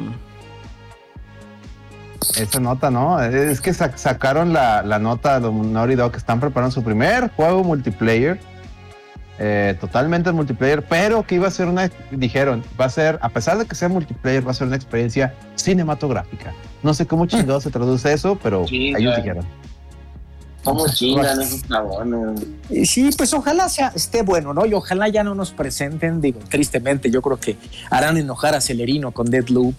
[2.37, 3.21] Esa nota, ¿no?
[3.23, 7.31] Es que sac- sacaron la, la nota de Naughty Dog que están preparando su primer
[7.33, 8.41] juego multiplayer.
[9.39, 13.59] Eh, totalmente multiplayer, pero que iba a ser una, dijeron, va a ser, a pesar
[13.59, 16.53] de que sea multiplayer, va a ser una experiencia cinematográfica.
[16.83, 19.45] No sé cómo chingado se traduce eso, pero Sí, ellos dijeron.
[20.63, 22.43] ¿Cómo chingan esos cabrones?
[22.71, 24.65] Y Sí, pues ojalá sea, esté bueno, ¿no?
[24.65, 27.57] Y ojalá ya no nos presenten, digo, tristemente, yo creo que
[27.91, 29.75] harán enojar a Celerino con Deadloop.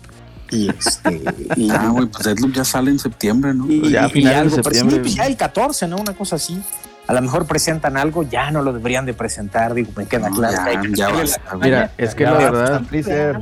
[0.52, 1.24] Y este.
[1.56, 3.66] y, Ah, güey, pues Deadloop ya sale en septiembre, ¿no?
[3.68, 5.00] y- ya a finales de septiembre.
[5.00, 5.98] pues ya el 14, ¿no?
[5.98, 6.62] Una cosa así.
[7.08, 10.36] A lo mejor presentan algo, ya no lo deberían de presentar, digo, me queda No,
[10.38, 10.56] claro.
[10.58, 11.10] ya- que hay que ya.
[11.62, 12.82] Mira, es que Ya la verdad,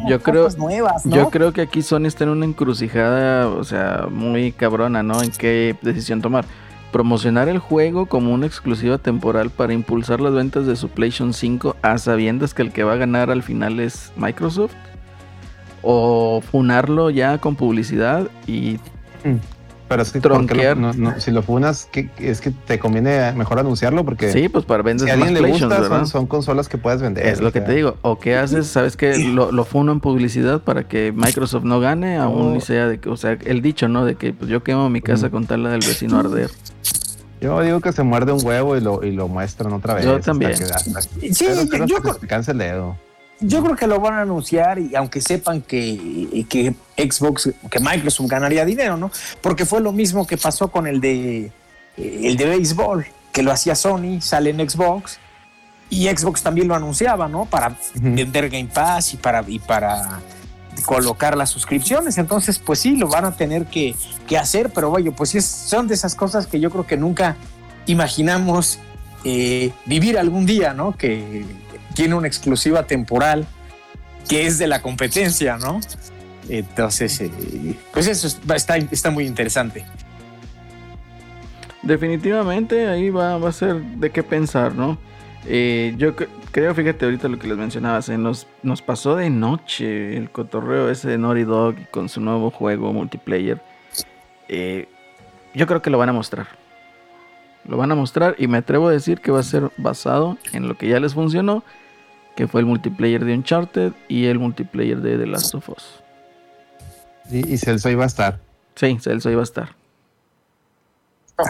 [0.07, 1.15] yo creo- cosas nuevas, ¿no?
[1.15, 5.22] yo creo que aquí Sony está en una encrucijada, o sea, muy cabrona, ¿no?
[5.23, 6.44] En qué decisión tomar.
[6.91, 11.76] Promocionar el juego como una exclusiva temporal para impulsar las ventas de su PlayStation 5
[11.81, 14.73] a sabiendas que el que va a ganar al final es Microsoft.
[15.81, 18.77] O funarlo ya con publicidad y
[19.89, 20.77] Pero es que ¿por qué lo- Tronquear.
[20.77, 24.65] no- no, si lo funas, que, es que te conviene mejor anunciarlo porque sí, pues
[24.65, 27.27] para vender si a más alguien le gusta, son, son consolas que puedes vender.
[27.27, 27.68] Es lo que sea.
[27.68, 27.97] te digo.
[28.01, 28.68] ¿O qué haces?
[28.68, 32.55] ¿Sabes que Lo, lo funo en publicidad para que Microsoft no gane, aún No.
[32.55, 34.05] y sea de que, o sea, el dicho, ¿no?
[34.05, 35.34] De que pues, yo quemo mi casa Ujú.
[35.35, 36.49] con tal la del vecino arder.
[37.41, 40.05] Yo digo que se muerde un huevo y lo, y lo muestran otra vez.
[40.05, 40.53] Yo hasta también.
[40.53, 41.97] que- hasta- Sí, pero- yo-
[42.47, 42.95] el dedo.
[43.45, 48.28] Yo creo que lo van a anunciar y aunque sepan que, que Xbox, que Microsoft
[48.30, 49.11] ganaría dinero, ¿no?
[49.41, 51.52] Porque fue lo mismo que pasó con el de
[51.98, 55.20] el de béisbol, que lo hacía Sony, sale en Xbox
[55.90, 57.45] y Xbox también lo anunciaba, ¿no?
[57.45, 60.20] Para vender Game Pass y para y para
[60.86, 62.18] colocar las suscripciones.
[62.18, 63.94] Entonces, pues sí, lo van a tener que,
[64.28, 66.98] que hacer, pero oye, pues sí, es- son de esas cosas que yo creo que
[66.98, 67.36] nunca
[67.86, 68.80] imaginamos
[69.24, 70.98] eh, vivir algún día, ¿no?
[70.98, 71.45] Que
[71.94, 73.45] tiene una exclusiva temporal
[74.28, 75.80] que es de la competencia, ¿no?
[76.49, 77.32] Entonces, eh,
[77.94, 79.86] pues eso está, está muy interesante.
[81.82, 84.98] Definitivamente ahí va, va a ser de qué pensar, ¿no?
[85.45, 89.30] Eh, yo cre- creo, fíjate ahorita lo que les mencionaba, se nos, nos pasó de
[89.30, 93.61] noche el cotorreo ese de Naughty Dog con su nuevo juego multiplayer.
[94.48, 94.88] Eh,
[95.53, 96.48] yo creo que lo van a mostrar.
[97.65, 100.68] Lo van a mostrar y me atrevo a decir que va a ser basado en
[100.70, 101.64] lo que ya les funcionó,
[102.35, 106.03] que fue el multiplayer de Uncharted y el multiplayer de The Last of Us.
[107.30, 108.39] Y, y Celso iba a estar.
[108.76, 109.76] Sí, Celso iba a estar.
[111.38, 111.49] Más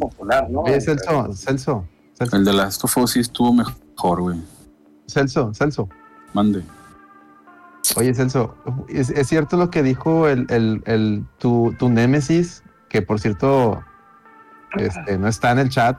[0.00, 0.60] popular, ¿no?
[0.60, 1.86] Oye, Celso, Celso,
[2.18, 4.38] Celso, El de Last of Us sí estuvo mejor, güey.
[5.06, 5.88] Celso, Celso.
[6.32, 6.62] Mande.
[7.96, 8.56] Oye, Celso,
[8.88, 12.62] ¿es, es cierto lo que dijo el, el, el- tu, tu némesis?
[12.88, 13.84] Que por cierto,
[14.76, 15.98] este, no está en el chat.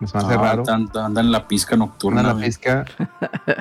[0.00, 0.64] Me hace Ah, raro.
[0.66, 2.20] Anda, anda en la pizca nocturna.
[2.20, 2.84] Anda en la pizca.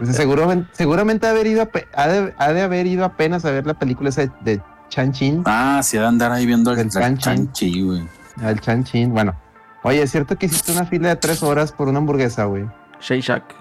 [0.02, 3.66] Dice, seguramente, seguramente ha, haber ido ha, de, ha de haber ido apenas a ver
[3.68, 5.44] la película esa de Chan Chin.
[5.46, 7.86] Ah, sí, ha de andar ahí viendo el, Del Chan Chin.
[7.86, 8.08] güey.
[8.42, 9.12] El Chan Chin.
[9.14, 9.36] Bueno,
[9.84, 12.66] oye, es cierto que hiciste una fila de tres horas por una hamburguesa, güey.
[13.02, 13.56] Shake Shack.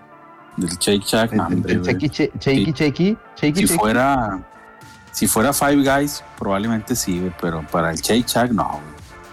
[0.57, 1.93] Del Shake Shack, El, no, el- hombre, el güey.
[1.95, 4.39] Shakey Shakey Shakey Shakey Shakey Si fuera,
[5.13, 8.83] si fuera Five Guys, probablemente sí, güey, pero para el Shake Shack, no, güey.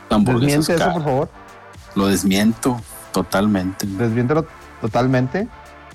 [0.09, 1.29] La hamburguesa es Desmiente eso, por favor.
[1.95, 2.81] Lo desmiento
[3.23, 3.85] totalmente.
[3.85, 3.97] güey.
[3.97, 4.45] Desmiéntelo
[4.81, 5.47] totalmente.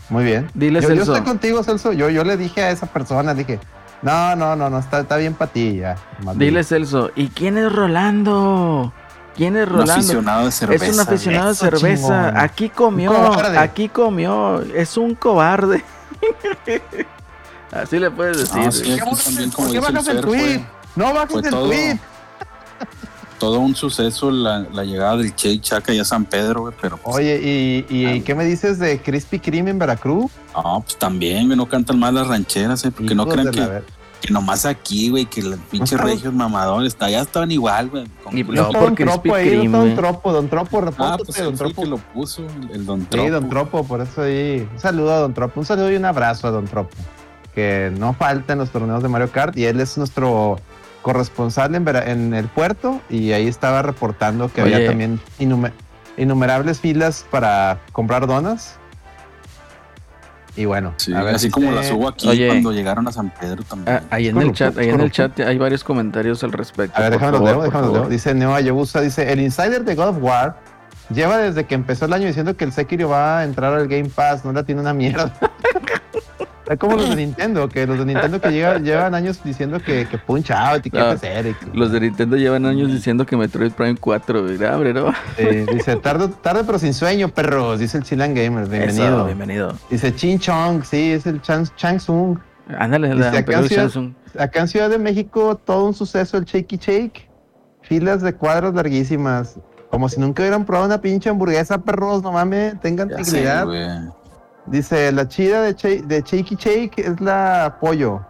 [0.09, 0.51] Muy bien.
[0.55, 1.15] Dile, yo, yo Celso.
[1.15, 1.93] estoy contigo, Celso.
[1.93, 3.61] Yo, yo le dije a esa persona, dije,
[4.03, 5.97] no, no, no, no, está, está bien para ti ya.
[6.35, 6.65] Dile.
[6.65, 7.11] Celso.
[7.15, 8.93] ¿Y quién es Rolando?
[9.37, 9.93] ¿Quién es Un Rolando?
[9.95, 10.85] aficionado de cerveza.
[10.87, 12.25] es un aficionado de cerveza.
[12.27, 12.37] chingón.
[12.39, 13.13] Aquí comió.
[13.13, 13.57] Un.
[13.57, 14.61] Aquí comió.
[14.75, 15.85] Es un cobarde.
[17.73, 18.57] Así le puedes decir.
[18.65, 20.41] No, sí, aquí también, como ¿Por qué dice el bajas el Fer, tweet?
[20.59, 20.65] fue,
[20.97, 21.99] No bajes el todo, tweet.
[23.41, 26.97] Todo un suceso la, la llegada del Shake Shack allá a San Pedro, güey, pero
[26.99, 30.31] pues, Oye, ¿y, y qué me dices de Krispy Kreme en Veracruz?
[30.55, 33.83] no, pues también, güey, no cantan más las rancheras, eh, porque no crean que,
[34.21, 38.05] que nomás aquí, güey, que los pinches estamos- regios mamadores, allá estaban igual, güey.
[38.23, 38.43] con Y.
[38.45, 39.97] No, No, estaba por un tropo ahí, no estaba un güey.
[39.97, 41.83] tropo, don Tropo, Ah, repórtate, pues don Tropo.
[41.83, 42.43] que lo puso,
[42.73, 43.25] el Don Tropo.
[43.25, 44.69] Sí, don Tropo, por eso ahí.
[44.73, 46.95] Un saludo a don Tropo, un saludo y un abrazo a don Tropo.
[47.55, 50.59] Que no falta en los torneos de Mario Kart y él es nuestro
[51.03, 54.75] corresponsal en, Vera- en el puerto y ahí estaba reportando que Oye.
[54.75, 55.73] había también innume-
[56.17, 58.77] innumerables filas para comprar donas.
[60.57, 62.49] Y bueno, Sí, a ver, así como las hubo aquí Oye.
[62.49, 63.97] cuando llegaron a San Pedro también.
[63.99, 66.99] Ah, ahí en el chat, ahí en el chat hay varios comentarios al respecto.
[66.99, 68.09] A ver, déjame leo, déjame.
[68.09, 70.57] Dice Neo Ayabusa, dice, el insider de God of War
[71.15, 74.09] lleva desde que empezó el año diciendo que el Sekiro va a entrar al Game
[74.11, 75.33] Pass, no la tiene una mierda.
[76.71, 80.19] Es como los de Nintendo, que los de Nintendo que llevan años diciendo que, que
[80.19, 83.97] Punch Out y que No, hacer Los de Nintendo llevan años diciendo que Metroid Prime
[83.97, 84.65] 4, güey.
[84.65, 85.13] Abre, ¿no?
[85.37, 89.05] Eh, dice, tarde, tarde pero sin sueño, perros, dice el Chilan Gamer, bienvenido.
[89.05, 89.75] Eso, bienvenido.
[89.91, 92.39] Dice Chin Chong, sí, es el Chang, Chang Tsung.
[92.79, 94.13] Ándale, Dice, la acá en Ciudad-.
[94.39, 97.29] Acá en Ciudad de México, todo un suceso el Shakey Shake.
[97.83, 99.59] Filas de cuadros larguísimas.
[99.91, 103.67] Como si nunca hubieran probado una pinche hamburguesa, perros, no mames, tengan dignidad.
[104.71, 108.21] Dice, la chida de, Cha- de Shakey Shake es la pollo.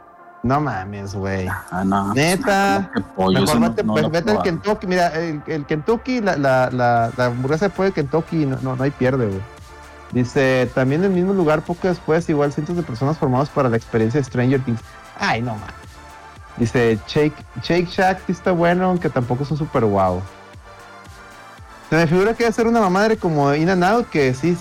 [0.43, 1.47] No mames, güey.
[1.49, 2.15] Ah, no.
[2.15, 2.91] Neta.
[3.17, 4.43] Mejor vete, no pues, vete al.
[4.43, 4.87] Kentucky.
[4.87, 8.75] Mira, el, el Kentucky, la, la, la, la hamburguesa de pollo de Kentucky, no, no,
[8.75, 9.41] no hay pierde, güey.
[10.13, 13.77] Dice, también en el mismo lugar, poco después, igual cientos de personas formados para la
[13.77, 14.81] experiencia de Stranger Things.
[15.19, 15.75] Ay, no mames.
[16.57, 20.23] Dice, Shake, Shake Shack sí está bueno, aunque tampoco es un super wow.
[21.91, 24.57] Se me figura que va a ser una mamadre como In and Out, que sí,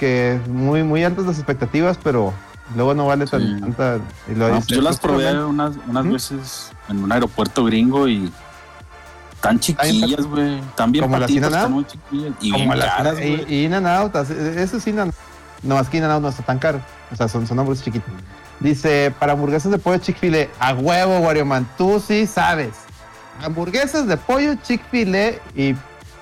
[0.00, 2.32] que muy, muy altas las expectativas, pero
[2.74, 3.60] luego no vale tan, Sí.
[3.60, 3.98] tanta.
[4.28, 6.12] y lo No, yo las probé unas, unas ¿Mm?
[6.12, 8.32] veces en un aeropuerto gringo y
[9.40, 10.60] tan chiquillas, güey.
[10.74, 12.32] Tan bien ¿Como las patitas, tan muy chiquillas.
[12.40, 15.12] Y como las caras, y, y In and Out, eso es In and
[15.62, 16.80] No, es que In and Out no está tan caro.
[17.12, 18.10] O sea, son, son hamburguesas chiquitas.
[18.60, 22.70] Dice, para hamburguesas de pollo Chick-fil-A, a huevo, Wario Man, tú sí sabes.
[23.42, 25.74] Hamburguesas de pollo Chick-fil-A y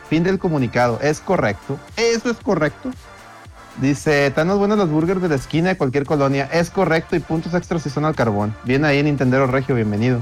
[0.09, 0.99] fin del comunicado.
[1.03, 1.79] Es correcto.
[1.97, 2.91] Eso es correcto.
[3.81, 6.49] Dice, los buenos los burgers de la esquina de cualquier colonia.
[6.53, 8.55] Es correcto y puntos extras si son al carbón.
[8.65, 10.21] Bien ahí, Nintendo Regio, bienvenido.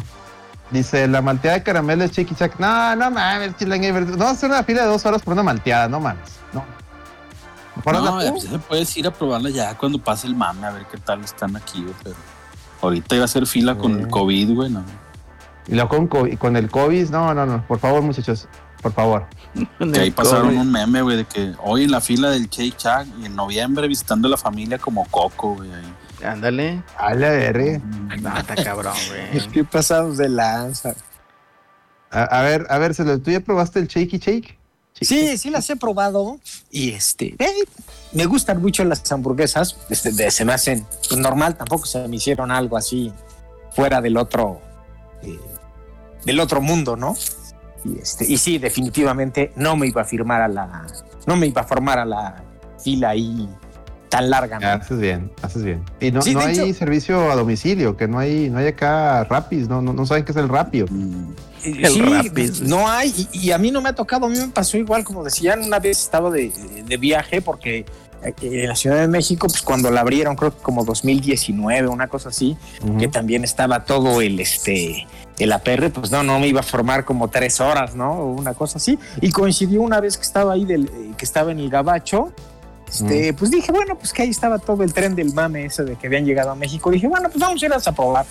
[0.71, 2.59] Dice, la malteada de caramelo es Chiqui Chac.
[2.59, 4.07] No, no mames, Chilangaver.
[4.17, 6.39] No, hacer una fila de dos horas por una malteada, no mames.
[6.53, 6.65] No.
[7.85, 10.99] No, ya, ya puedes ir a probarla ya cuando pase el mame, a ver qué
[10.99, 11.95] tal están aquí, güey.
[12.03, 12.17] Pero
[12.83, 14.83] ahorita iba a hacer fila con el COVID, güey, no.
[15.69, 17.67] Y luego con, con el COVID, no, no, no.
[17.67, 18.49] Por favor, muchachos,
[18.83, 19.27] por favor.
[19.93, 23.07] Que ahí pasaron un meme, güey, de que hoy en la fila del Shake Shack
[23.21, 25.71] y en noviembre visitando a la familia como Coco, güey.
[26.25, 26.83] Ándale.
[26.99, 27.79] A la verga.
[28.21, 29.49] No, está cabrón, güey.
[29.53, 30.95] Qué pasados de lanza.
[32.11, 34.59] A, a ver, a ver, Celo, ¿tú ya probaste el Shakey Shake?
[34.99, 37.65] Sí, sí las he probado y este, eh,
[38.13, 42.17] me gustan mucho las hamburguesas, este, de- se me hacen pues, normal, tampoco se me
[42.17, 43.13] hicieron algo así
[43.73, 44.59] fuera del otro,
[45.23, 45.39] eh,
[46.25, 47.15] del otro mundo, ¿no?
[47.87, 50.87] Y este, y sí, definitivamente no me iba a firmar a la,
[51.27, 52.43] no me iba a formar a la
[52.83, 53.49] fila ahí
[54.09, 54.69] tan larga, ¿no?
[54.69, 55.83] Haces bien, haces bien.
[56.01, 59.25] Y no, Sí, no hay hecho- servicio a domicilio, que no hay, no hay acá
[59.25, 60.87] rapis, no, no, no saben qué es el rapio.
[60.91, 61.33] Mm,
[61.65, 62.63] El sí, Rapid.
[62.63, 65.03] no hay, y, y a mí no me ha tocado, a mí me pasó igual,
[65.03, 66.53] como decían, una vez estaba de,
[66.87, 67.85] de viaje porque
[68.41, 72.31] en la Ciudad de México, pues cuando la abrieron, creo que como 2019, una cosa
[72.31, 72.57] así,
[72.99, 75.07] que también estaba todo el este
[75.39, 78.13] el APR, pues no, no me iba a formar como tres horas, ¿no?
[78.13, 78.99] O una cosa así.
[79.21, 82.33] Y coincidió una vez que estaba ahí del, eh, que estaba en el Gabacho
[82.89, 85.97] este, pues dije, bueno, pues que ahí estaba todo el tren del mame ese de
[85.97, 86.91] que habían llegado a México.
[86.91, 88.27] Dije, bueno, pues vamos a irlas a probar.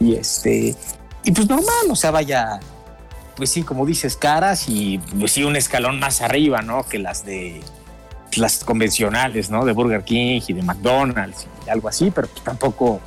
[0.00, 0.74] Y este,
[1.24, 2.60] y pues normal, o sea, vaya,
[3.36, 6.82] pues sí, como dices, caras y pues sí, un escalón más arriba, ¿no?
[6.82, 7.60] Que las de
[8.36, 9.64] las convencionales, ¿no?
[9.64, 13.00] De Burger King y de McDonald's y algo así, pero pues tampoco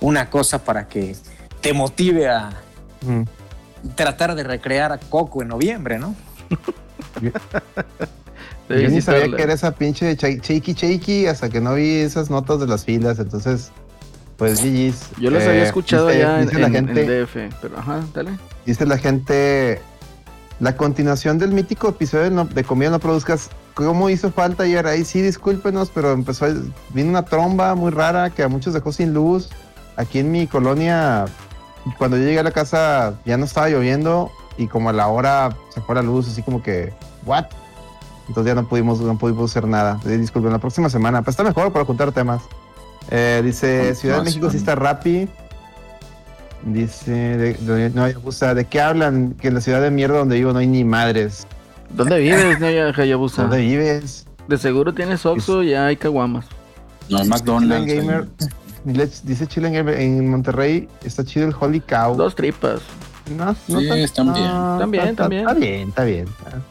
[0.00, 1.16] una cosa para que
[1.60, 2.50] te motive a
[3.02, 3.22] Mm.
[3.94, 6.14] tratar de recrear a Coco en noviembre, ¿no?
[8.68, 12.60] Yo ni sabía que era esa pinche shaky shaky hasta que no vi esas notas
[12.60, 13.72] de las filas, entonces,
[14.36, 15.10] pues GG's.
[15.20, 18.00] Yo las Eh, había escuchado dice- ya en, la en- en gente, DF, pero ajá,
[18.14, 18.30] dale.
[18.66, 19.80] Dice la gente,
[20.60, 24.86] la continuación del mítico episodio de, no- de Comida No Produzcas, ¿cómo hizo falta ayer?
[24.86, 26.46] Ahí sí, discúlpenos, pero empezó,
[26.94, 29.48] vino una tromba muy rara que a muchos dejó sin luz.
[29.96, 31.26] Aquí en mi colonia,
[31.98, 35.54] cuando yo llegué a la casa ya no estaba lloviendo y como a la hora
[35.74, 36.92] se fue la luz, así como que,
[37.26, 37.46] ¿what?
[38.28, 39.98] Entonces ya no pudimos, no pudimos hacer nada.
[40.06, 42.42] Eh, Disculpen, la próxima semana, pero está mejor para juntar temas.
[43.10, 45.28] Eh, dice, Ciudad de México sí está Rappi.
[46.62, 49.32] Dice, de, de- no, Hayabusa, ¿de qué hablan?
[49.40, 51.46] Que en la ciudad de mierda donde vivo no hay ni madres.
[51.90, 53.42] ¿Dónde vives, Naya Hayabusa?
[53.42, 54.26] ¿Dónde vives?
[54.48, 56.46] De seguro tienes Oxxo y hay caguamas.
[57.08, 57.92] No McDonald's.
[57.92, 58.28] Gamer.
[58.86, 62.16] Let's- Dice Chilen Gamer, en Monterrey está chido el Holy Cow.
[62.16, 62.80] Dos tripas.
[63.36, 64.46] No, no Sí, tan- están bien.
[64.46, 65.88] no, Están bien, está- están bien.
[65.88, 66.62] Está bien, está bien.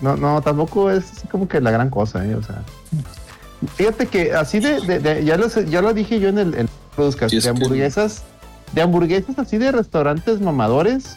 [0.00, 2.34] No, no, tampoco es así como que la gran cosa, ¿eh?
[2.34, 2.62] O sea.
[3.76, 6.54] Fíjate que así de, de- de- ya, lo, sé- ya lo dije yo en el,
[6.54, 8.24] en Produzcast, Sí, es de que- hamburguesas,
[8.72, 11.16] de hamburguesas así de restaurantes mamadores,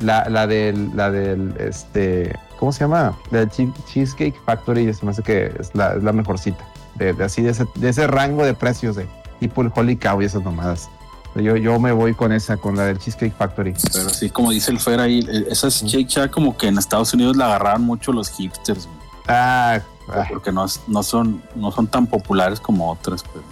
[0.00, 2.34] la, la del, la del, este,
[2.64, 3.14] ¿cómo se llama?
[3.30, 6.64] La Cheesecake Factory, se me hace que es la, es la mejorcita,
[6.94, 9.06] de, de así de ese, de ese rango de precios de
[9.38, 10.88] tipo el Holy Cow y esas mamadas.
[11.34, 13.74] Yo, yo me voy con esa, con la del Cheesecake Factory.
[13.92, 17.12] Pero sí, como dice el Fer ahí, eh, esas Shake Shack como que en Estados
[17.12, 21.86] Unidos la agarraron mucho los hipsters, güey, Ah, ay, porque no, no, son, no son
[21.86, 23.44] tan populares como otras, pero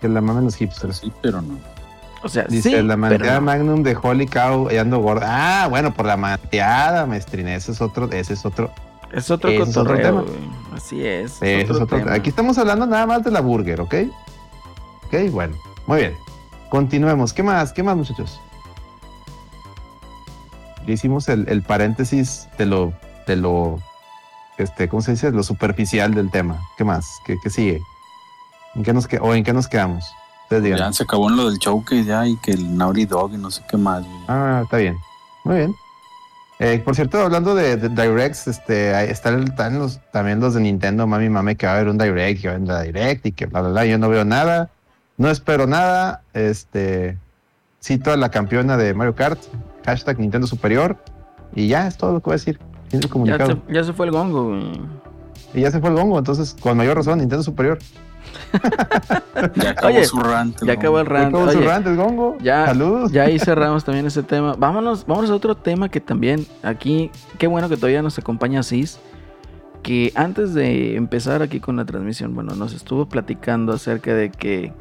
[0.00, 0.96] que la mamen los hipsters.
[0.96, 1.58] sí, pero no.
[2.26, 3.40] O sea, Dice, sí, la manteada.
[3.40, 5.62] Magnum de Holy Cow, ahí ando gorda.
[5.64, 7.48] Ah, bueno, por la manteada, maestrín.
[7.48, 8.70] Ese es otro, ese es otro.
[9.12, 10.24] Es otro Ese es otro tema.
[10.74, 11.32] Así es.
[11.36, 12.12] es ese es otro otro- tema.
[12.14, 13.94] Aquí estamos hablando nada más de la burger, ¿ok?
[15.06, 15.56] Ok, bueno.
[15.86, 16.14] Muy bien.
[16.68, 17.32] Continuemos.
[17.32, 17.72] ¿Qué más?
[17.72, 18.40] ¿Qué más, muchachos?
[20.86, 22.92] Ya hicimos el, el paréntesis de lo,
[23.26, 23.78] de lo,
[24.58, 25.30] este, ¿cómo se dice?
[25.32, 26.60] Lo superficial del tema.
[26.76, 27.08] ¿Qué más?
[27.24, 27.80] ¿Qué, qué sigue?
[28.74, 30.04] ¿En qué nos que- o en qué nos quedamos?
[30.46, 30.78] Ustedes digan.
[30.78, 33.36] Ya se acabó en lo del show que ya y que el Naughty Dog y
[33.36, 34.04] no sé qué más.
[34.04, 34.18] güey.
[34.28, 34.96] Ah, está bien.
[35.42, 35.74] Muy bien.
[36.60, 41.06] Eh, por cierto, hablando de, de Directs, este, están, están los, también los de Nintendo,
[41.06, 43.32] mami, mami, que va a haber un Direct, que va a haber un Direct y
[43.32, 43.86] que bla, bla, bla.
[43.86, 44.70] Yo no veo nada,
[45.16, 46.22] no espero nada.
[46.32, 47.18] Este,
[47.82, 49.40] cito a la campeona de Mario Kart,
[49.84, 50.96] hashtag Nintendo Superior,
[51.54, 52.60] y ya es todo lo que voy a decir.
[52.90, 53.60] Ya comunicado.
[53.66, 54.80] se, ya se fue el gongo, güey.
[55.54, 57.78] Y ya se fue el gongo, entonces, con mayor razón, Nintendo Superior.
[59.56, 60.56] Ya acabó Oye, su rant.
[60.64, 61.32] Ya acabó el rant.
[61.32, 62.36] Con su Oye, rant, el gongo.
[62.40, 63.12] ya- Saludos.
[63.12, 64.54] Ya ahí cerramos también ese tema.
[64.58, 68.98] Vámonos, vámonos a otro tema que también aquí, qué bueno que todavía nos acompaña Cis,
[69.82, 74.72] que antes de empezar aquí con la transmisión, bueno, nos estuvo platicando acerca de que,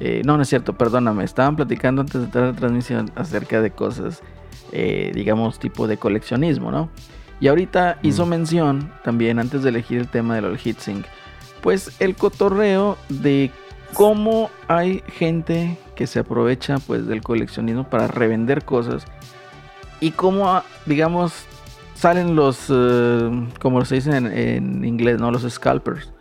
[0.00, 3.60] eh, no, no es cierto, perdóname, estaban platicando antes de entrar a la transmisión acerca
[3.60, 4.22] de cosas,
[4.72, 6.88] eh, digamos, tipo de coleccionismo, ¿no?
[7.40, 11.04] Y ahorita hizo mención también, antes de elegir el tema del HitSync,
[11.64, 13.50] pues el cotorreo de
[13.94, 19.06] cómo hay gente que se aprovecha pues del coleccionismo para revender cosas
[19.98, 21.32] y cómo ah, digamos
[21.94, 26.12] salen los eh, como se dice en, en inglés no los scalpers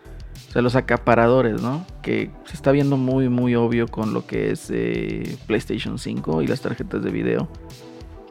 [0.47, 4.51] o sea los acaparadores no que se está viendo muy muy obvio con lo que
[4.51, 7.49] es eh, PlayStation 5 y las tarjetas de video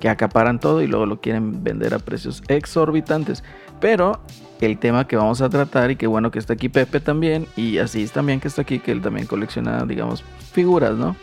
[0.00, 3.44] que acaparan todo y luego lo quieren vender a precios exorbitantes.
[3.78, 4.20] Pero
[4.66, 7.78] el tema que vamos a tratar y qué bueno que está aquí Pepe también y
[7.78, 10.22] así es también que está aquí que él también colecciona digamos
[10.52, 11.16] figuras no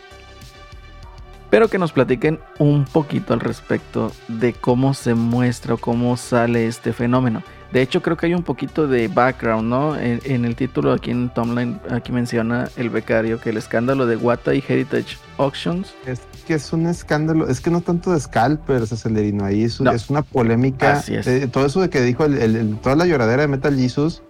[1.50, 6.66] pero que nos platiquen un poquito al respecto de cómo se muestra o cómo sale
[6.66, 7.42] este fenómeno.
[7.72, 9.96] De hecho, creo que hay un poquito de background, ¿no?
[9.96, 14.16] En, en el título aquí en Tomline, aquí menciona el becario que el escándalo de
[14.16, 15.94] Wata y Heritage Auctions.
[16.04, 19.92] Es que es un escándalo, es que no tanto de scalpers, Acelerino, ahí es, No.
[19.92, 20.94] es una polémica.
[20.94, 21.26] Así es.
[21.28, 24.22] Eh, todo eso de que dijo, el- el- el- toda la lloradera de Metal Jesus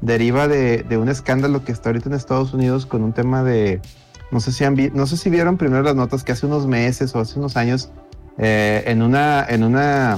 [0.00, 3.80] deriva de, de un escándalo que está ahorita en Estados Unidos con un tema de,
[4.30, 6.66] no sé si han vi- no sé si vieron primero las notas que hace unos
[6.66, 7.90] meses o hace unos años,
[8.38, 10.16] eh, en una, en una,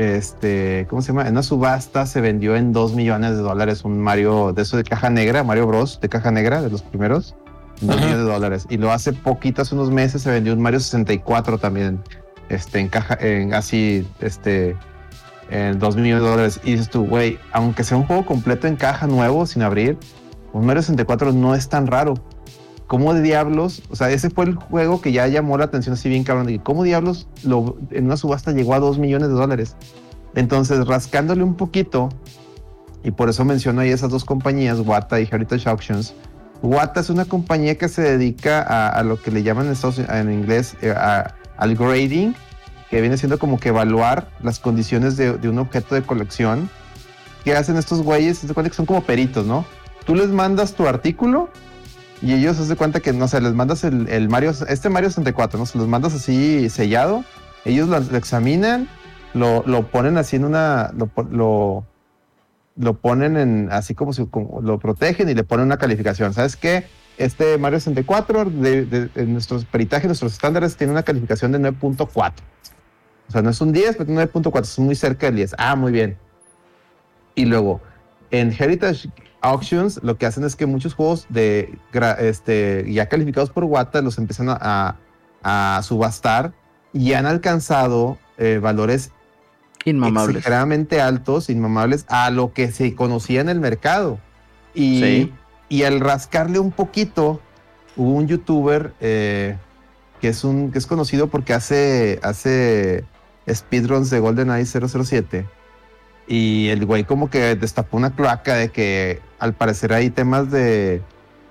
[0.00, 1.22] este, ¿cómo se llama?
[1.22, 4.84] En una subasta se vendió en 2 millones de dólares un Mario de eso de
[4.84, 6.00] caja negra, Mario Bros.
[6.00, 7.34] de caja negra, de los primeros.
[7.82, 8.06] 2 Ajá.
[8.06, 8.66] millones de dólares.
[8.70, 12.02] Y lo hace poquito, hace unos meses, se vendió un Mario 64 también,
[12.48, 14.74] este, en caja, en así, este,
[15.50, 16.60] en 2 millones de dólares.
[16.64, 19.98] Y dices tú, güey, aunque sea un juego completo en caja nuevo, sin abrir,
[20.54, 22.14] un Mario 64 no es tan raro.
[22.90, 23.84] ¿Cómo diablos?
[23.88, 26.46] O sea, ese fue el juego que ya llamó la atención así bien cabrón.
[26.46, 29.76] De que ¿Cómo diablos lo, en una subasta llegó a 2 millones de dólares?
[30.34, 32.08] Entonces, rascándole un poquito,
[33.04, 36.14] y por eso menciono ahí esas dos compañías, Wata y Heritage Auctions.
[36.62, 40.32] Wata es una compañía que se dedica a, lo que le llaman en, Estados en
[40.32, 42.34] inglés eh, a- al grading,
[42.90, 46.68] que viene siendo como que evaluar las condiciones de, un objeto de colección.
[47.44, 48.44] ¿Qué hacen estos güeyes?
[48.72, 49.64] Son como peritos, ¿no?
[50.04, 51.50] Tú les mandas tu artículo
[52.22, 55.58] y ellos se cuenta que, no sé, les mandas el, el Mario, este Mario 64,
[55.58, 55.66] ¿no?
[55.66, 57.24] Se los mandas así sellado,
[57.64, 58.88] ellos lo, examinan,
[59.34, 61.84] lo, lo ponen así en una, lo,
[62.76, 64.28] lo, ponen en, así como si
[64.62, 66.34] lo protegen y le ponen una calificación.
[66.34, 66.84] ¿Sabes qué?
[67.18, 72.32] Este Mario 64, de, de- nuestros peritajes, nuestros estándares, tiene una calificación de 9.4.
[73.28, 75.54] O sea, no es un 10, pero 9.4, es muy cerca del 10.
[75.58, 76.16] Ah, muy bien.
[77.34, 77.80] Y luego,
[78.30, 79.08] en Heritage
[79.42, 81.78] Auctions, lo que hacen es que muchos juegos de
[82.18, 84.96] este, ya calificados por Wata los empiezan a, a-
[85.76, 86.52] a subastar
[86.92, 89.12] y han alcanzado eh, valores
[89.86, 90.36] Inmamables.
[90.36, 94.18] exageradamente altos, inmamables, a lo que se conocía en el mercado.
[94.74, 95.32] Y, Sí.
[95.70, 97.40] y al rascarle un poquito,
[97.96, 99.56] hubo un youtuber eh,
[100.20, 103.04] que, es un, que es conocido porque hace, hace
[103.50, 105.46] speedruns de GoldenEye 007.
[106.28, 111.02] Y el güey como que destapó una cloaca de que al parecer hay temas de...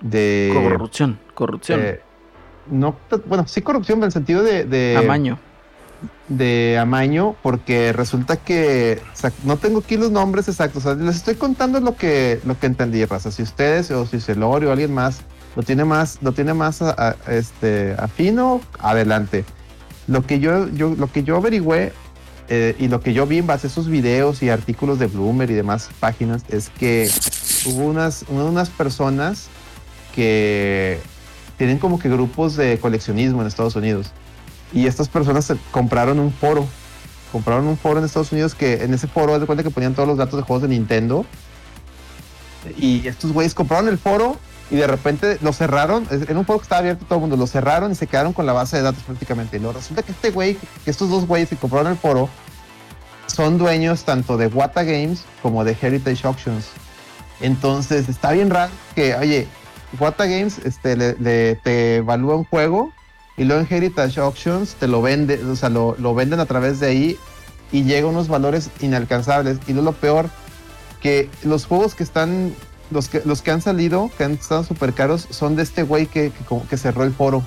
[0.01, 1.79] de Corrupción, corrupción.
[1.83, 1.99] eh,
[2.71, 2.95] no,
[3.25, 4.63] bueno, sí corrupción en el sentido de...
[4.63, 5.37] de Amaño.
[6.27, 10.85] de amaño porque resulta que o sea, no tengo aquí los nombres exactos.
[10.85, 13.31] o sea, les estoy contando lo que lo que entendí, raza.
[13.31, 15.21] Si ustedes o si Celorio o alguien más
[15.55, 19.43] lo tiene más lo tiene más a- a- este afino, adelante.
[20.07, 21.91] Lo que yo yo lo que yo averigüé
[22.49, 25.49] eh, y lo que yo vi en base a esos videos y artículos de Bloomer
[25.51, 27.09] y demás páginas es que
[27.65, 29.47] hubo unas unas personas
[30.15, 30.99] que
[31.57, 34.11] tienen como que grupos de coleccionismo en Estados Unidos.
[34.73, 36.65] Y estas personas compraron un foro.
[37.31, 39.93] Compraron un foro en Estados Unidos que en ese foro, haz de cuenta que ponían
[39.93, 41.25] todos los datos de juegos de Nintendo.
[42.77, 44.37] Y estos güeyes compraron el foro
[44.71, 46.07] y de repente lo cerraron.
[46.09, 47.35] Era un foro que estaba abierto todo el mundo.
[47.35, 49.57] Lo cerraron y se quedaron con la base de datos prácticamente.
[49.57, 52.29] Y luego resulta que este güey, que estos dos güeyes que compraron el foro,
[53.27, 56.65] son dueños tanto de Wata Games como de Heritage Auctions.
[57.41, 59.47] Entonces está bien raro que, oye,
[59.99, 62.91] Wata Games este, le, te evalúa un juego
[63.37, 66.79] y luego en Heritage Auctions te lo vende, o sea, lo, lo venden a través
[66.79, 67.19] de ahí
[67.71, 69.59] y llega a unos valores inalcanzables.
[69.67, 70.29] Y lo, lo peor,
[71.01, 72.53] que los juegos que están,
[72.91, 76.07] los que, los que han salido, que han estado súper caros, son de este güey
[76.07, 76.31] que,
[76.69, 77.43] que, cerró el foro.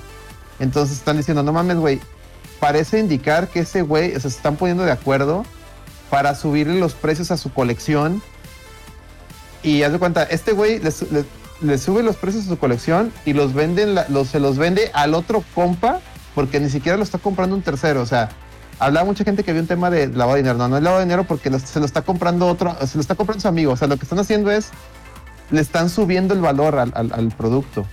[0.59, 1.99] Entonces están diciendo, no mames, güey,
[2.59, 5.45] parece indicar que ese güey, se están poniendo de acuerdo
[6.09, 8.21] para subirle los precios a su colección.
[9.63, 11.25] Y haz de cuenta, este güey le, su- le-
[11.65, 15.13] le sube los precios a su colección y los venden, los, se los vende al
[15.13, 15.99] otro compa
[16.35, 18.01] porque ni siquiera lo está comprando un tercero.
[18.01, 18.29] O sea,
[18.79, 20.57] hablaba mucha gente que había un tema de lavado de dinero.
[20.57, 23.15] No, no es lavado de dinero porque se lo está comprando otro, se lo está
[23.15, 23.71] comprando su amigo.
[23.71, 24.69] O sea, lo que están haciendo es,
[25.51, 27.85] le están subiendo el valor al, producto.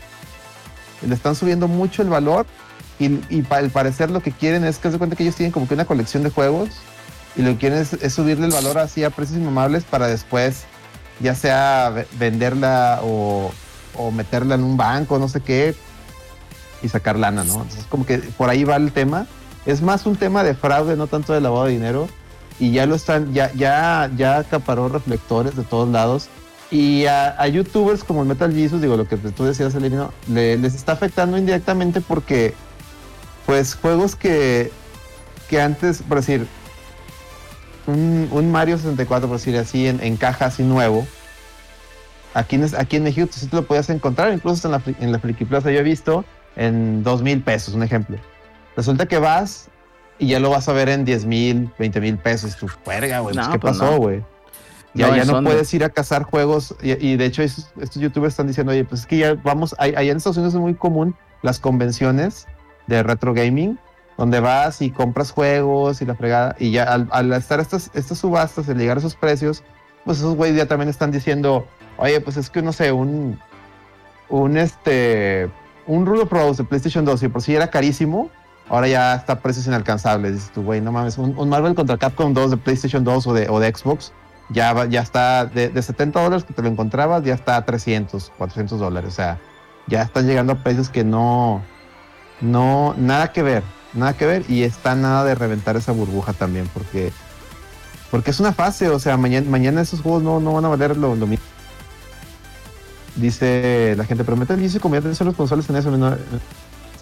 [1.06, 2.46] Le están subiendo mucho el valor
[2.98, 5.52] y, y pa- al parecer lo que quieren es que se cuenta que ellos tienen
[5.52, 6.68] como que una colección de juegos
[7.36, 10.64] y lo que quieren es, es subirle el valor así a precios inmamables para después
[11.20, 13.52] ya sea ve- venderla o,
[13.96, 15.74] o meterla en un banco, no sé qué,
[16.82, 17.54] y sacar lana, ¿no?
[17.62, 19.26] Entonces, como que por ahí va el tema.
[19.66, 22.08] Es más un tema de fraude, no tanto de lavado de dinero.
[22.58, 26.28] Y ya lo están, ya, ya, ya acaparó reflectores de todos lados.
[26.70, 30.56] Y a, a youtubers como el Metal Jesus, digo, lo que tú decías, Elerino, le-
[30.56, 32.54] les está afectando indirectamente porque,
[33.46, 34.70] pues, juegos que,
[35.48, 36.46] que antes, por decir,
[37.86, 41.06] un, un Mario 64, por decir así, en, en caja así nuevo,
[42.34, 45.18] aquí en, aquí en México sí te lo podías encontrar, incluso en la, en la
[45.18, 46.24] Friki Plaza, yo he visto
[46.56, 48.16] en dos mil pesos, un ejemplo.
[48.76, 49.68] Resulta que vas
[50.18, 52.56] y ya lo vas a ver en 10 mil, 20 mil pesos.
[52.56, 53.34] Tu verga, güey.
[53.34, 53.96] pues, No, ¿Qué pues pasó, no.
[53.98, 54.22] güey?
[54.94, 56.74] Ya, No, ya no puedes ir a cazar juegos.
[56.82, 59.74] Y, y de hecho, estos, estos youtubers están diciendo, oye, pues es que ya vamos.
[59.78, 62.46] Allá en Estados Unidos es muy común las convenciones
[62.86, 63.78] de retro gaming,
[64.20, 66.54] donde vas y compras juegos y la fregada.
[66.58, 69.62] Y ya al, estar estas, estas subastas, al llegar a esos precios,
[70.04, 71.66] pues esos güeyes ya también están diciendo,
[71.96, 73.40] oye, pues es que no sé, un.
[74.28, 75.50] Un este.
[75.86, 78.28] Un Rule of Rose de PlayStation 2, y por si era carísimo,
[78.68, 80.34] ahora ya está a precios inalcanzables.
[80.34, 83.48] Dices tú, güey, no mames, un, Marvel contra Capcom 2 de PlayStation 2 o de,
[83.48, 84.12] o de Xbox,
[84.50, 88.32] ya, ya está de, de 70 dólares que te lo encontrabas, ya está a 300,
[88.36, 89.14] 400 dólares.
[89.14, 89.38] O sea,
[89.86, 91.62] ya están llegando a precios que no,
[92.42, 93.62] no, nada que ver,
[93.94, 94.44] nada que ver.
[94.48, 97.12] Y está nada de reventar esa burbuja también, porque
[98.10, 100.96] Porque es una fase, o sea, mañana, mañana esos juegos no, no van a valer
[100.96, 101.44] lo, lo mismo.
[103.16, 105.90] Dice la gente, pero Metal Gear se convierte en los consoles en eso.
[105.90, 106.16] ¿no?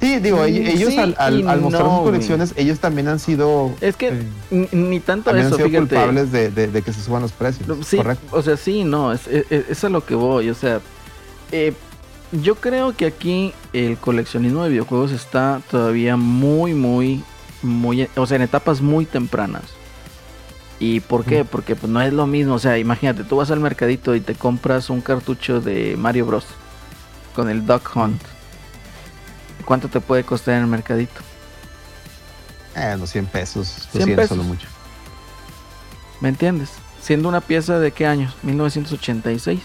[0.01, 3.19] Sí, digo, Mm, ellos sí al, al- al mostrar no, sus colecciones, ellos también han
[3.19, 4.09] sido, Es que
[4.51, 5.79] eh, ni, tanto eso, han sido fíjate.
[5.79, 7.69] culpables de, de- de que se suban los precios.
[7.87, 8.25] Sí, Correcto.
[8.37, 10.51] o sea, sí, no, es, es- es a lo que voy.
[10.51, 10.81] O sea,
[11.53, 11.73] eh,
[12.33, 17.23] yo creo que aquí el coleccionismo de videojuegos está todavía muy, muy,
[17.63, 19.65] muy, o sea, en etapas muy tempranas.
[20.81, 21.45] ¿Y por qué?
[21.45, 22.55] Porque pues no es lo mismo.
[22.55, 26.47] O sea, imagínate, tú vas al mercadito y te compras un cartucho de Mario Bros.
[27.35, 28.23] con el Duck Hunt.
[29.65, 31.21] ¿Cuánto te puede costar en el mercadito?
[32.77, 33.89] Eh, los 100 pesos.
[33.91, 34.29] 100 100 pesos.
[34.29, 34.69] solo mucho.
[36.21, 36.71] ¿Me entiendes?
[37.03, 38.35] Siendo una pieza de qué años?
[38.43, 39.61] 1986.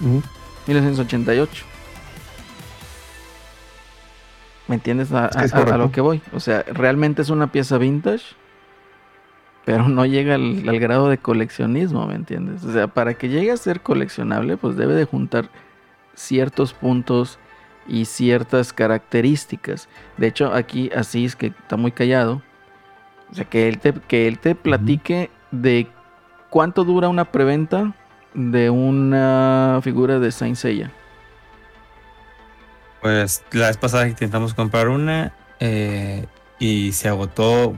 [0.00, 0.22] Ujú.
[0.66, 1.64] 1988.
[4.68, 6.20] ¿Me entiendes a, Es que es a- lo que voy?
[6.32, 8.24] O sea, realmente es una pieza vintage,
[9.64, 12.64] pero no llega al, al grado de coleccionismo, ¿me entiendes?
[12.64, 15.48] O sea, para que llegue a ser coleccionable, pues debe de juntar
[16.14, 17.38] ciertos puntos
[17.86, 19.88] y ciertas características.
[20.16, 22.42] De hecho, aquí así es que está muy callado.
[23.30, 25.86] O sea, que él te, que él te platique de
[26.50, 27.94] cuánto dura una preventa
[28.36, 30.92] de una figura de Saint Seiya.
[33.00, 36.26] Pues la vez pasada intentamos comprar una eh,
[36.58, 37.74] y se agotó,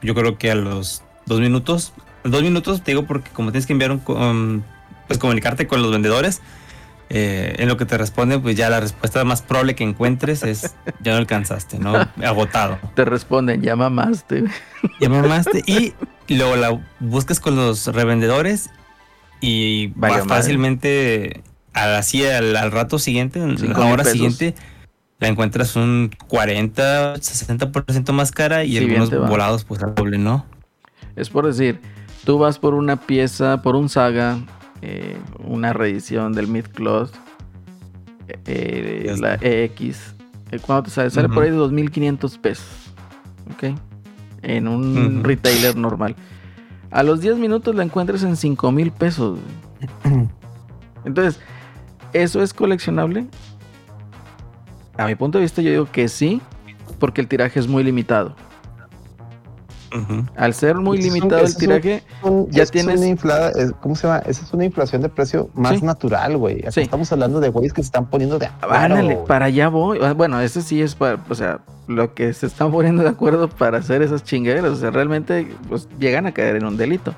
[0.00, 1.92] yo creo que a los dos minutos.
[2.22, 4.62] Dos minutos, te digo, porque como tienes que enviar un, um,
[5.06, 6.40] pues comunicarte con los vendedores,
[7.08, 10.76] eh, en lo que te responden, pues ya la respuesta más probable que encuentres es
[11.00, 11.94] ya no alcanzaste, ¿no?
[12.22, 12.78] Agotado.
[12.94, 14.44] Te responden, ya mamaste.
[15.00, 15.94] Ya mamaste y
[16.28, 18.70] luego la buscas con los revendedores
[19.40, 20.28] y más madre.
[20.28, 21.42] fácilmente
[21.72, 24.12] al- así al, al rato siguiente, en Cinco la hora pesos.
[24.12, 24.54] siguiente,
[25.18, 30.46] la encuentras un 40, 60% más cara y Sí, algunos volados pues al doble, ¿no?
[31.16, 31.80] Es por decir,
[32.24, 34.38] tú vas por una pieza, por un saga,
[34.82, 37.12] eh, una reedición del Mid Cloth,
[38.46, 39.34] eh, Ya la.
[39.40, 40.14] EX.
[40.52, 41.10] eh, ¿Cuánto te sale?
[41.10, 42.66] Sale por ahí de 2.500 pesos.
[43.52, 43.76] ¿Ok?
[44.42, 46.16] En un retailer normal.
[46.90, 49.38] A los 10 minutos la encuentras en 5.000 pesos.
[50.04, 50.28] güey.
[51.04, 51.40] Entonces,
[52.12, 53.26] ¿eso es coleccionable?
[54.96, 56.42] A mi punto de vista yo digo que sí,
[56.98, 58.34] porque el tiraje es muy limitado.
[60.36, 63.50] Al ser muy Ese es un- limitado el tiraje, Un- Ya es tienes- una inflada,
[63.50, 64.20] es- ¿cómo se llama?
[64.20, 65.84] Esa es una inflación de precio más Sí.
[65.84, 66.64] natural, güey.
[66.70, 66.80] Sí.
[66.82, 69.24] Estamos hablando de güeyes que se están poniendo de acuerdo.
[69.24, 69.98] Para allá voy.
[70.02, 73.48] Ah, Bueno, eso sí es para, o sea, lo que se están poniendo de acuerdo
[73.48, 74.70] para hacer esas chingaderas.
[74.70, 77.14] O sea, realmente, pues llegan a caer en un delito.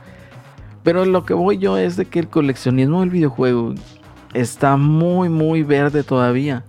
[0.83, 3.75] Pero lo que voy yo es de que el coleccionismo del videojuego
[4.35, 6.65] está muy, muy verde todavía.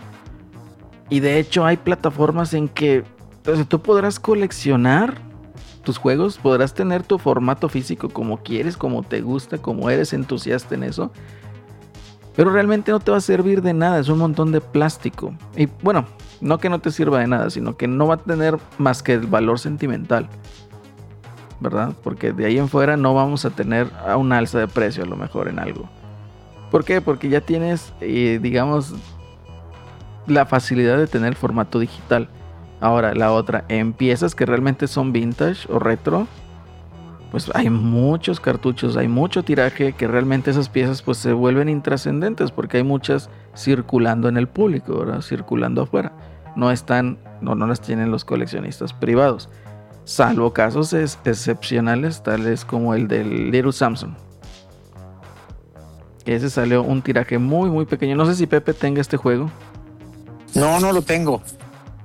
[1.10, 3.04] Y de hecho, hay plataformas en que
[3.46, 5.16] o sea, tú podrás coleccionar
[5.84, 10.76] tus juegos, podrás tener tu formato físico como quieres, como te gusta, como eres entusiasta
[10.76, 11.11] en eso.
[12.35, 15.35] Pero realmente no te va a servir de nada, es un montón de plástico.
[15.55, 16.05] Y bueno,
[16.41, 19.14] no que no te sirva de nada, sino que no va a tener más que
[19.14, 20.27] el valor sentimental.
[21.60, 21.93] ¿Verdad?
[22.03, 25.07] Porque de ahí en fuera no vamos a tener a un alza de precio a
[25.07, 25.88] lo mejor en algo.
[26.72, 27.01] ¿Por qué?
[27.01, 28.95] Porque ya tienes, eh, digamos,
[30.26, 32.27] la facilidad de tener formato digital.
[32.84, 36.27] Ahora, la otra, en piezas que realmente son vintage o retro,
[37.31, 42.51] pues hay muchos cartuchos, hay mucho tiraje que realmente esas piezas pues se vuelven intrascendentes
[42.51, 45.05] porque hay muchas circulando en el público.
[45.22, 46.11] Circulando afuera.
[46.57, 49.47] No están, no, no las tienen los coleccionistas privados.
[50.03, 54.14] Salvo casos es- excepcionales, tales como el del Little Samson.
[56.26, 58.18] Ese salió un tiraje muy, muy pequeño.
[58.18, 59.49] No sé si Pepe tenga este juego.
[60.53, 61.41] No, no lo tengo.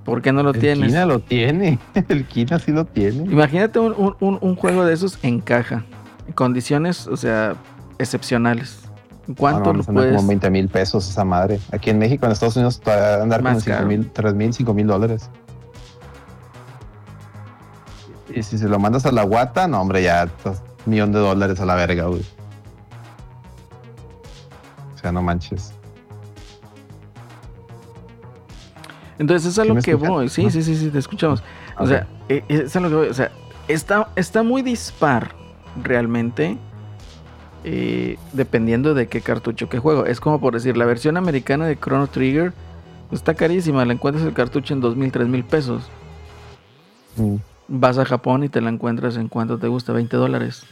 [0.08, 0.86] ¿Por qué no lo El tienes?
[0.88, 1.78] Kina lo tiene.
[2.08, 3.24] El Kina sí lo tiene.
[3.30, 5.84] Imagínate un, un- un- un juego de esos en caja.
[6.26, 7.56] En condiciones, o sea,
[7.98, 8.78] excepcionales.
[9.36, 10.16] ¿Cuánto no, lo puedes?
[10.16, 11.60] como 20 mil pesos esa madre.
[11.72, 13.86] Aquí en México, en Estados Unidos, andar Más como 5 caro.
[13.86, 15.28] mil, 3 mil, 5 mil dólares.
[18.34, 21.60] Y si se lo mandas a la guata, no, hombre, ya estás millón de dólares
[21.60, 22.22] a la verga, güey.
[24.94, 25.74] O sea, no manches.
[29.18, 30.28] Entonces es a ¿Sí lo que voy.
[30.28, 31.42] Sí, sí, sí, sí, te escuchamos.
[31.78, 33.08] O sea, eh, es a lo que voy.
[33.08, 33.30] O sea,
[33.66, 35.34] está, está muy dispar
[35.82, 36.56] realmente.
[37.64, 40.06] eh, dependiendo de qué cartucho que juego.
[40.06, 42.52] Es como por decir, la versión americana de Chrono Trigger
[43.10, 43.84] está carísima.
[43.84, 45.90] La encuentras el cartucho en dos mil, tres mil pesos.
[47.16, 47.36] Mm.
[47.68, 50.62] Vas a Japón y te la encuentras en cuánto te gusta, 20 dólares.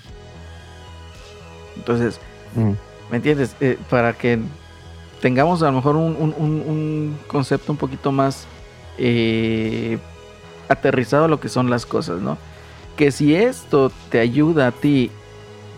[1.76, 2.20] Entonces,
[2.54, 2.72] Mm.
[3.10, 3.54] ¿Me entiendes?
[3.60, 4.38] Eh, para que
[5.20, 8.46] tengamos a lo mejor un, un- un- concepto un poquito más
[8.98, 9.98] eh,
[10.68, 12.38] aterrizado a lo que son las cosas, ¿no?
[12.96, 15.10] Que si esto te ayuda a ti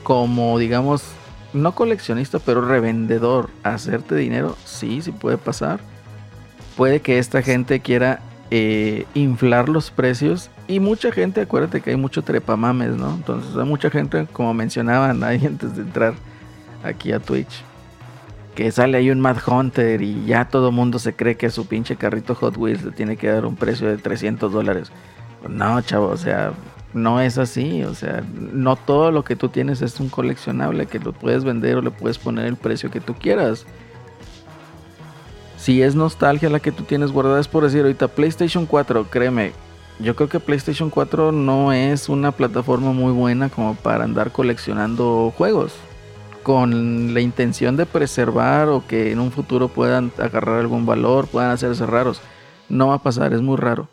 [0.02, 1.02] como, digamos,
[1.52, 5.80] no coleccionista, pero revendedor, a hacerte dinero, sí, sí puede pasar.
[6.76, 8.20] Puede que esta gente quiera
[8.50, 13.10] eh, inflar los precios y mucha gente, acuérdate que hay mucho trepamames, ¿no?
[13.14, 16.14] Entonces hay mucha gente, como mencionaban ahí antes de entrar
[16.84, 17.64] aquí a Twitch,
[18.58, 21.94] que sale ahí un Mad Hunter y ya todo mundo se cree que su pinche
[21.94, 24.90] carrito Hot Wheels le tiene que dar un precio de 300 dólares.
[25.48, 26.54] No, chavo, o sea,
[26.92, 30.98] no es así, o sea, no todo lo que tú tienes es un coleccionable que
[30.98, 33.64] lo puedes vender o le puedes poner el precio que tú quieras.
[35.56, 39.52] Si es nostalgia la que tú tienes guardada, es por decir ahorita PlayStation 4, créeme,
[40.00, 45.32] yo creo que PlayStation 4 no es una plataforma muy buena como para andar coleccionando
[45.38, 45.76] juegos
[46.48, 51.50] con la intención de preservar o que en un futuro puedan agarrar algún valor, puedan
[51.50, 52.22] hacerse raros.
[52.70, 53.90] No va a pasar, es muy raro.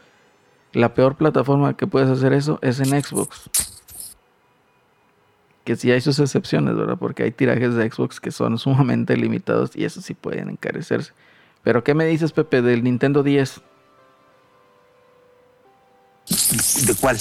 [0.72, 3.50] La peor plataforma que puedes hacer eso es en Xbox.
[5.66, 6.96] Que sí hay sus excepciones, ¿verdad?
[6.98, 11.12] Porque hay tirajes de Xbox que son sumamente limitados y eso sí pueden encarecerse.
[11.62, 13.62] Pero ¿qué me dices, Pepe, del Nintendo 10?
[16.88, 17.18] ¿De cuál?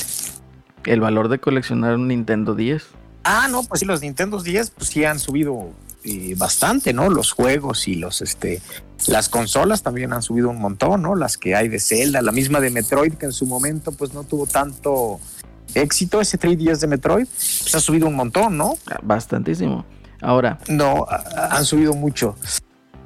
[0.85, 2.87] El valor de coleccionar un Nintendo 10.
[3.25, 5.71] Ah, no, pues sí, los Nintendo 10 pues sí han subido
[6.05, 7.09] eh, bastante, ¿no?
[7.09, 8.61] Los juegos y los, este,
[9.07, 11.15] las consolas también han subido un montón, ¿no?
[11.15, 14.25] Las que hay de Zelda, la misma de Metroid, que en su momento pues no
[14.25, 15.19] tuvo tanto
[15.75, 18.75] éxito, ese 3DS de Metroid, pues ha subido un montón, ¿no?
[19.03, 19.87] Bastantísimo.
[20.21, 20.59] Ahora.
[20.69, 21.07] No,
[21.51, 22.37] han subido mucho.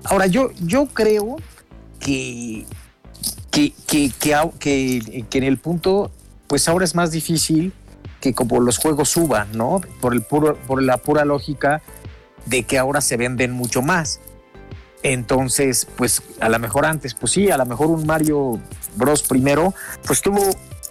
[0.05, 1.37] Ahora, yo, yo creo
[2.01, 2.67] que,
[3.51, 6.11] que, que, que- que en el punto,
[6.47, 7.73] pues ahora es más difícil
[8.21, 9.81] que como los juegos suban, ¿no?
[10.01, 11.83] Por, el puro, por la pura lógica
[12.47, 14.21] de que ahora se venden mucho más.
[15.03, 18.59] Entonces, pues a lo mejor antes, pues sí, a lo mejor un Mario
[18.97, 19.75] Bros primero,
[20.07, 20.41] pues tuvo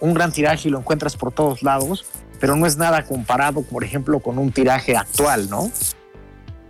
[0.00, 2.06] un gran tiraje y lo encuentras por todos lados,
[2.40, 5.70] pero no es nada comparado, por ejemplo, con un tiraje actual, ¿no?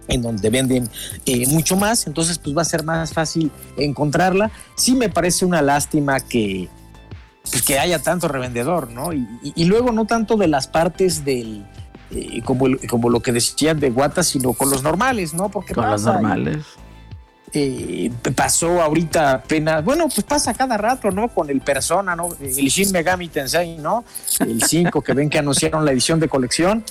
[0.09, 0.89] En donde venden
[1.27, 4.51] eh, mucho más, entonces pues va a ser más fácil encontrarla.
[4.75, 6.69] Sí me parece una lástima que,
[7.51, 9.13] pues, que haya tanto revendedor, ¿no?
[9.13, 11.65] Y, y- y luego no tanto de las partes del,
[12.11, 15.49] eh, como, el- como lo que decían de Guata, sino con los normales, ¿no?
[15.51, 16.65] Porque Con los normales.
[17.55, 21.29] eh, pasó ahorita apenas, bueno, pues pasa cada rato, ¿no?
[21.29, 22.29] Con el Persona, ¿no?
[22.41, 24.05] El Shin Megami Tensei, ¿no?
[24.41, 26.85] El 5 que ven que anunciaron la edición de colección.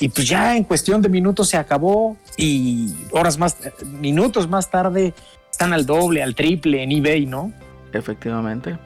[0.00, 5.12] Y pues ya en cuestión de minutos se acabó y horas más, minutos más tarde
[5.50, 7.52] están al doble, al triple en eBay, ¿no?
[7.92, 8.78] Efectivamente.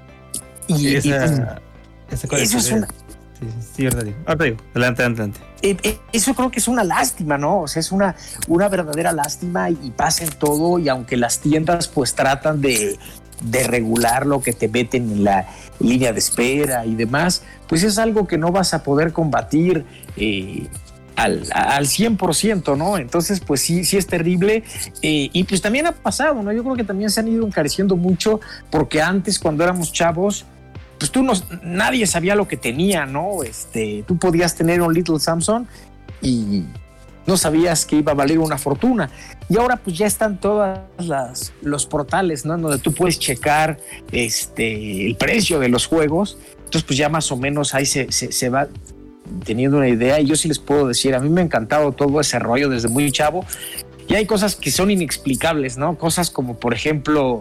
[0.77, 1.61] Y, Sí, y, esa,
[2.09, 2.89] pues, esa eso es una,
[3.74, 4.16] Sí, ahorita digo.
[4.27, 4.57] Ahorita digo.
[4.74, 5.40] Adelante, adelante.
[5.62, 7.62] Eh, eh, eso creo que es una lástima, ¿no?
[7.62, 8.15] O sea, es una,
[8.49, 12.99] una verdadera lástima y, y pasa en todo y aunque las tiendas pues tratan de,
[13.43, 15.47] de regular lo que te meten en la
[15.81, 19.85] línea de espera y demás, pues es algo que no vas a poder combatir
[20.16, 20.69] eh,
[21.16, 22.97] al, al 100%, ¿no?
[22.97, 24.62] Entonces, pues sí, sí es terrible.
[25.03, 26.53] eh, y pues también ha pasado, ¿no?
[26.53, 28.40] Yo creo que también se han ido encareciendo mucho
[28.70, 30.47] porque antes cuando éramos chavos,
[31.03, 31.33] pues tú no,
[31.65, 33.43] nadie sabía lo que tenía, ¿no?
[33.43, 35.65] Este, tú podías tener un Little Samsung
[36.20, 36.62] y
[37.27, 39.11] no sabías que iba a valer una fortuna.
[39.49, 42.57] Y ahora pues ya están todas las los portales, ¿no?
[42.57, 43.81] Donde tú puedes checar
[44.12, 46.39] este el precio de los juegos.
[46.59, 48.69] Entonces pues ya más o menos ahí se, se, se va
[49.45, 50.20] teniendo una idea.
[50.20, 52.87] Y yo sí les puedo decir, a mí me ha encantado todo ese rollo desde
[52.87, 53.45] muy chavo.
[54.07, 55.99] Y hay cosas que son inexplicables, ¿no?
[55.99, 57.41] Cosas como, por ejemplo,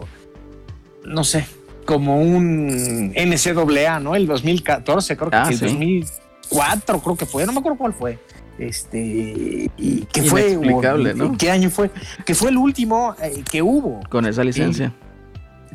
[1.04, 1.46] no sé,
[1.84, 4.14] como un NCAA, ¿no?
[4.14, 5.64] El 2014, creo que Ah, el sí.
[5.66, 8.18] 2004, creo que fue, no me acuerdo cuál fue.
[8.58, 11.36] Este, y que fue, o- ¿no?
[11.38, 11.90] ¿Qué año fue?
[12.24, 14.92] Que fue el último eh, que hubo Con esa licencia.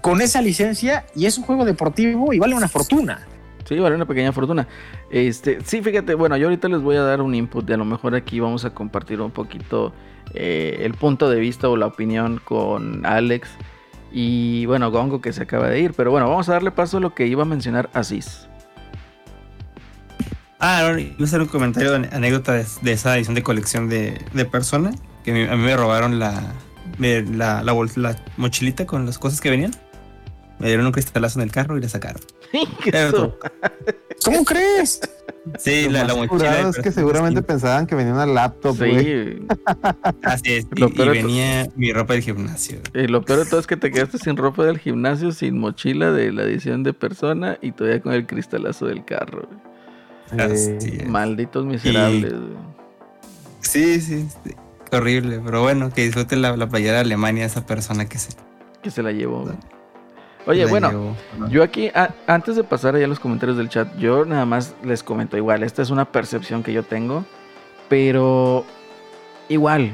[0.02, 3.26] con esa licencia y es un juego deportivo y vale una fortuna.
[3.68, 4.68] Sí, vale una pequeña fortuna.
[5.12, 7.84] Este, sí, fíjate, bueno, yo ahorita les voy a dar un input y a lo
[7.84, 9.92] mejor aquí vamos a compartir un poquito
[10.34, 13.50] eh, el punto de vista o la opinión con Alex
[14.12, 17.00] y bueno, Gongo que se acaba de ir, pero bueno, vamos a darle paso a
[17.00, 18.48] lo que iba a mencionar Asís.
[20.60, 24.20] Ah, ahora iba a hacer un comentario de anécdota de, esa edición de colección de,
[24.34, 24.92] de Persona.
[25.24, 26.42] Que a mí me robaron la,
[26.98, 29.72] la, la, la mochilita con las cosas que venían.
[30.60, 32.22] Me dieron un cristalazo en el carro y la sacaron.
[34.24, 35.02] ¿Cómo crees?
[35.60, 36.70] Sí, Lo la, la mochila.
[36.70, 39.04] es que seguramente pensaban que venía una laptop, güey.
[39.04, 39.48] Sí,
[40.24, 40.68] Así es.
[40.76, 42.80] Y, venía mi ropa del gimnasio.
[42.94, 46.12] y lo peor de todo es que te quedaste sin ropa del gimnasio, sin mochila
[46.12, 49.48] de la edición de persona y todavía con el cristalazo del carro.
[50.32, 50.42] güey.
[50.52, 51.08] Así es.
[51.08, 52.34] Malditos miserables.
[52.34, 52.58] güey.
[53.62, 54.52] Sí, sí, sí.
[54.92, 55.42] Horrible.
[55.44, 58.32] Pero bueno, que disfrute la, la playera de Alemania esa persona que se.
[58.82, 59.44] Que se la llevó.
[59.44, 59.56] güey.
[60.48, 61.16] Oye, bueno,
[61.50, 64.76] yo aquí, a- antes de pasar allá a los comentarios del chat, yo nada más
[64.84, 67.26] les comento igual, esta es una percepción que yo tengo,
[67.90, 68.64] pero
[69.50, 69.92] igual,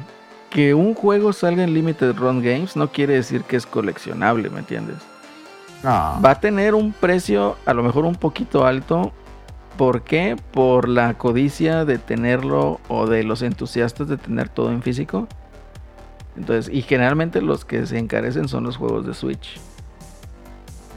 [0.51, 4.59] que un juego salga en Limited Run Games no quiere decir que es coleccionable, ¿me
[4.59, 4.97] entiendes?
[5.84, 6.19] No.
[6.23, 9.11] Va a tener un precio a lo mejor un poquito alto.
[9.77, 10.38] ¿Por qué?
[10.51, 15.27] Por la codicia de tenerlo o de los entusiastas de tener todo en físico.
[16.38, 19.59] Entonces, y generalmente los que se encarecen son los juegos de Switch.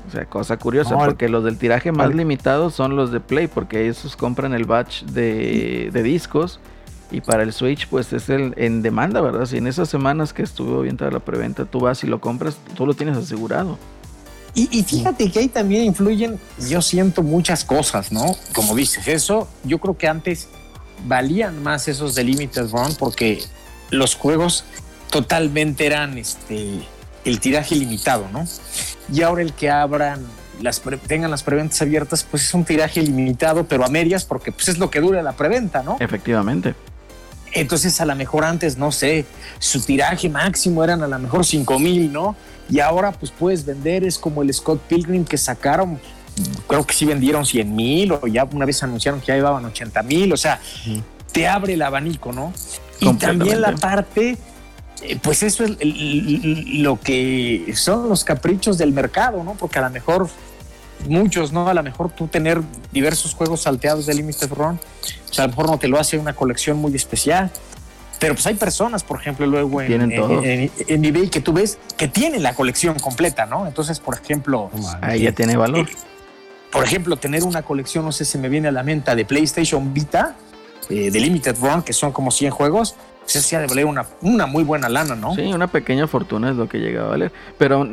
[0.07, 3.21] O sea, cosa curiosa, No, porque los del tiraje más al- limitado son los de
[3.21, 6.61] Play, porque esos compran el batch de, de discos.
[7.11, 9.47] Y para el Switch, pues es el en demanda, ¿verdad?
[9.47, 12.85] Si en esas semanas que estuvo bien la preventa, tú vas y lo compras, tú
[12.85, 13.79] lo tienes asegurado.
[14.55, 18.35] Y, y fíjate que ahí también influyen, yo siento muchas cosas, ¿no?
[18.55, 20.49] Como dices, eso yo creo que antes
[21.07, 23.43] valían más esos de Limited Run porque
[23.91, 24.65] los juegos
[25.11, 26.81] totalmente eran este
[27.27, 28.47] el tiraje limitado, ¿no?
[29.13, 30.25] Y ahora el que abran
[30.63, 34.69] las tengan las preventas abiertas, pues es un tiraje limitado, pero a medias, porque pues
[34.69, 35.99] es lo que dura la preventa, ¿no?
[36.01, 36.75] Efectivamente.
[37.53, 39.25] Entonces, a lo mejor antes, no sé,
[39.59, 42.37] su tiraje máximo eran a lo mejor 5 mil, ¿no?
[42.69, 45.99] Y ahora, pues puedes vender, es como el Scott Pilgrim que sacaron,
[46.67, 50.03] creo que sí vendieron 100 mil, o ya una vez anunciaron que ya llevaban 80
[50.03, 50.61] mil, o sea,
[51.33, 52.53] te abre el abanico, ¿no?
[53.01, 54.37] Y también la parte,
[55.23, 59.55] pues eso es lo que son los caprichos del mercado, ¿no?
[59.55, 60.29] Porque a lo mejor
[61.09, 61.69] muchos, ¿no?
[61.69, 62.61] A lo mejor tú tener
[62.93, 64.81] diversos juegos salteados de Limited Run,
[65.27, 67.51] pues a lo mejor no te lo hace una colección muy especial.
[68.19, 70.43] Pero pues hay personas, por ejemplo, luego en, Tienen en- todo.
[70.43, 73.67] en- en eBay que tú ves que tienen la colección completa, ¿no?
[73.67, 74.71] Entonces, por ejemplo,
[75.03, 75.87] Ahí ya tiene valor.
[76.73, 79.93] por ejemplo, tener una colección, no sé si me viene a la mente, de PlayStation
[79.93, 80.35] Vita,
[80.89, 82.95] eh, de Limited Run, que son como 100 juegos,
[83.27, 85.35] pues eso sí ha de valer una, una muy buena lana, ¿no?
[85.35, 87.33] Sí, una pequeña fortuna es lo que llega a valer.
[87.59, 87.89] Pero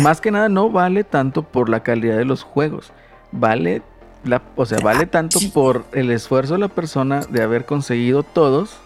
[0.00, 2.90] más que nada no vale tanto por la calidad de los juegos.
[3.30, 3.82] Vale,
[4.24, 8.78] la, o sea, vale tanto por el esfuerzo de la persona de haber conseguido todos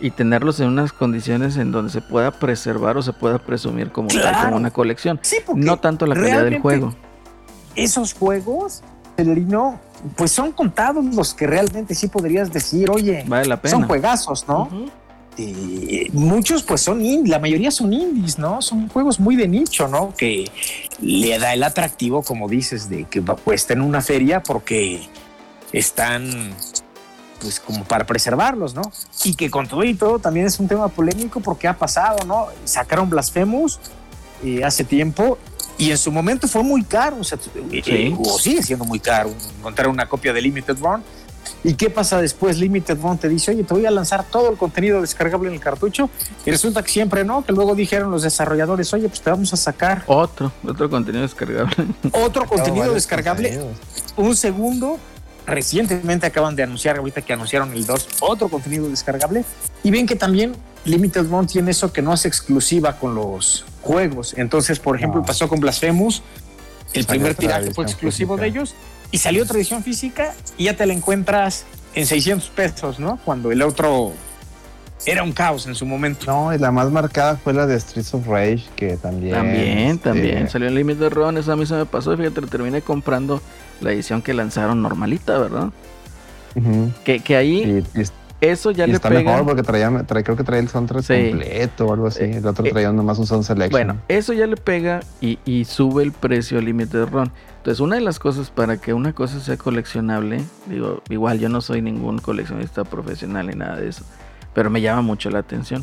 [0.00, 4.08] y tenerlos en unas condiciones en donde se pueda preservar o se pueda presumir como
[4.08, 5.20] tal, como una colección.
[5.22, 6.92] Sí, porque No tanto la calidad del juego.
[7.76, 8.82] Esos juegos,
[9.16, 9.78] Celerino,
[10.16, 13.70] pues son contados los que realmente sí podrías decir, oye, Vale la pena.
[13.70, 14.62] son juegazos, ¿no?
[14.64, 14.90] Ujú.
[15.36, 18.62] Eh, muchos pues son indies, la mayoría son indies, ¿no?
[18.62, 20.14] Son juegos muy de nicho, ¿no?
[20.16, 20.48] Que
[21.00, 25.02] le da el atractivo, como dices, de que va- cuesta en una feria porque
[25.72, 26.52] están
[27.40, 28.82] pues como para preservarlos, ¿no?
[29.24, 32.46] Y que con todo y todo también es un tema polémico porque ha pasado, ¿no?
[32.64, 33.80] Sacaron Blasphemous
[34.44, 35.36] eh, hace tiempo
[35.76, 37.38] y en su momento fue muy caro, o sea,
[37.72, 38.14] eh, Sí.
[38.18, 41.02] o sigue siendo muy caro encontrar una copia de Limited Run.
[41.66, 42.58] ¿Y qué pasa después?
[42.58, 45.60] Limited Run te dice, oye, te voy a lanzar todo el contenido descargable en el
[45.60, 46.10] cartucho.
[46.44, 49.56] Y resulta que siempre no, que luego dijeron los desarrolladores, oye, pues te vamos a
[49.56, 51.74] sacar Otro, otro contenido descargable.
[52.12, 53.78] otro contenido varios descargable contenidos.
[54.16, 54.98] un segundo.
[55.46, 59.44] Recientemente acaban de anunciar, ahorita que anunciaron el 2, otro contenido descargable.
[59.82, 60.54] Y ven que también
[60.86, 64.34] Limited Run tiene eso que no es exclusiva con los juegos.
[64.38, 65.26] Entonces, por ejemplo, No.
[65.26, 66.22] pasó con Blasphemous.
[66.94, 68.58] El primer tiraje fue exclusivo de física.
[68.60, 68.74] ellos.
[69.10, 71.64] Y salió otra edición física y ya te la encuentras
[71.94, 73.18] en 600 pesos, ¿no?
[73.24, 74.12] Cuando el otro
[75.06, 76.26] era un caos en su momento.
[76.26, 79.34] No, y la más marcada fue la de Streets of Rage, que también.
[79.34, 80.48] También, este, también.
[80.48, 82.16] Salió en Limited Run, esa a mí se me pasó.
[82.16, 83.40] Fíjate, lo terminé comprando
[83.80, 85.70] la edición que lanzaron normalita, ¿verdad?
[87.04, 88.04] Que, que ahí Y, y-
[88.40, 89.22] eso ya y le está pega.
[89.32, 91.30] mejor porque traía, trae- creo que traía el soundtrack Sí.
[91.30, 92.24] completo o algo así.
[92.24, 93.70] Eh, El otro eh, traía nomás un sound selection.
[93.70, 97.30] Bueno, eso ya le pega y, y sube el precio al Limited Run.
[97.58, 101.60] Entonces, una de las cosas para que una cosa sea coleccionable, digo, igual yo no
[101.62, 104.04] soy ningún coleccionista profesional ni nada de eso,
[104.52, 105.82] pero me llama mucho la atención.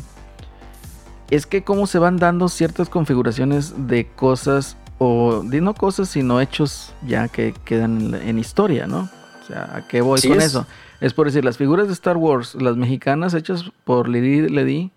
[1.30, 6.40] Es que cómo se van dando ciertas configuraciones de cosas, o de no cosas, sino
[6.40, 9.08] hechos ya que quedan en, en historia, ¿no?
[9.42, 10.44] O sea, ¿a qué voy Así con es.
[10.44, 10.66] eso?
[11.02, 14.90] Es por decir, las figuras de Star Wars, las mexicanas hechas por Lady Ledy,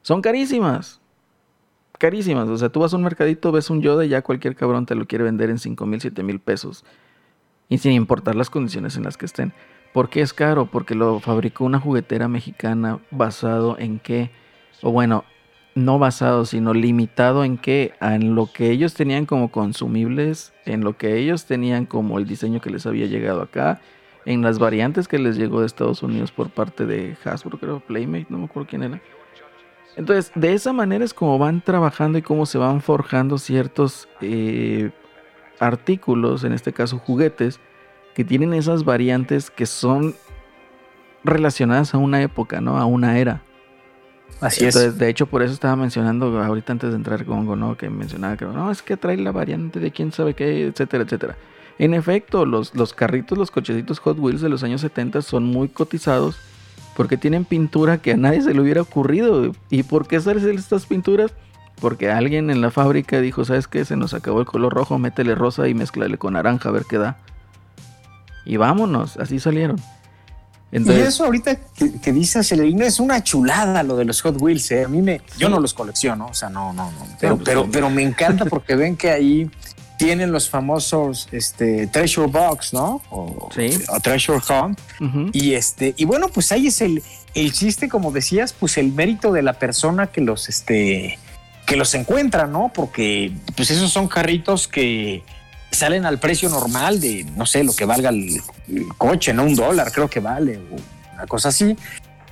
[0.00, 1.02] son carísimas
[1.98, 2.48] carísimas.
[2.48, 4.94] O sea, tú vas a un mercadito, ves un Yoda y ya cualquier cabrón te
[4.94, 6.84] lo quiere vender en 5 mil, 7 mil pesos.
[7.68, 9.52] Y sin importar las condiciones en las que estén.
[9.92, 10.66] ¿Por qué es caro?
[10.66, 14.30] Porque lo fabricó una juguetera mexicana basado en qué?
[14.80, 15.24] O bueno,
[15.74, 17.92] no basado, sino limitado en qué?
[18.00, 22.60] En lo que ellos tenían como consumibles, en lo que ellos tenían como el diseño
[22.60, 23.80] que les había llegado acá,
[24.28, 28.26] en las variantes que les llegó de Estados Unidos por parte de Hasbro, creo, Playmate,
[28.28, 29.00] no me acuerdo quién era.
[29.96, 34.90] Entonces, de esa manera es como van trabajando y cómo se van forjando ciertos eh,
[35.58, 37.58] artículos, en este caso juguetes,
[38.14, 40.14] que tienen esas variantes que son
[41.24, 42.76] relacionadas a una época, ¿no?
[42.76, 43.40] A una era.
[44.42, 44.98] Así Entonces, es.
[44.98, 47.78] de hecho, por eso estaba mencionando ahorita antes de entrar Gongo, ¿no?
[47.78, 51.38] Que mencionaba que no, es que trae la variante de quién sabe qué, etcétera, etcétera.
[51.78, 55.68] En efecto, los, los carritos, los cochecitos Hot Wheels de los años 70 son muy
[55.68, 56.36] cotizados
[56.98, 59.52] porque tienen pintura que a nadie se le hubiera ocurrido.
[59.70, 61.30] ¿Y por qué salen estas pinturas?
[61.80, 63.84] Porque alguien en la fábrica dijo, ¿sabes qué?
[63.84, 66.98] Se nos acabó el color rojo, métele rosa y mezclale con naranja a ver qué
[66.98, 67.16] da.
[68.44, 69.80] Y vámonos, así salieron.
[70.72, 74.68] y eso ahorita que, que dice Acelerino es una chulada lo de los Hot Wheels,
[74.72, 74.84] ¿eh?
[74.84, 77.06] A mí me, yo no los colecciono, o sea, no, no, no.
[77.20, 79.48] Pero, pues, pero me encanta porque ven que ahí
[79.98, 83.02] tienen los famosos este, Treasure Box, ¿no?
[83.10, 83.78] O, Sí.
[83.88, 84.78] o Treasure Hunt.
[85.34, 87.02] Y este, y bueno, pues ahí es el,
[87.34, 91.18] el chiste, como decías, pues el mérito de la persona que los este
[91.66, 92.70] que los encuentra, ¿no?
[92.74, 95.22] Porque pues esos son carritos que
[95.70, 99.44] salen al precio normal de, no sé, lo que valga el, el coche, ¿no?
[99.44, 101.76] Un dólar, creo que vale, o una cosa así.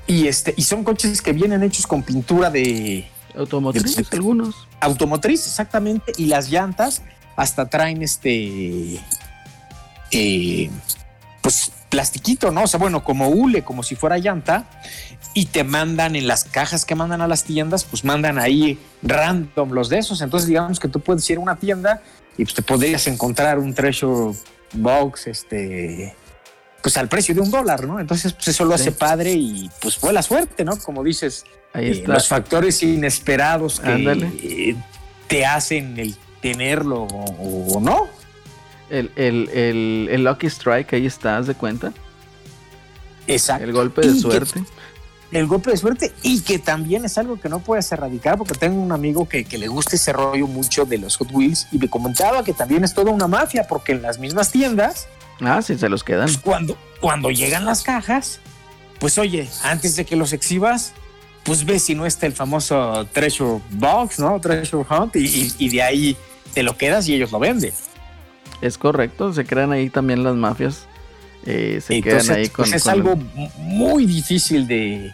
[0.07, 3.07] Y este, y son coches que vienen hechos con pintura de
[3.37, 4.55] Automotriz, de- algunos.
[4.81, 7.03] automotriz, exactamente, y las llantas
[7.37, 8.99] hasta traen este
[10.11, 10.71] eh,
[11.43, 12.65] pues plastiquito, ¿no?
[12.65, 14.65] O sea, bueno, como hule, como si fuera llanta,
[15.35, 19.71] y te mandan en las cajas que mandan a las tiendas, pues mandan ahí random
[19.73, 20.21] los de esos.
[20.23, 22.03] Entonces, digamos que tú puedes ir a una tienda
[22.39, 24.37] y pues te podrías encontrar un treasure
[24.73, 26.15] box, este,
[26.83, 28.01] pues al precio de un dólar, ¿no?
[28.01, 28.83] Entonces, pues eso lo Sí.
[28.83, 30.79] hace padre y pues fue la suerte, ¿no?
[30.79, 34.77] Como dices, Ahí eh, los factores inesperados que Ándale.
[35.29, 36.17] te hacen el
[36.53, 38.07] tenerlo o, o no.
[38.91, 41.93] El, el, el, el Lucky Strike, ahí está, ¿haz de cuenta?
[43.27, 43.65] Exacto.
[43.65, 44.65] El golpe de Y que- suerte.
[45.33, 48.81] el golpe de suerte y que también es algo que no puedes erradicar porque tengo
[48.81, 51.89] un amigo que, que le gusta ese rollo mucho de los Hot Wheels y me
[51.91, 55.09] comentaba que también es toda una mafia porque en las mismas tiendas
[55.41, 56.27] Ah, sí, se los quedan.
[56.27, 58.39] pues, cuando, cuando llegan las cajas
[59.01, 60.93] pues oye antes de que los exhibas
[61.43, 65.69] pues ves si no está el famoso Treasure Box no Treasure Hunt y, y- y
[65.71, 66.17] de ahí
[66.57, 67.75] te lo quedas y ellos lo venden
[68.63, 70.87] Es correcto, se crean ahí también las mafias.
[71.45, 72.65] eh, se Entonces, quedan ahí con.
[72.65, 73.17] pues es con- algo
[73.59, 75.13] muy difícil de.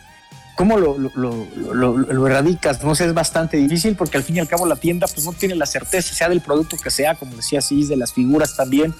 [0.56, 2.84] ¿Cómo lo, lo, lo- lo- lo erradicas?
[2.84, 5.32] No sé, es bastante difícil porque al fin y al cabo la tienda pues no
[5.32, 8.94] tiene la certeza, sea del producto que sea, como decía Cis, de las figuras también,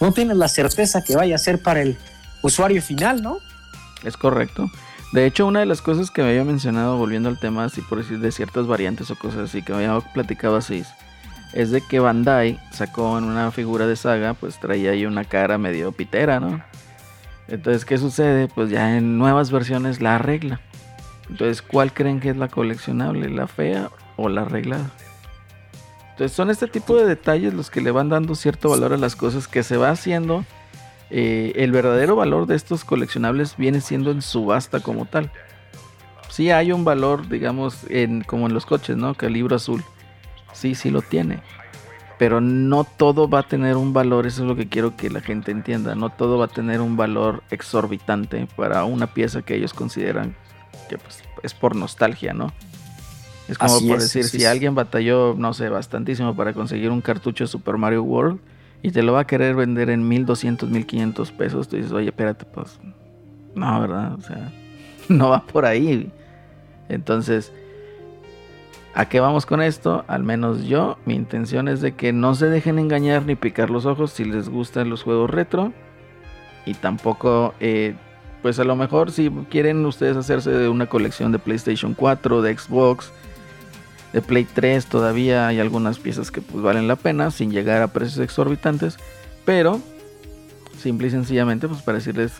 [0.00, 1.98] no tiene la certeza que vaya a ser para el
[2.42, 3.38] usuario final, ¿no?
[4.04, 4.70] Es correcto.
[5.12, 7.98] De hecho, una de las cosas que me había mencionado, volviendo al tema, así por
[7.98, 10.82] decir, de ciertas variantes o cosas así, que me había platicado así,
[11.54, 15.56] es de que Bandai sacó en una figura de saga, pues traía ahí una cara
[15.56, 16.60] medio pitera, ¿no?
[17.46, 18.48] Entonces, ¿qué sucede?
[18.48, 20.60] Pues ya en nuevas versiones la arregla.
[21.30, 23.30] Entonces, ¿cuál creen que es la coleccionable?
[23.30, 24.90] ¿La fea o la arreglada?
[26.10, 29.14] Entonces, son este tipo de detalles los que le van dando cierto valor a las
[29.14, 30.44] cosas que se va haciendo
[31.10, 35.30] eh, el verdadero valor de estos coleccionables viene siendo en subasta como tal.
[36.30, 39.14] Sí hay un valor, digamos, en, como en los coches, ¿no?
[39.14, 39.84] Que el libro azul.
[40.54, 41.42] Sí, sí lo tiene.
[42.18, 45.20] Pero no todo va a tener un valor, eso es lo que quiero que la
[45.20, 45.94] gente entienda.
[45.94, 50.34] No todo va a tener un valor exorbitante para una pieza que ellos consideran
[50.88, 52.52] que pues, es por nostalgia, ¿no?
[53.48, 54.46] Es como Así por es, decir, si es.
[54.46, 58.40] alguien batalló, no sé, bastantísimo para conseguir un cartucho de Super Mario World
[58.82, 62.44] y te lo va a querer vender en 1200, 1500 pesos, tú dices, oye, espérate,
[62.44, 62.78] pues,
[63.54, 64.14] no, ¿verdad?
[64.14, 64.52] O sea,
[65.08, 66.10] no va por ahí.
[66.88, 67.52] Entonces,
[68.94, 70.04] ¿a qué vamos con esto?
[70.08, 73.86] Al menos yo, mi intención es de que no se dejen engañar ni picar los
[73.86, 75.72] ojos si les gustan los juegos retro.
[76.66, 77.94] Y tampoco, eh,
[78.42, 82.56] pues a lo mejor si quieren ustedes hacerse de una colección de PlayStation 4, de
[82.56, 83.12] Xbox,
[84.14, 87.88] de Play 3 todavía hay algunas piezas que pues valen la pena sin llegar a
[87.88, 88.96] precios exorbitantes,
[89.44, 89.80] pero
[90.78, 92.32] simple y sencillamente pues para decirles,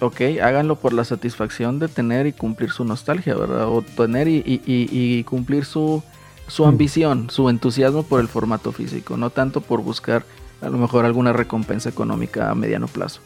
[0.00, 3.68] ok, háganlo por la satisfacción de tener y cumplir su nostalgia, ¿verdad?
[3.68, 6.02] O tener y, y- y- cumplir su,
[6.46, 10.24] su ambición, su entusiasmo por el formato físico, no tanto por buscar
[10.60, 13.20] a lo mejor alguna recompensa económica a mediano plazo.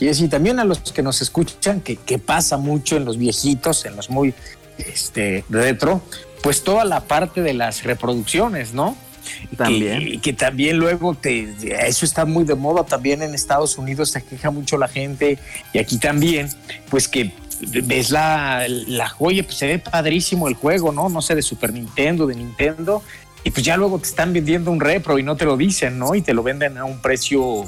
[0.00, 3.84] Y así también a los que nos escuchan, que, que pasa mucho en los viejitos,
[3.84, 4.32] en los muy
[4.78, 6.00] este, retro,
[6.42, 8.96] pues toda la parte de las reproducciones, ¿no?
[9.56, 10.04] También.
[10.04, 11.54] Que, que también luego te,
[11.86, 15.38] eso está muy de moda también en Estados Unidos, se queja mucho la gente
[15.72, 16.48] y aquí también,
[16.90, 21.08] pues que ves la, la joya, pues se ve padrísimo el juego, ¿no?
[21.08, 23.02] No sé, de Super Nintendo, de Nintendo,
[23.44, 26.14] y pues ya luego te están vendiendo un repro y no te lo dicen, ¿no?
[26.14, 27.64] Y te lo venden a un precio...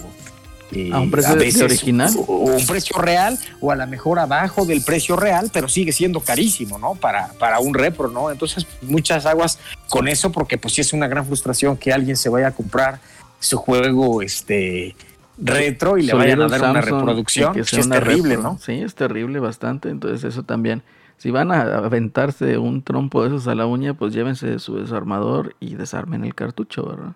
[0.72, 2.12] eh, ¿A un precio original?
[2.16, 5.92] O, o un precio real, o a lo mejor abajo del precio real, pero sigue
[5.92, 6.94] siendo carísimo, ¿no?
[6.94, 8.30] Para, para un repro, ¿no?
[8.30, 12.28] Entonces, muchas aguas con eso, porque pues sí es una gran frustración que alguien se
[12.28, 13.00] vaya a comprar
[13.38, 14.94] su juego, este,
[15.38, 18.36] retro y le vayan a dar una reproducción, que es terrible.
[18.36, 18.58] ¿no?
[18.64, 19.88] Sí, es terrible bastante.
[19.88, 20.82] Entonces, eso también.
[21.16, 25.54] Si van a aventarse un trompo de esos a la uña, pues llévense su desarmador
[25.60, 27.12] y desarmen el cartucho, ¿verdad?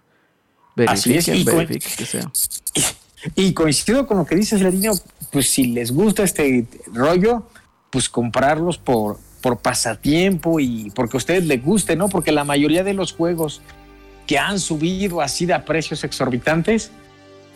[0.93, 2.31] Así es, Verifiquen, y con- verifiquen que sea.
[3.34, 4.92] Y coincido con lo que dices, Ladino,
[5.30, 7.44] pues si les gusta este rollo,
[7.90, 12.09] pues comprarlos por, por pasatiempo y porque a ustedes les guste, ¿no?
[12.09, 13.62] Porque la mayoría de los juegos
[14.26, 16.90] que han subido así de a precios exorbitantes,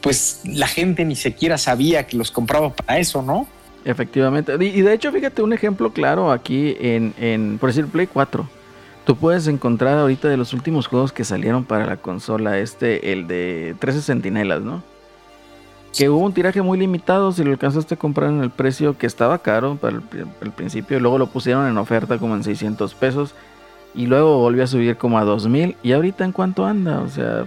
[0.01, 3.47] pues la gente ni siquiera sabía que los compraba para eso, ¿no?
[3.85, 4.55] Efectivamente.
[4.61, 8.49] Y de hecho, fíjate un ejemplo claro aquí en, en, por decir, Play 4.
[9.07, 13.27] Tú puedes encontrar ahorita de los últimos juegos que salieron para la consola, este, el
[13.27, 14.83] de 13 Centinelas, ¿no?
[15.97, 19.07] Que hubo un tiraje muy limitado, si lo alcanzaste a comprar en el precio que
[19.07, 22.95] estaba caro para el, pri- el principio, luego lo pusieron en oferta como en 600
[22.95, 23.35] pesos
[23.95, 27.47] y luego volvió a subir como a 2000 y ahorita en cuánto anda, o sea,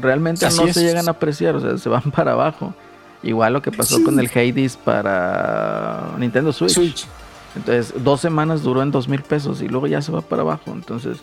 [0.00, 0.74] realmente Así no es.
[0.74, 2.74] se llegan a apreciar, o sea, se van para abajo.
[3.22, 6.72] Igual lo que pasó con el Hades para Nintendo Switch.
[6.72, 7.06] Switch.
[7.54, 10.70] Entonces, dos semanas duró en dos mil pesos y luego ya se va para abajo.
[10.72, 11.18] Entonces,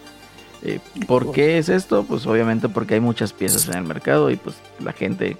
[0.63, 2.03] eh, ¿por qué es esto?
[2.03, 5.37] Pues obviamente porque hay muchas piezas en el mercado y pues la gente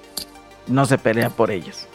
[0.67, 1.87] no se pelea por ellas.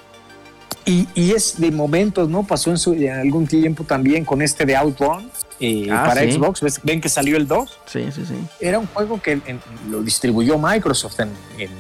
[0.85, 2.43] Y, y es de momentos, ¿no?
[2.43, 5.31] Pasó en, su, en algún tiempo también con este de Outrun
[5.61, 6.33] eh, Ah, para sí.
[6.33, 6.61] Xbox.
[6.61, 6.81] ¿Ves?
[6.83, 7.79] Ven que salió el 2.
[7.87, 8.35] Sí, sí, sí.
[8.59, 11.29] era un juego que en- lo distribuyó Microsoft en,
[11.59, 11.71] en-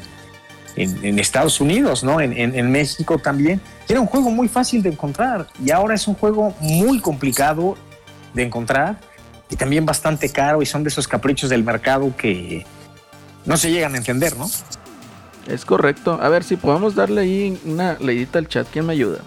[0.76, 2.20] en- en Estados Unidos, ¿no?
[2.20, 3.60] En, en- en México también.
[3.88, 7.76] Era un juego muy fácil de encontrar y ahora es un juego muy complicado
[8.34, 9.00] de encontrar
[9.52, 12.64] y también bastante caro y son de esos caprichos del mercado que
[13.44, 14.48] no se llegan a entender, ¿no?
[15.46, 16.18] Es correcto.
[16.22, 18.66] A ver si podemos darle ahí una leidita al chat.
[18.72, 19.18] ¿Quién me ayuda?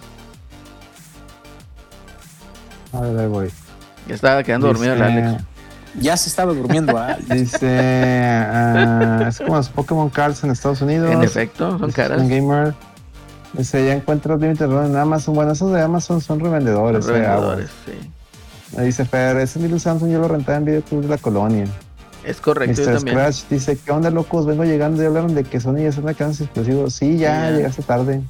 [2.92, 3.50] A ver, ahí voy.
[4.08, 5.44] Ya estaba quedando dormido el Dice- Alex.
[6.00, 6.96] Ya se estaba durmiendo.
[6.98, 7.16] ¿ah?
[7.30, 11.10] Dice, ah, es como los Pokémon Cards en Estados Unidos.
[11.12, 12.28] En efecto, son Dice caras.
[12.28, 12.74] Gamer.
[13.52, 15.34] Dice, ya encuentras Limited Run en Amazon.
[15.34, 17.06] Bueno, esos de Amazon son revendedores.
[17.06, 17.92] Los eh, revendedores, sí.
[18.76, 21.66] Me dice Fer, ese Little Samsung yo lo rentaba en Video Club de la Colonia.
[22.24, 22.94] Es correcto, yo Mr.
[22.96, 23.16] también.
[23.18, 24.46] Scratch dice, ¿qué onda, locos?
[24.46, 26.92] Vengo llegando y hablaron de que Sony ya están alcances explosivos.
[26.94, 27.56] Sí, ya, Sí, ya.
[27.56, 28.20] llegaste tarde.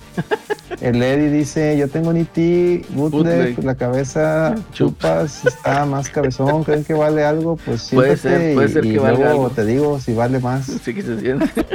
[0.83, 3.65] El Eddie dice, yo tengo un IT bootleg, Bootleg.
[3.65, 7.57] la cabeza chupas, está más cabezón, ¿creen que vale algo?
[7.57, 9.49] Pues sí, Puede ser, puede ser que valga algo.
[9.49, 10.67] te digo si vale más.
[10.85, 11.47] Sí que se siente.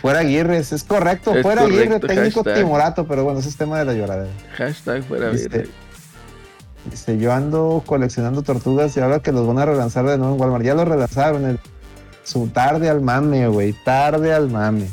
[0.00, 2.62] Fuera Aguirres, es correcto, Es fuera Aguirre, correcto, técnico hashtag.
[2.64, 4.30] timorato, pero bueno, ese es tema de la lloradera.
[4.56, 5.66] Hashtag fuera virre.
[6.90, 10.40] Dice, yo ando coleccionando tortugas y ahora que los van a relanzar de nuevo en
[10.40, 10.64] Walmart.
[10.64, 11.44] Ya los relanzaron.
[11.44, 11.60] El,
[12.24, 13.72] su tarde al mame, güey.
[13.84, 14.88] Tarde al mame.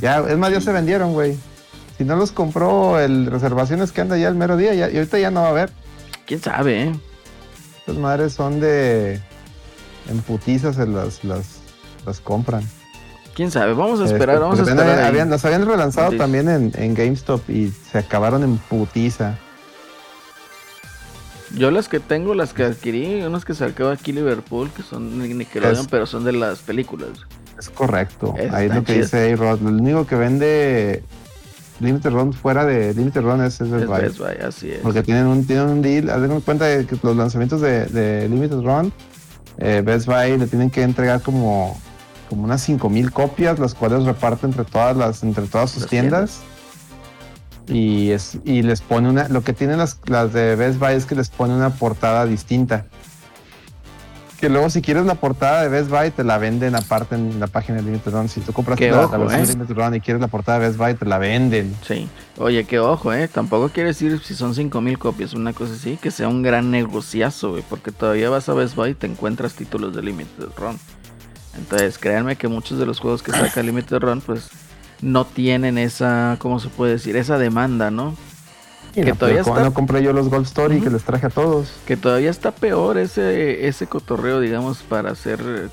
[0.00, 1.36] Ya, es más, ya se vendieron, güey.
[1.96, 5.18] Si no los compró el reservaciones que anda ya el mero día, ya- y ahorita
[5.18, 5.70] ya no va a haber.
[6.26, 6.92] ¿Quién sabe, eh?
[7.86, 9.20] Las madres son de.
[10.10, 11.60] En putizas se las, las,
[12.04, 12.68] las compran.
[13.34, 13.74] ¿Quién sabe?
[13.74, 14.90] Vamos a esperar, Este, vamos a porque esperar.
[14.92, 15.10] habían- ahí.
[15.10, 16.18] habían- las habían relanzado Sí.
[16.18, 19.38] también en, en GameStop y se acabaron en putiza.
[21.56, 25.28] Yo las que tengo, las que adquirí, unas que sacaba aquí Liverpool, que son de
[25.28, 27.10] Nickelodeon, Es- pero son de las películas.
[27.58, 28.34] Es correcto.
[28.52, 29.60] Ahí es lo que dice A-Rod.
[29.60, 31.02] Lo único que vende
[31.80, 34.00] Limited Run fuera de Limited Run es, es Best Es Buy.
[34.02, 34.78] Best Buy, así es.
[34.80, 36.06] Porque tienen un, tienen un deal.
[36.06, 38.92] De cuenta de que los lanzamientos de, de Limited Run,
[39.58, 41.80] eh, Best Buy le tienen que entregar como,
[42.28, 46.40] como unas 5000 copias, las cuales reparte entre todas las, entre todas sus Las tiendas.
[47.68, 49.28] Y, es, y les pone una.
[49.28, 52.86] Lo que tienen las, las de Best Buy es que les pone una portada distinta.
[54.38, 57.46] Que luego, si quieres la portada de Best Buy, te la venden aparte en la
[57.46, 58.28] página de Limited Run.
[58.28, 59.46] Si tú compras la, la ojo, versión ¿eh?
[59.46, 61.74] de Limited Run y quieres la portada de Best Buy, te la venden.
[61.86, 62.08] Sí.
[62.36, 63.28] Oye, qué ojo, ¿eh?
[63.28, 67.52] Tampoco quiere decir si son 5000 copias, una cosa así, que sea un gran negociazo,
[67.52, 70.78] güey, porque todavía vas a Best Buy y te encuentras títulos de Limited Run.
[71.56, 74.50] Entonces, créanme que muchos de los juegos que saca Limited Run, pues
[75.02, 77.16] no tienen esa, ¿cómo se puede decir?
[77.16, 78.16] Esa demanda, ¿no?
[78.96, 81.30] Y Que no, todavía está- no compré yo los Gold Story que les traje a
[81.30, 81.72] todos.
[81.86, 85.68] Que todavía está peor ese, ese cotorreo, digamos, para hacer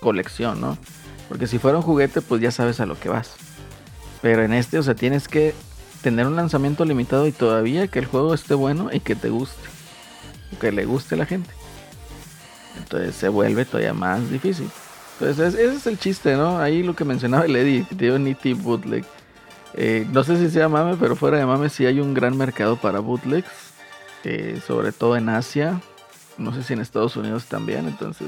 [0.00, 0.76] colección, ¿no?
[1.28, 3.30] Porque si fuera un juguete, pues ya sabes a lo que vas.
[4.22, 5.54] Pero en este, o sea, tienes que
[6.02, 9.56] tener un lanzamiento limitado y todavía que el juego esté bueno y que te guste.
[10.60, 11.50] Que le guste a la gente.
[12.78, 14.68] Entonces se vuelve todavía más difícil.
[15.18, 16.58] Entonces es- ese es el chiste, ¿no?
[16.58, 18.54] Ahí lo que mencionaba el Eddie, que tiene un E.T.
[18.54, 19.04] bootleg.
[19.74, 22.76] Eh, no sé si sea mame, pero fuera de mame sí hay un gran mercado
[22.76, 23.48] para bootlegs.
[24.24, 25.80] eh, sobre todo en Asia.
[26.36, 27.86] No sé si en Estados Unidos también.
[27.86, 28.26] Entonces,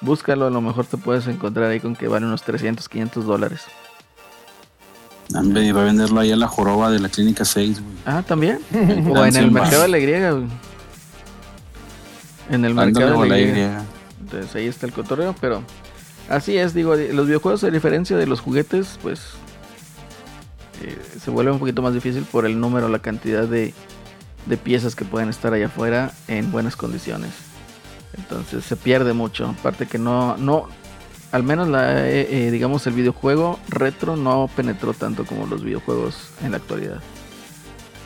[0.00, 0.46] búscalo.
[0.46, 3.62] A lo mejor te puedes encontrar ahí con que vale unos 300, 500 dólares.
[5.34, 7.96] Hombre, iba a venderlo ahí a la joroba de la clínica 6, güey.
[8.06, 8.60] Ah, también.
[9.10, 10.46] o en el mercado de la griega, güey.
[12.50, 13.82] En el mercado de la griega.
[14.20, 15.62] Entonces ahí está el cotorreo, pero
[16.28, 19.20] Así es, digo, los videojuegos a diferencia de los juguetes, pues
[20.82, 23.72] eh, se vuelve un poquito más difícil por el número, la cantidad de,
[24.46, 27.30] de piezas que pueden estar allá afuera en buenas condiciones.
[28.16, 29.54] Entonces se pierde mucho.
[29.58, 30.68] Aparte que no, no,
[31.32, 36.30] al menos la, eh, eh, digamos el videojuego retro no penetró tanto como los videojuegos
[36.42, 37.00] en la actualidad.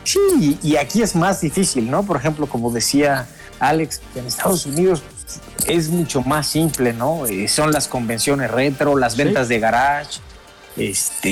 [0.05, 2.03] Sí, y aquí es más difícil, ¿no?
[2.03, 3.27] Por ejemplo, como decía
[3.69, 5.01] Alex, en Estados Unidos
[5.67, 7.25] es mucho más simple, ¿no?
[7.25, 9.23] Eh, son las convenciones retro, las Sí.
[9.23, 10.19] ventas de garage,
[10.77, 11.29] este,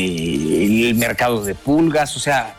[0.90, 2.56] el mercado de pulgas, o sea,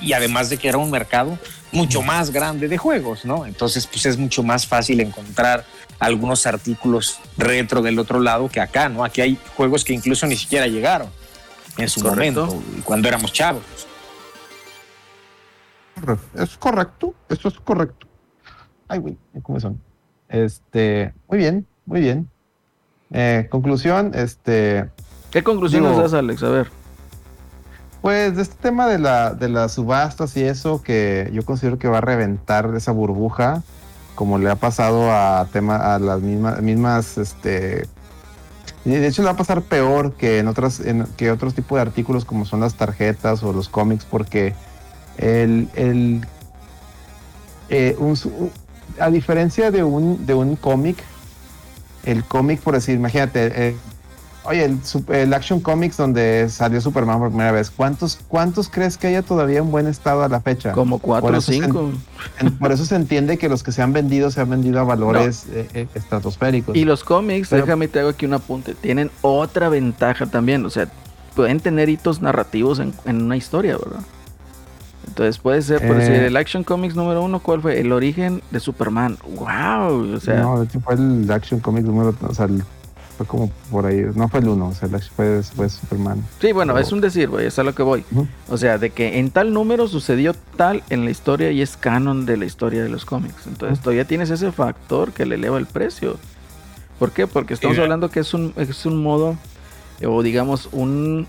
[0.00, 1.38] y además de que era un mercado
[1.72, 3.46] mucho más grande de juegos, ¿no?
[3.46, 5.64] Entonces, pues es mucho más fácil encontrar
[5.98, 9.02] algunos artículos retro del otro lado que acá, ¿no?
[9.04, 11.08] Aquí hay juegos que incluso ni siquiera llegaron
[11.78, 12.46] en su Correcto.
[12.46, 13.62] momento, cuando éramos chavos.
[16.38, 18.06] Es correcto, eso es correcto.
[18.88, 19.80] Ay, güey, ¿cómo son?
[20.28, 22.28] Este, muy bien, muy bien.
[23.12, 24.88] Eh, conclusión, este,
[25.30, 26.42] ¿Qué conclusiones Digo- das, Alex?
[26.42, 26.70] A ver.
[28.00, 31.88] pues de este tema de, la, de las subastas y eso, que yo considero que
[31.88, 33.62] va a reventar esa burbuja,
[34.14, 37.86] como le ha pasado a tema, a las mismas, mismas, este,
[38.84, 41.82] de hecho le va a pasar peor que en otras, en, que otros tipos de
[41.82, 44.54] artículos como son las tarjetas o los cómics, porque
[45.18, 46.24] el, el
[47.68, 48.14] eh, un
[49.00, 50.96] a diferencia de un, de un cómic,
[52.04, 53.76] el cómic, por decir, imagínate, eh,
[54.44, 54.78] oye, el,
[55.08, 59.58] el Action Comics donde salió Superman por primera vez, ¿cuántos, ¿cuántos crees que haya todavía
[59.58, 60.72] en buen estado a la fecha?
[60.72, 61.90] Como cuatro o cinco.
[62.38, 64.84] En- por eso se entiende que los que se han vendido se han vendido a
[64.84, 66.76] valores eh, eh, estratosféricos.
[66.76, 70.70] Y los cómics, Pero- déjame te hago aquí un apunte, tienen otra ventaja también, o
[70.70, 70.86] sea,
[71.34, 74.00] pueden tener hitos narrativos en, en una historia, ¿verdad?
[75.06, 76.00] Entonces puede ser, por Eh.
[76.00, 77.80] decir, el Action Comics número uno, ¿cuál fue?
[77.80, 79.16] El origen de Superman.
[79.24, 80.14] ¡Wow!
[80.16, 82.62] O sea, no, de hecho fue el Action Comics número, o sea, el-
[83.16, 86.22] fue como por ahí, no fue el uno, o sea, el Action fue después Superman.
[86.40, 88.04] sí, bueno, pero- es un decir, güey, es a lo que voy.
[88.50, 92.26] O sea, de que en tal número sucedió tal en la historia y es canon
[92.26, 93.46] de la historia de los cómics.
[93.46, 96.18] Entonces todavía tienes ese factor que le eleva el precio.
[96.98, 97.26] ¿Por qué?
[97.26, 97.82] Porque estamos Sí.
[97.82, 99.36] hablando que es un, es un modo,
[100.00, 101.26] eh, o digamos, un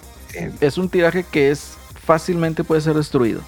[0.60, 3.40] es un tiraje que es fácilmente puede ser destruido.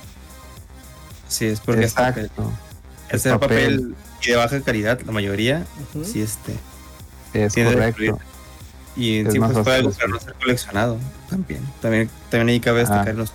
[1.29, 2.29] Sí, es porque es papel.
[3.09, 5.65] Es y de baja calidad, la mayoría.
[5.95, 6.03] Ujú.
[6.03, 6.53] Sí, este.
[7.33, 8.19] Es correcto.
[8.95, 10.97] Y Es sí, más pues puede no ser coleccionado
[11.29, 11.61] también.
[11.81, 12.81] También, también ahí cabe Ah.
[12.81, 13.31] destacar los.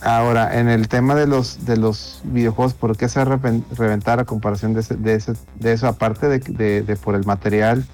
[0.00, 3.38] Ahora, en el tema de los de los videojuegos, ¿por qué se va a
[3.76, 7.24] reventar a comparación de, ese- de, ese- de eso, aparte de, de- de por el
[7.24, 7.84] material?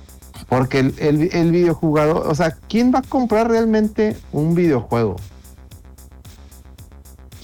[0.49, 5.17] Porque el, el, el videojugador, o sea, ¿quién va a comprar realmente un videojuego?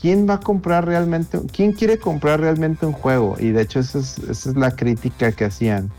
[0.05, 3.36] ¿Quién va a comprar realmente, quién quiere comprar realmente un juego?
[3.40, 5.90] Y de hecho esa es, la crítica que hacían.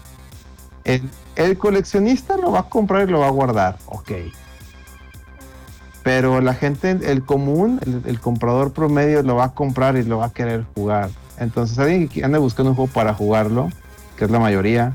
[0.84, 4.11] El, coleccionista lo va a comprar y lo va a guardar, ok.
[6.03, 10.19] Pero la gente, el común, el, el comprador promedio lo va a comprar y lo
[10.19, 11.10] va a querer jugar.
[11.40, 13.72] Entonces alguien que ande buscando un juego para jugarlo,
[14.18, 14.94] que es la mayoría,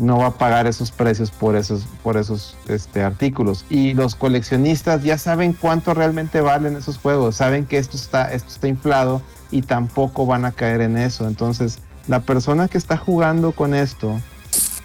[0.00, 3.64] no va a pagar esos precios por esos, por esos este, artículos.
[3.68, 8.48] Y los coleccionistas ya saben cuánto realmente valen esos juegos, saben que esto está, esto
[8.50, 11.26] está inflado y tampoco van a caer en eso.
[11.26, 14.20] Entonces, la persona que está jugando con esto,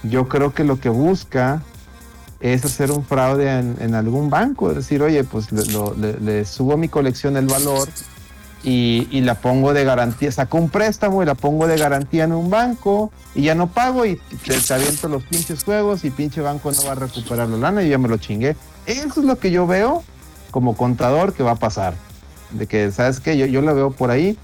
[0.03, 1.61] yo creo que lo que busca
[2.39, 6.89] es hacer un fraude en, algún banco, decir, oye, pues le, lo- le- subo mi
[6.89, 7.87] colección el valor
[8.63, 12.31] y, y la pongo de garantía, saco un préstamo y la pongo de garantía en
[12.31, 14.15] un banco y ya no pago y
[14.45, 17.83] te, te aviento los pinches juegos y pinche banco no va a recuperar la lana
[17.83, 18.55] y ya me lo chingué.
[18.85, 20.03] Eso es lo que yo veo
[20.51, 21.93] como contador que va a pasar.
[22.51, 23.37] De que, ¿sabes qué?
[23.37, 24.37] Yo, yo la veo por ahí.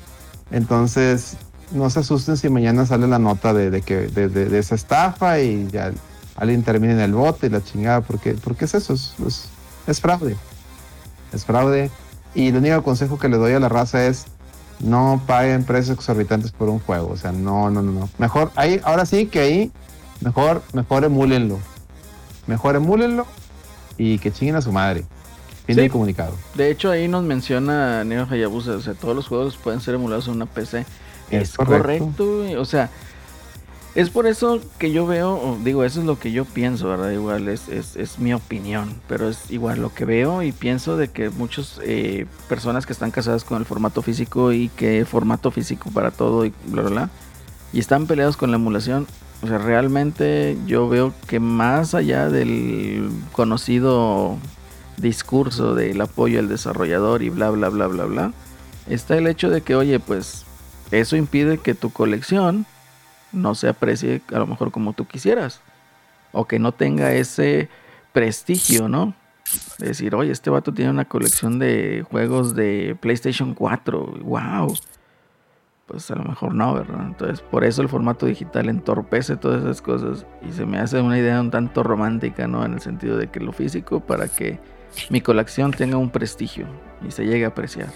[0.51, 1.37] Entonces,
[1.71, 4.75] no se asusten si mañana sale la nota de, de que, de, de- de esa
[4.75, 5.91] estafa y ya
[6.35, 8.01] alguien termina en el bote y la chingada.
[8.01, 9.45] Porque, porque es eso, es, es-
[9.87, 10.35] es fraude.
[11.31, 11.91] Es fraude.
[12.35, 14.25] Y el único consejo que le doy a la raza es
[14.79, 17.09] no paguen precios exorbitantes por un juego.
[17.11, 18.09] O sea, no, no, no, no.
[18.17, 19.71] Mejor, ahí, ahora sí que ahí,
[20.21, 21.59] mejor, mejor emúlenlo.
[22.47, 23.25] Mejor emúlenlo
[23.97, 25.05] y que chinguen a su madre.
[25.65, 25.81] Fin Sí.
[25.81, 26.33] del comunicado.
[26.55, 30.27] De hecho, ahí nos menciona Neo Hayabusa, o sea, todos los juegos pueden ser emulados
[30.27, 30.85] en una PC.
[31.29, 32.11] Es Es, correcto.
[32.17, 32.89] correcto, o sea,
[33.95, 37.11] es por eso que yo veo, digo, eso es lo que yo pienso, ¿verdad?
[37.11, 41.09] Igual es, es, es mi opinión, pero es igual lo que veo y pienso de
[41.09, 41.79] que muchas
[42.47, 46.53] personas que están casadas con el formato físico y que formato físico para todo y
[46.67, 47.09] bla, bla, bla,
[47.73, 49.07] y están peleados con la emulación,
[49.41, 54.37] o sea, realmente yo veo que más allá del conocido
[54.97, 58.33] discurso del apoyo al desarrollador y bla, bla, bla, bla, bla,
[58.87, 60.45] está el hecho de que, oye, pues
[60.91, 62.65] eso impide que tu colección
[63.31, 65.61] no se aprecie a lo mejor como tú quisieras.
[66.31, 67.69] o que no tenga ese
[68.13, 69.15] prestigio, ¿no?
[69.79, 74.75] De decir, oye, este vato tiene una colección de juegos de PlayStation 4, wow.
[75.87, 77.03] Pues a lo mejor no, ¿verdad?
[77.07, 81.17] Entonces, por eso el formato digital entorpece todas esas cosas y se me hace una
[81.17, 82.63] idea un tanto romántica, ¿no?
[82.63, 84.59] En el sentido de que lo físico para que
[85.09, 86.67] mi colección tenga un prestigio
[87.07, 87.89] y se llegue a apreciar.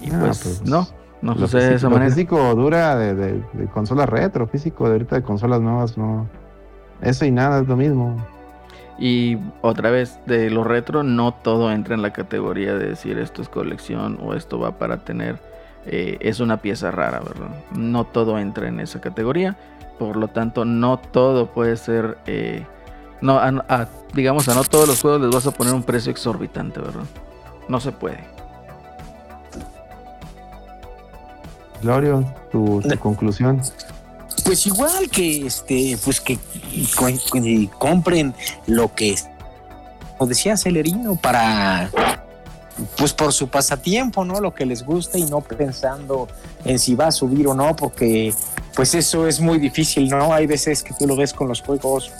[0.00, 0.86] Y Ah, pues, pues, no,
[1.22, 2.10] no Lo sucede de lo manera.
[2.14, 6.26] físico dura de, de, de consolas retro, físico de ahorita de consolas nuevas, no.
[7.02, 8.16] Eso y nada es lo mismo.
[8.98, 13.40] Y otra vez, de lo retro, no todo entra en la categoría de decir esto
[13.40, 15.38] es colección o esto va para tener,
[15.86, 17.48] eh, es una pieza rara, ¿verdad?
[17.74, 19.56] No todo entra en esa categoría,
[19.98, 22.66] por lo tanto, no todo puede ser, eh,
[23.22, 26.10] no, a- a- digamos, a no todos los juegos les vas a poner un precio
[26.10, 27.04] exorbitante, ¿verdad?
[27.68, 28.18] No se puede.
[31.82, 33.60] Glorio, tu, tu conclusión.
[34.44, 36.38] Pues igual que este, pues que
[36.96, 38.34] co- compren
[38.66, 39.16] lo que
[40.16, 41.90] como decía Celerino para
[42.96, 44.40] pues por su pasatiempo, ¿no?
[44.40, 46.28] Lo que les gusta y no pensando
[46.64, 48.32] en si va a subir o no, porque
[48.74, 50.32] pues eso es muy difícil, ¿no?
[50.32, 52.10] Hay veces que tú lo ves con los juegos,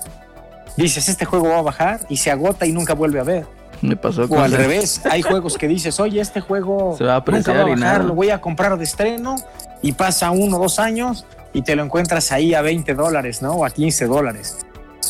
[0.76, 3.46] dices, este juego va a bajar y se agota y nunca vuelve a ver.
[3.82, 7.24] Me pasó O al revés, hay juegos que dices, oye, este juego Se va a
[7.26, 7.98] nunca va a y bajar, nada.
[8.04, 9.36] lo voy a comprar de estreno
[9.82, 13.52] y pasa uno o dos años y te lo encuentras ahí a 20 dólares, ¿no?
[13.54, 14.58] O a 15 dólares.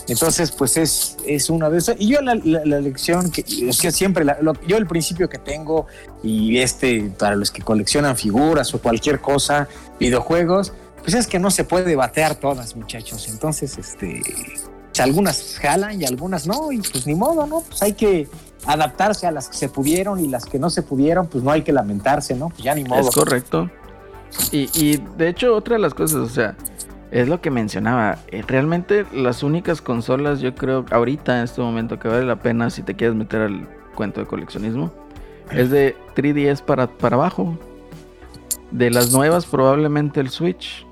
[0.08, 1.96] Entonces, pues es, es una de esas.
[1.98, 5.28] Y yo la, la- la lección que, es que siempre, la- lo- yo el principio
[5.28, 5.86] que tengo,
[6.22, 9.68] y este, para los que coleccionan figuras o cualquier cosa,
[9.98, 10.72] videojuegos,
[11.02, 13.28] pues es que no se puede batear todas, muchachos.
[13.28, 17.60] Entonces, este, pues, algunas jalan y algunas no, y pues ni modo, ¿no?
[17.60, 18.28] Pues hay que
[18.66, 21.62] adaptarse a las que se pudieron y las que no se pudieron, pues no hay
[21.62, 22.48] que lamentarse, ¿no?
[22.48, 23.00] Pues ya ni modo.
[23.00, 23.70] Es correcto.
[24.52, 26.56] Y, de hecho, otra de las cosas, o sea,
[27.10, 28.18] es lo que mencionaba.
[28.28, 32.70] eh, Realmente las únicas consolas, yo creo, ahorita en este momento que vale la pena
[32.70, 34.92] si te quieres meter al cuento de coleccionismo,
[35.50, 37.58] es de 3DS para, para abajo.
[38.70, 40.86] De las nuevas, probablemente el Switch.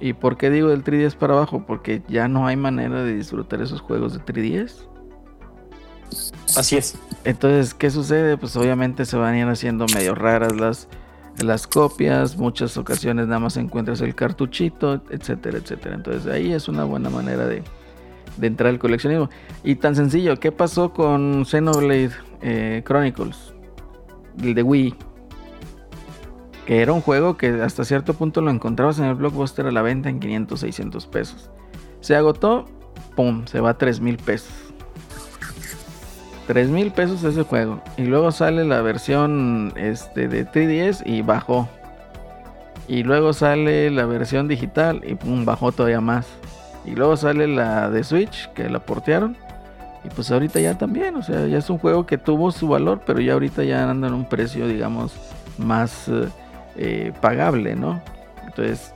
[0.00, 1.64] ¿Y por qué digo del 3DS para abajo?
[1.66, 4.86] Porque ya no hay manera de disfrutar esos juegos de 3DS.
[6.56, 6.96] Así es.
[7.24, 8.36] Entonces, ¿qué sucede?
[8.36, 10.88] Pues obviamente se van a ir haciendo medio raras las,
[11.42, 12.36] las copias.
[12.36, 15.94] Muchas ocasiones nada más encuentras el cartuchito, etcétera, etcétera.
[15.94, 17.62] Entonces ahí es una buena manera de,
[18.36, 19.30] de entrar al coleccionismo.
[19.62, 22.12] Y tan sencillo, ¿qué pasó con Xenoblade
[22.42, 23.54] eh, Chronicles?
[24.42, 24.94] El de Wii.
[26.66, 29.82] Que era un juego que hasta cierto punto lo encontrabas en el blockbuster a la
[29.82, 31.50] venta en 500, 600 pesos.
[32.00, 32.66] Se agotó,
[33.16, 33.46] ¡pum!
[33.46, 34.61] Se va a 3 mil pesos.
[36.46, 37.80] 3 mil pesos ese juego.
[37.96, 41.68] Y luego sale la versión este, de 3DS y bajó.
[42.88, 46.26] Y luego sale la versión digital y pum, bajó todavía más.
[46.84, 49.36] Y luego sale la de Switch que la portearon.
[50.04, 53.02] Y pues ahorita ya también, o sea, ya es un juego que tuvo su valor,
[53.06, 55.12] pero ya ahorita ya anda en un precio, digamos,
[55.58, 56.28] más eh,
[56.76, 58.02] eh, pagable, ¿no?
[58.44, 58.92] Entonces,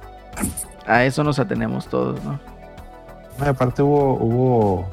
[0.84, 2.40] a eso nos atenemos todos, ¿no?
[3.38, 4.88] Aparte hubo, hubo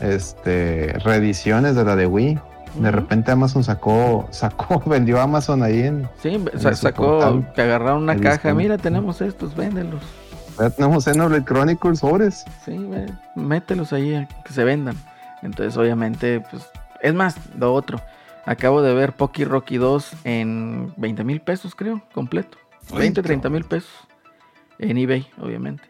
[0.00, 2.38] este reediciones de la de Wii.
[2.80, 6.08] De repente Amazon sacó, sacó, vendió Amazon ahí en.
[6.22, 7.52] Sí, en sa- su sacó portal.
[7.54, 8.52] que agarraron una caja.
[8.54, 10.02] Mira, tenemos estos, véndelos.
[10.58, 12.44] Ya tenemos Xenoblade Chronicles sobres.
[12.64, 13.06] Sí, ve,
[13.36, 14.96] mételos ahí que se vendan.
[15.42, 16.64] Entonces, obviamente, pues,
[17.02, 18.00] es más, lo otro.
[18.46, 22.56] Acabo de ver Poki Rocky 2 en 20 mil pesos, creo, completo.
[22.94, 23.90] 20, 30 mil pesos.
[24.78, 25.82] En eBay, obviamente.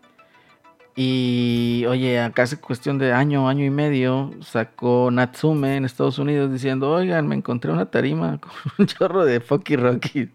[0.96, 6.52] Y, oye, acá hace cuestión de año, año y medio, sacó Natsume en Estados Unidos
[6.52, 10.28] diciendo, oigan, me encontré una tarima con un chorro de Poki Rocky.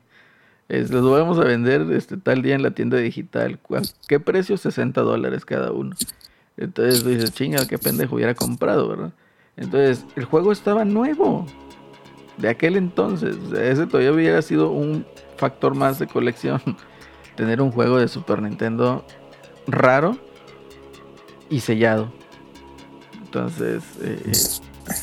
[0.67, 3.57] Los vamos a vender este tal día en la tienda digital.
[3.59, 4.55] ¿Cuál- ¿Qué precio?
[4.57, 5.95] 60 dólares cada uno.
[6.57, 9.11] Entonces dices, chinga, qué pendejo hubiera comprado, ¿verdad?
[9.57, 11.45] Entonces, el juego estaba nuevo.
[12.37, 13.35] De aquel entonces.
[13.53, 15.05] Ese todavía hubiera sido un
[15.37, 16.61] factor más de colección.
[17.35, 19.03] Tener un juego de Super Nintendo
[19.67, 20.17] raro
[21.49, 22.11] y sellado.
[23.23, 24.31] Entonces, eh, eh,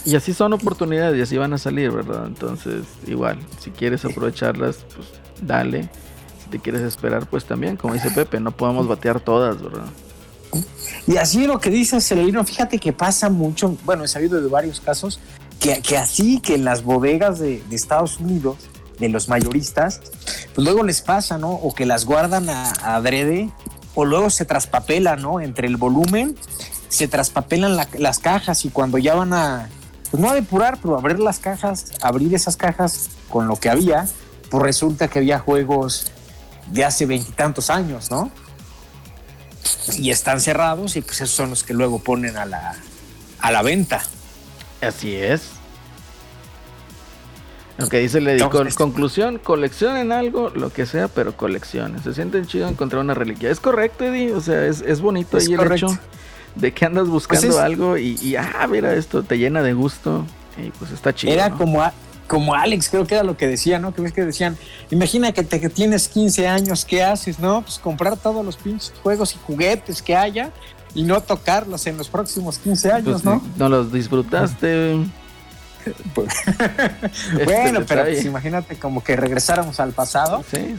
[0.05, 2.27] y así son oportunidades y así van a salir, ¿verdad?
[2.27, 5.09] Entonces, igual, si quieres aprovecharlas, pues
[5.43, 5.89] dale.
[6.43, 9.87] Si te quieres esperar, pues también, como dice Pepe, no podemos batear todas, ¿verdad?
[11.07, 14.81] Y así lo que dice Celerino, fíjate que pasa mucho, bueno, he sabido de varios
[14.81, 15.21] casos,
[15.61, 18.57] que, que así que en las bodegas de, de Estados Unidos,
[18.99, 20.01] de los mayoristas,
[20.55, 21.51] pues luego les pasa, ¿no?
[21.51, 23.51] O que las guardan a, a adrede,
[23.97, 25.41] o luego se traspapelan, ¿no?
[25.41, 26.37] Entre el volumen,
[26.89, 29.69] se traspapelan la- las cajas y cuando ya van a,
[30.13, 34.07] pues no a depurar, pero abrir las cajas, abrir esas cajas con lo que había,
[34.51, 36.13] pues resulta que había juegos
[36.71, 38.31] de hace veintitantos años, ¿no?
[39.99, 42.75] y están cerrados y pues esos son los que luego ponen a la,
[43.41, 44.03] a la venta.
[44.81, 45.43] Así es.
[47.79, 52.03] Aunque dice le digo, Entonces- conclusión, coleccionen algo, lo que sea, pero coleccionen.
[52.03, 53.51] Se sienten chido encontrar una reliquia.
[53.51, 54.33] Es correcto, Eddie.
[54.33, 55.89] O sea, es, es bonito Es ahí el hecho
[56.55, 60.25] de que andas buscando es- algo y, y, ah, mira, esto te llena de gusto.
[60.57, 61.33] Y pues está chido.
[61.35, 61.59] Era ¿no?
[61.59, 61.93] como, a-
[62.27, 63.95] como Alex, creo que era lo que decía, ¿no?
[63.95, 64.57] Que ves que decían,
[64.91, 67.61] imagina que, te, que tienes 15 años, ¿qué haces, no?
[67.61, 70.51] Pues comprar todos los pinches juegos y juguetes que haya
[70.95, 73.43] y no tocarlos en los próximos 15 años, Pues, ¿no?
[73.59, 74.97] no los disfrutaste.
[76.15, 80.77] Pues- Este bueno, pero pues imagínate como que regresáramos al pasado Sí,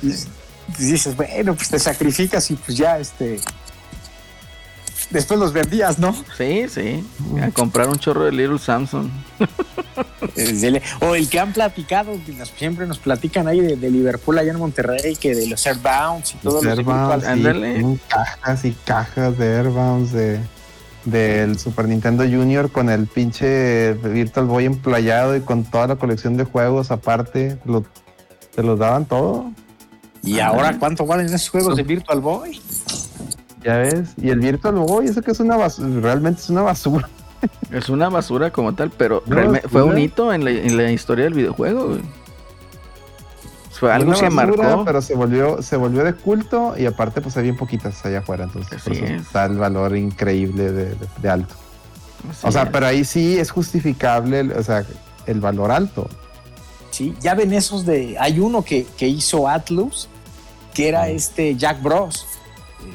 [0.79, 3.39] y dices, bueno, pues te sacrificas y pues ya, este...
[5.09, 6.13] Después los vendías, ¿no?
[6.38, 7.01] Sí, sí.
[7.41, 9.09] A comprar un chorro de Little Samson.
[10.35, 14.38] Dele- O el que han platicado, que nos- siempre nos platican ahí de, de Liverpool
[14.38, 19.55] allá en Monterrey, que de los Airbounds y todos los Airbounds, cajas y cajas de
[19.55, 20.39] Airbounds de
[21.09, 26.35] del Super Nintendo Junior con el pinche Virtual Boy emplayado y con toda la colección
[26.35, 27.57] de juegos aparte.
[27.65, 27.84] Lo,
[28.53, 29.51] te los daban todo,
[30.23, 32.59] Y ahora, ¿cuánto valen esos juegos de Virtual Boy?
[33.63, 34.13] ya ves.
[34.21, 37.09] Y el Virtual Boy, eso que es una basura, realmente es una basura.
[37.71, 39.23] Es una basura como tal, pero
[39.69, 41.89] fue un hito en la, en la historia del videojuego.
[41.89, 42.01] güey.
[43.79, 44.85] Fue algo que basura, marcó.
[44.85, 48.45] Pero se volvió, se volvió de culto y aparte pues hay bien poquitas allá afuera.
[48.45, 49.21] Entonces por Así eso es.
[49.21, 51.53] está el valor increíble de, de- de alto.
[52.29, 52.69] Así O sea, es.
[52.69, 54.83] pero ahí sí es justificable, el- o sea,
[55.27, 56.09] el valor alto.
[56.91, 58.17] Sí, ya ven esos de.
[58.19, 60.09] Hay uno que, que hizo Atlus,
[60.73, 62.25] que era este Jack Bros.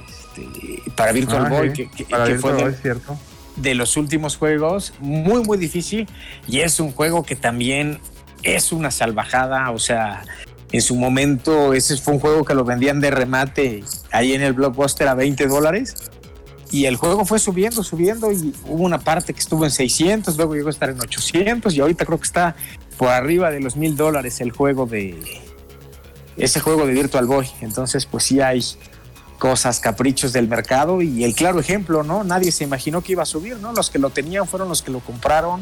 [0.09, 1.75] este, para Virtual Ah, Boy, sí.
[1.75, 3.17] que, que- Para que Virtual fue Boy, de, cierto.
[3.57, 6.09] de los últimos juegos, muy, muy difícil.
[6.49, 8.01] Y es un juego que también
[8.43, 9.71] es una salvajada.
[9.71, 10.25] O sea,
[10.73, 14.55] en su momento, ese fue un juego que lo vendían de remate ahí en el
[14.55, 15.95] blockbuster a 20 dólares.
[16.71, 20.55] Y el juego fue subiendo, subiendo y hubo una parte que estuvo en 600, luego
[20.55, 22.57] llegó a estar en 800 y ahorita creo que está
[22.97, 25.21] por arriba de los mil dólares el juego de
[26.39, 27.47] ese juego de Virtual Boy.
[27.61, 28.65] Entonces, pues sí hay
[29.39, 32.25] cosas, caprichos del mercado y el claro ejemplo, ¿no?
[32.25, 33.75] Nadie se imaginó que iba a subir, ¿no?
[33.75, 35.61] Los que lo tenían fueron los que lo compraron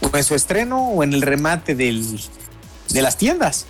[0.00, 2.20] o en su estreno o en el remate del,
[2.88, 3.66] de las tiendas.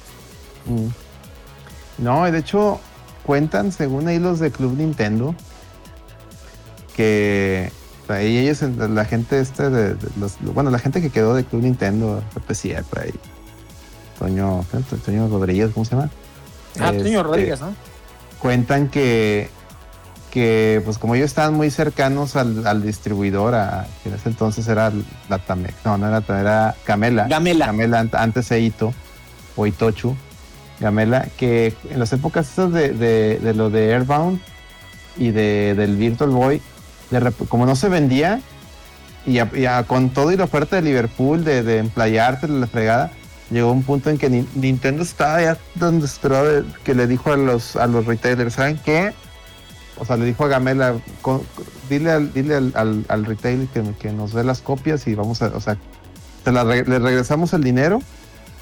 [0.67, 2.03] Mm.
[2.05, 2.81] No, de hecho,
[3.25, 5.35] cuentan, según ahí los de Club Nintendo,
[6.97, 7.71] que
[8.09, 11.63] ahí ellos, la gente este de, de los- bueno, la gente que quedó de Club
[11.63, 13.15] Nintendo, PCA, por ahí,
[14.19, 14.65] Toño.
[15.05, 16.11] Toño Rodríguez, ¿cómo se llama?
[16.79, 17.75] Ah, Toño Este, Rodríguez, ¿no?
[18.41, 19.51] cuentan que,
[20.31, 24.67] que pues como ellos estaban muy cercanos al, al distribuidor, a, que en ese entonces
[24.67, 24.91] era
[25.29, 26.75] la Tamex, no, no era era.
[26.87, 27.29] Gamela.
[27.29, 28.93] Gamela ant- antes Eito
[29.57, 30.17] o Itochu,
[30.81, 34.41] Gamela, que en las épocas esas de, de, lo de Airbound
[35.17, 36.63] y de, del Virtual Boy,
[37.49, 38.41] como no se vendía,
[39.27, 43.13] y, a- con todo y la oferta de Liverpool de, de emplayarte la fregada,
[43.51, 47.33] llegó un punto en que Ni- Nintendo estaba ya tan desesperado de- que le dijo
[47.33, 49.13] a los, a los retailers, ¿saben qué?
[49.99, 53.83] O sea, le dijo a Gamela, "Co- co- dile al, dile al, al, retailer que,
[54.01, 55.77] que nos dé las copias y vamos a, o sea,
[56.45, 58.01] te la le regresamos el dinero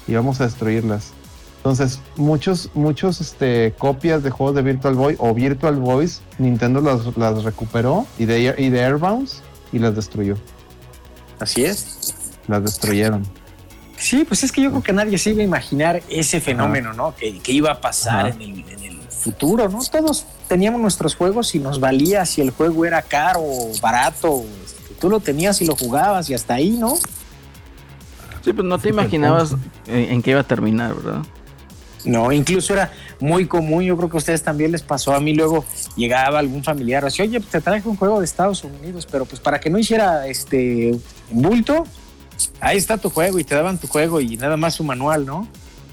[0.07, 1.13] y vamos a destruirlas.
[1.59, 7.17] Entonces, muchos, muchos este, copias de juegos de Virtual Boy o Virtual Boys, Nintendo las,
[7.17, 9.41] las recuperó y de, y de Airbounds
[9.73, 10.37] y las destruyó.
[11.37, 12.15] Así es.
[12.47, 13.27] Las destruyeron.
[13.97, 17.13] Sí, pues es que yo creo que nadie se iba a imaginar ese fenómeno, ¿no?
[17.13, 19.79] Que, que iba a pasar en el, en el futuro, ¿no?
[19.83, 24.45] Todos teníamos nuestros juegos y nos valía si el juego era caro o barato.
[25.01, 26.95] Tú lo tenías y lo jugabas y hasta ahí, ¿no?
[28.45, 29.55] Sí, pues no te imaginabas
[29.85, 31.23] en, en qué iba a terminar, ¿verdad?
[32.05, 35.33] No, incluso era muy común, yo creo que a ustedes también les pasó, a mí
[35.33, 35.65] luego
[35.97, 39.59] llegaba algún familiar, así, oye, te traje un juego de Estados Unidos, pero pues para
[39.59, 40.95] que no hiciera este
[41.29, 41.83] bulto,
[42.61, 45.47] ahí está tu juego y te daban tu juego y nada más su manual, ¿no?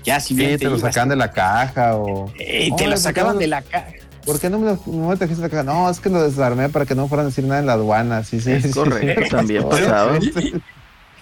[0.04, 2.32] Ya si bien Sí, te lo sacaban de la caja o...
[2.38, 3.86] eh, te lo ¿por sacaban qué no- de la caja.
[4.24, 5.62] ¿Por qué no me, no me trajiste la caja?
[5.62, 8.24] No, es que lo desarmé para que no fueran a decir nada en la aduana.
[8.24, 9.30] Sí, sí, Es sí, correcto, sí.
[9.30, 10.18] también pasaba.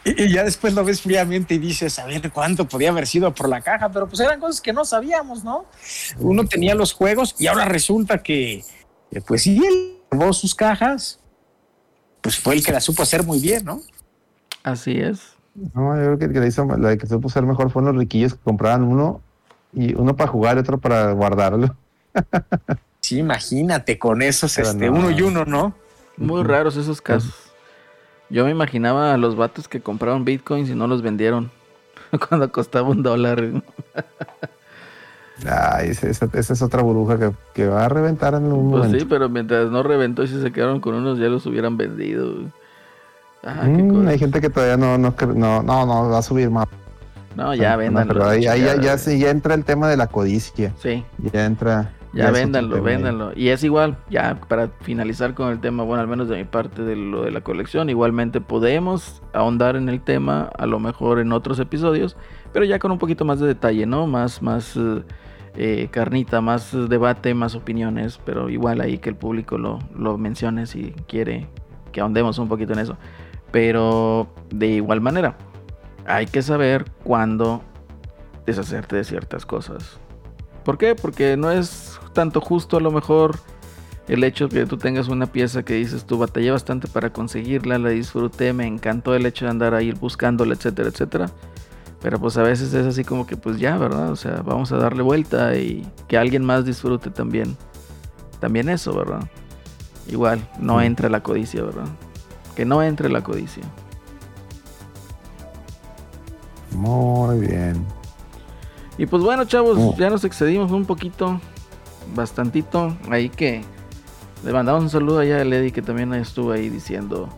[0.04, 3.48] Y, ya después lo ves fríamente y dices, a ver cuánto podía haber sido por
[3.48, 5.64] la caja, pero pues eran cosas que no sabíamos, ¿no?
[6.18, 8.64] Uno tenía los juegos y ahora resulta que,
[9.10, 11.20] que, pues sí, él llevó sus cajas,
[12.20, 13.80] pues fue el que la supo hacer muy bien, ¿no?
[14.62, 15.34] Así es.
[15.54, 18.00] No, yo creo que el que le hizo, la que supo ser mejor fueron los
[18.00, 19.22] riquillos que compraban uno
[19.72, 21.76] y uno para jugar y otro para guardarlo.
[23.00, 24.96] Sí, imagínate con esos, Pero este, no.
[24.96, 25.74] uno y uno, ¿no?
[26.16, 27.43] Muy raros esos casos.
[28.34, 31.52] Yo me imaginaba a los vatos que compraron bitcoins y no los vendieron
[32.28, 33.44] cuando costaba un dólar.
[35.48, 38.98] Ay, esa, es otra burbuja que, que va a reventar en un Pues momento.
[38.98, 42.34] sí, pero mientras no reventó y si se quedaron con unos, ya los hubieran vendido.
[43.44, 44.10] Ah, qué Mm, cosa.
[44.10, 46.66] hay gente que todavía no, no, no, no, no va a subir más.
[47.36, 48.14] No, ya No, véndanlo.
[48.14, 50.72] pero ahí, ya, ya, sí, ya entra el tema de la codicia.
[50.80, 51.92] Sí, Ya entra.
[52.14, 53.32] Ya otro véndanlo, véndanlo.
[53.34, 56.82] Y es igual, ya para finalizar con el tema, bueno, al menos de mi parte
[56.82, 61.32] de lo de la colección, igualmente podemos ahondar en el tema, a lo mejor en
[61.32, 62.16] otros episodios,
[62.52, 64.06] pero ya con un poquito más de detalle, ¿no?
[64.06, 65.02] Más, más eh,
[65.56, 70.66] eh, carnita, más debate, más opiniones, pero igual ahí que el público lo, lo mencione
[70.66, 71.48] si quiere
[71.92, 72.96] que ahondemos un poquito en eso.
[73.50, 75.36] Pero de igual manera,
[76.06, 77.62] hay que saber cuándo
[78.46, 79.98] deshacerte de ciertas cosas.
[80.64, 80.94] ¿Por qué?
[80.94, 83.38] Porque no es tanto justo a lo mejor
[84.08, 87.90] el hecho que tú tengas una pieza que dices tú batallé bastante para conseguirla, la
[87.90, 91.30] disfruté, me encantó el hecho de andar ahí buscándola, etcétera, etcétera.
[92.00, 94.10] Pero pues a veces es así como que pues ya, ¿verdad?
[94.10, 97.56] O sea, vamos a darle vuelta y que alguien más disfrute también.
[98.40, 99.26] También eso, ¿verdad?
[100.06, 101.86] Igual, no entra la codicia, ¿verdad?
[102.54, 103.62] Que no entre la codicia.
[106.72, 107.86] Muy bien.
[108.98, 109.94] Y pues bueno, chavos, Oh.
[109.96, 111.40] ya nos excedimos un poquito,
[112.14, 112.96] bastantito.
[113.10, 113.62] Ahí que
[114.44, 117.28] le mandamos un saludo allá a Eddie que también estuvo ahí diciendo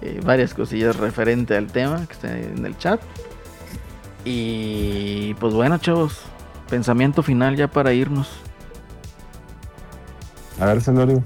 [0.00, 3.00] eh, varias cosillas referente al tema que está en el chat.
[4.24, 6.20] Y pues bueno, chavos,
[6.68, 8.28] pensamiento final ya para irnos.
[10.60, 11.22] A ver, Celorio.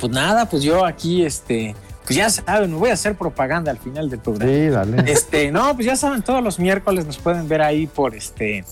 [0.00, 1.74] Pues nada, pues yo aquí, este,
[2.04, 4.50] pues ya saben, voy a hacer propaganda al final del programa.
[4.52, 5.12] Sí, dale.
[5.12, 8.64] Este, no, pues ya saben, todos los miércoles nos pueden ver ahí por este,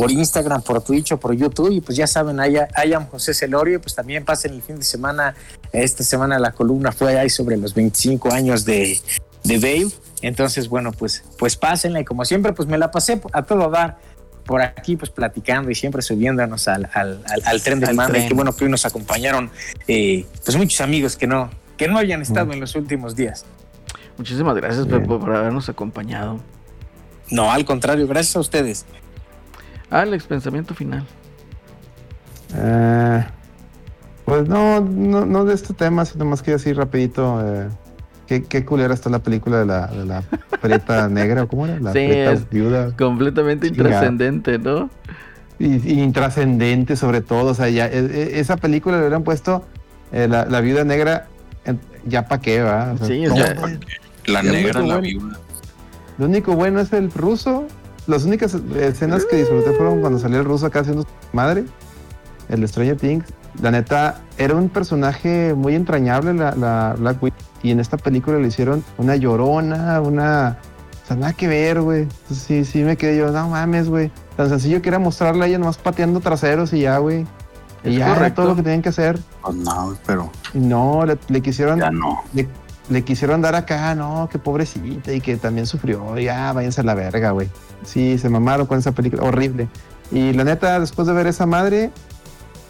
[0.00, 1.72] por Instagram, por Twitch o por YouTube.
[1.72, 3.76] Y pues ya saben, ahí hay José Celorio.
[3.76, 5.34] Y pues también pasen el fin de semana.
[5.72, 9.00] Esta semana la columna fue ahí sobre los 25 años de,
[9.44, 9.90] de Babe.
[10.22, 12.00] Entonces, bueno, pues, pues pásenla.
[12.00, 13.98] Y como siempre, pues me la pasé a todo dar
[14.44, 18.26] por aquí, pues platicando y siempre subiéndonos al, al, al, al tren del mame.
[18.26, 19.50] Que bueno que hoy nos acompañaron,
[19.86, 22.52] eh, pues muchos amigos que no, que no hayan estado Mm.
[22.52, 23.44] en los últimos días.
[24.16, 24.86] Muchísimas gracias.
[24.86, 26.40] Pepo, por habernos acompañado.
[27.30, 28.86] No, al contrario, gracias a ustedes.
[29.90, 31.04] Alex, pensamiento final.
[32.54, 33.24] Eh,
[34.24, 37.40] pues no, no, no de este tema, sino más que así rapidito.
[37.44, 37.68] eh,
[38.26, 40.22] qué, qué culera está la película de la, de la
[40.60, 41.78] preta negra, ¿o cómo era?
[41.80, 42.94] La Sí, preta es- viuda.
[42.96, 43.88] Completamente Chingada.
[43.90, 44.90] intrascendente, ¿no?
[45.58, 47.50] Y, y intrascendente sobre todo.
[47.50, 49.64] O sea, ya, e- e- esa película le hubieran puesto
[50.12, 51.26] eh, la, la viuda negra,
[51.64, 52.92] en- ya pa' qué, va.
[52.92, 53.54] O sea, Sí, sea,
[54.26, 55.00] La Ya negra, la bueno.
[55.00, 55.38] viuda.
[56.18, 57.66] Lo único bueno es el ruso.
[58.08, 61.66] Las únicas escenas que disfruté fueron cuando salió el ruso acá haciendo su madre,
[62.48, 63.26] el Stranger Things.
[63.60, 67.38] La neta, era un personaje muy entrañable, la, la Black Widow.
[67.62, 70.56] Y en esta película le hicieron una llorona, una.
[71.04, 72.08] O sea, nada que ver, güey.
[72.32, 74.10] Sí, sí, me quedé yo, no mames, güey.
[74.38, 77.26] Tan sencillo que era mostrarla a ella nomás pateando traseros y ya, güey.
[77.84, 79.18] Y ya era todo lo que tenían que hacer.
[79.42, 82.22] Pues no, pero no, le, le quisieron ya no.
[82.32, 82.48] le,
[82.88, 86.16] le quisieron dar acá, no, que pobrecita y que también sufrió.
[86.18, 87.48] Ya, váyanse a la verga, güey.
[87.84, 89.68] Sí, se mamaron con esa película, horrible.
[90.10, 91.90] Y la neta, después de ver esa madre,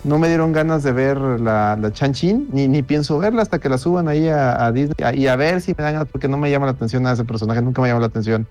[0.05, 3.69] no me dieron ganas de ver la, la Chan-Chin, ni, ni pienso verla hasta que
[3.69, 6.29] la suban ahí a, a Disney a- y a ver si me dan ganas, porque
[6.29, 8.47] no me llama la atención a ese personaje, nunca me llama la atención.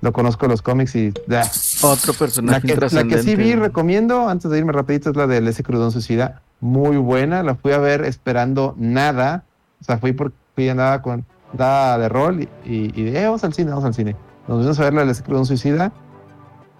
[0.00, 1.42] Lo conozco en los cómics y ya.
[1.82, 5.26] Otro La personaje que, la que sí vi, recomiendo, antes de irme rapidito, es la
[5.26, 6.42] de Ese Crudón Suicida.
[6.60, 9.42] Muy buena, la fui a ver esperando nada.
[9.80, 13.44] O sea, fui porque fui andaba con andaba de rol y, y, de, "Eh, vamos
[13.44, 14.16] al cine, vamos al cine.
[14.48, 15.92] Nos fuimos a ver la de Crudón Suicida.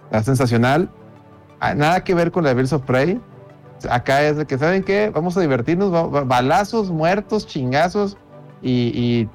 [0.05, 0.89] Está sensacional.
[1.61, 3.21] Ah, Nada que ver con la de of Prey.
[3.89, 5.11] Acá es de que, ¿saben qué?
[5.15, 5.91] Vamos a divertirnos,
[6.27, 8.17] balazos, muertos, chingazos
[8.61, 9.29] y, y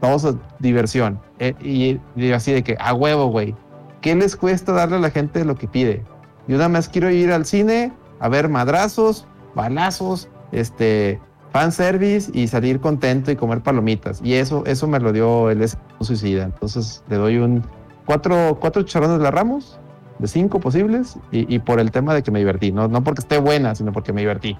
[0.00, 1.20] vamos a diversión.
[1.38, 3.54] Eh, y, y así de que, a huevo, güey.
[4.00, 6.02] ¿Qué les cuesta darle a la gente lo que pide?
[6.48, 11.20] Yo nada más quiero ir al cine a ver madrazos, balazos, este,
[11.58, 14.20] fanservice y salir contento y comer palomitas.
[14.22, 15.66] Y eso, eso me lo dio el
[16.00, 16.44] suicida.
[16.44, 17.62] Entonces le doy un
[18.04, 19.78] cuatro, cuatro charrones de la Ramos,
[20.18, 22.72] de cinco posibles, y, y por el tema de que me divertí.
[22.72, 24.56] No, no porque esté buena, sino porque me divertí.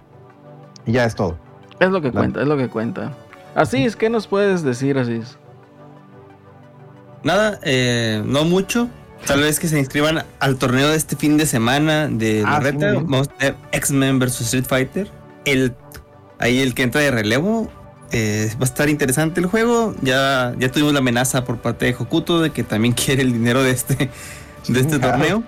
[0.87, 1.37] Y ya es todo.
[1.81, 3.13] Es lo que La- cuenta, es lo que cuenta.
[3.55, 5.39] Así es, ¿qué nos puedes decir, Asís?
[7.23, 8.89] Nada, eh, no mucho.
[9.27, 12.59] Tal vez que se inscriban al torneo de este fin de semana de la Ah,
[12.59, 12.93] sí, reta.
[12.95, 15.11] Vamos a tener X-Men vs Street Fighter.
[15.45, 15.75] El,
[16.39, 17.71] ahí el que entra de relevo.
[18.13, 19.95] eh, va a estar interesante el juego.
[20.03, 23.63] Ya, ya tuvimos la amenaza por parte de Hokuto de que también quiere el dinero
[23.63, 24.11] de este,
[24.69, 25.43] de este torneo.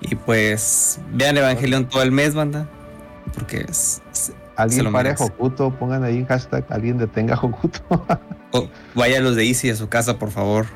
[0.00, 2.66] Y pues vean Evangelion todo el mes, banda.
[3.34, 5.24] Porque es- es- Se Alguien pare merece.
[5.24, 7.80] Hokuto, pongan ahí hashtag, alguien detenga Hokuto.
[8.50, 10.66] o vaya a los de Easy a su casa, por favor.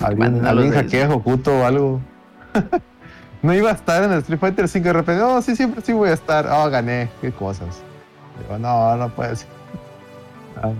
[0.00, 2.00] alguien alguien hackea Hokuto o algo.
[3.44, 5.92] No iba a estar en el Street Fighter 5 de repente, oh, sí, siempre sí
[5.92, 6.48] voy a estar.
[6.50, 7.68] Oh, gané, qué cosas.
[8.40, 9.48] Digo, no, no puede ser.
[10.62, 10.70] Ah,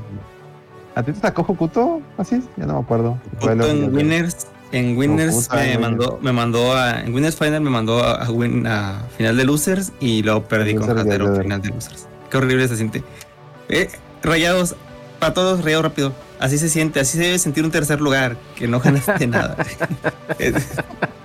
[0.97, 2.01] ¿A ti te sacó Hokuto?
[2.17, 3.19] Así, ya no me acuerdo.
[3.43, 8.03] Lo- en Winners, en Winners me mandó, me mandó a, en Winners Final me mandó
[8.03, 12.07] a, a win- a final de Losers y luego perdí con Hatero final de Losers.
[12.31, 13.05] Qué horrible se siente.
[13.69, 13.91] Eh,
[14.23, 14.75] rayados,
[15.19, 16.13] para todos, rayado rápido.
[16.41, 19.57] Así se siente, así se debe sentir un tercer lugar, que no ganaste nada.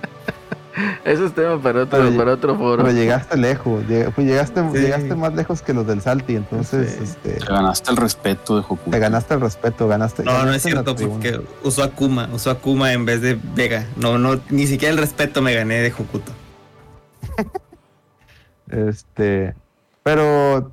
[1.04, 2.84] Es- Ese es tema para otro, Pero- para otro foro.
[2.84, 3.82] Pero llegaste lejos,
[4.14, 4.78] pues llegaste, Sí.
[4.78, 7.04] llegaste más lejos que los del Salty, entonces Sí.
[7.04, 8.90] este, Te ganaste el respeto de Hokuto.
[8.90, 10.22] te ganaste el respeto, ganaste.
[10.24, 13.38] no, no es ganaste en la cierto, porque usó Akuma, usó Akuma en vez de
[13.54, 13.86] Vega.
[13.96, 16.32] No, no, ni siquiera el respeto me gané de Hokuto.
[18.68, 19.54] Este,
[20.02, 20.72] pero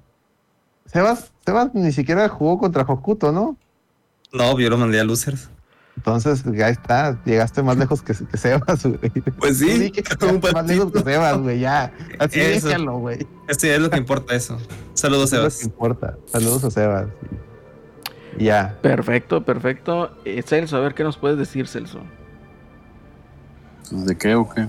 [0.86, 3.58] Sebas, Sebas ni siquiera jugó contra Hokuto, ¿no?
[4.32, 5.50] No, yo lo mandé a Losers.
[5.98, 9.12] Entonces, ya está, llegaste más lejos que, que Sebas, güey.
[9.40, 11.92] Pues sí, Sí, que llegaste más lejos que Sebas, güey, ya.
[12.20, 12.68] Así Eso.
[12.68, 13.28] déjalo, güey.
[13.48, 14.58] Esto ya es lo que importa eso.
[14.94, 15.64] Saludos, Es lo que Sebas.
[15.64, 16.18] importa.
[16.28, 17.08] Saludos a Sebas.
[18.38, 18.78] Ya.
[18.82, 20.12] Perfecto, perfecto.
[20.24, 22.00] Eh, Celso, a ver qué nos puedes decir, Celso.
[23.92, 24.68] ¿De qué o qué?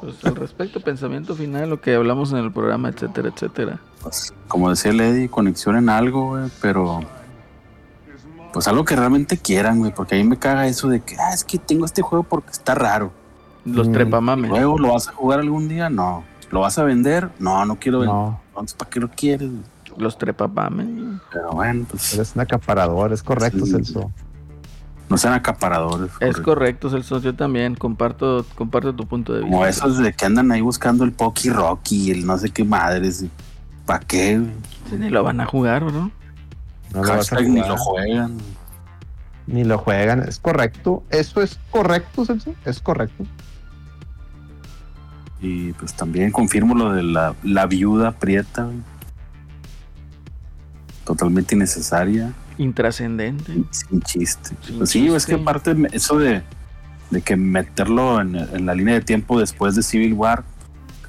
[0.00, 3.78] Pues al respecto, pensamiento final, lo que hablamos en el programa, etcétera, etcétera.
[4.02, 7.00] Pues, como decía Lady, conexión en algo, güey, pero.
[8.54, 11.34] Pues algo que realmente quieran, güey, porque a mí me caga eso de que, ah,
[11.34, 13.12] es que tengo este juego porque está raro.
[13.64, 13.92] Los Mm.
[13.92, 14.48] trepamames.
[14.50, 15.90] Luego, ¿lo vas a jugar algún día?
[15.90, 16.22] No.
[16.50, 17.30] ¿Lo vas a vender?
[17.40, 18.14] No, no quiero vender.
[18.16, 19.50] No, Entonces, ¿para qué lo quieres?
[19.96, 20.86] Los trepamames.
[21.32, 23.72] Pero bueno, pues eres un acaparador, es correcto, Sí.
[23.72, 24.10] Celso.
[25.08, 26.10] no sean acaparadores.
[26.12, 26.42] Es correcto.
[26.44, 27.20] correcto, Celso.
[27.20, 29.52] Yo también comparto, comparto tu punto de vista.
[29.52, 33.24] Como esos de que andan ahí buscando el Poki Rocky, el no sé qué madres.
[33.86, 34.40] ¿Para qué?
[34.96, 36.10] Ni lo van a jugar, ¿o ¿no?
[36.94, 38.38] No lo vas a Hashtag ni lo juegan.
[39.46, 41.02] Ni lo juegan, es correcto.
[41.10, 42.54] Eso es correcto, Celso.
[42.64, 43.24] Es correcto.
[45.40, 48.70] Y pues también confirmo lo de la, la viuda prieta.
[51.04, 52.32] Totalmente innecesaria.
[52.56, 53.52] Intrascendente.
[53.70, 54.50] Sin chiste.
[54.62, 56.42] Sin Pues sí, es que me- eso de,
[57.10, 60.44] de que meterlo en, en la línea de tiempo después de Civil War,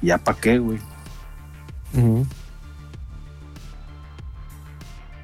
[0.02, 0.78] ya para qué, güey.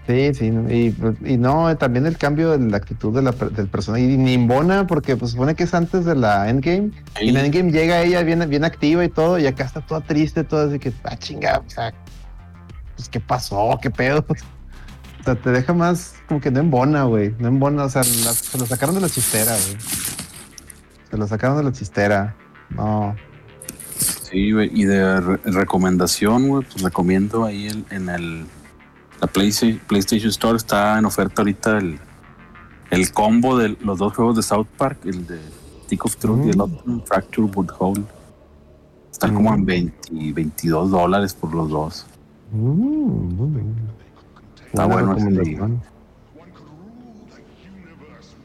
[0.06, 4.02] Sí, sí, y, y no, también el cambio de la actitud de la, del personaje,
[4.04, 6.90] y ni Embona, porque pues supone que es antes de la Endgame,
[7.20, 10.00] y en la Endgame llega ella bien, bien activa y todo, y acá está toda
[10.00, 11.94] triste, toda así que, ah, chinga, o sea,
[12.96, 13.78] pues, ¿qué pasó?
[13.80, 14.24] ¿Qué pedo?
[15.20, 18.32] O sea, te deja más como que no embona, güey, no embona, o sea, la-
[18.32, 19.76] se lo sacaron de la chistera, güey.
[21.12, 22.34] Se lo sacaron de la chistera,
[22.70, 23.14] no.
[23.98, 24.68] Sí, güey.
[24.74, 28.46] Y de re- recomendación, güey, pues recomiendo ahí el- en el
[29.22, 31.98] la PlayStation, PlayStation Store está en oferta ahorita el,
[32.90, 35.40] el combo de los dos juegos de South Park, el de
[35.84, 36.60] Stick of Truth y el Mm.
[36.60, 38.02] otro Fracture But Whole.
[39.12, 39.64] Están como en Mm.
[39.64, 42.06] 20, 22 dólares por los dos.
[42.50, 42.56] Mm,
[43.36, 43.74] muy bien.
[44.66, 45.82] Está Buena bueno ese recomendación.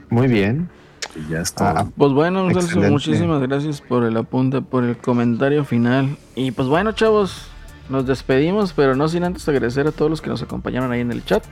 [0.10, 0.70] Muy bien.
[1.16, 1.72] Y ya está.
[1.80, 6.18] Ah, Pues bueno, Celso, muchísimas gracias por el apunte, por el comentario final.
[6.36, 7.48] Y pues bueno, chavos,
[7.90, 11.12] nos despedimos, pero no sin antes agradecer a todos los que nos acompañaron ahí en
[11.12, 11.44] el chat.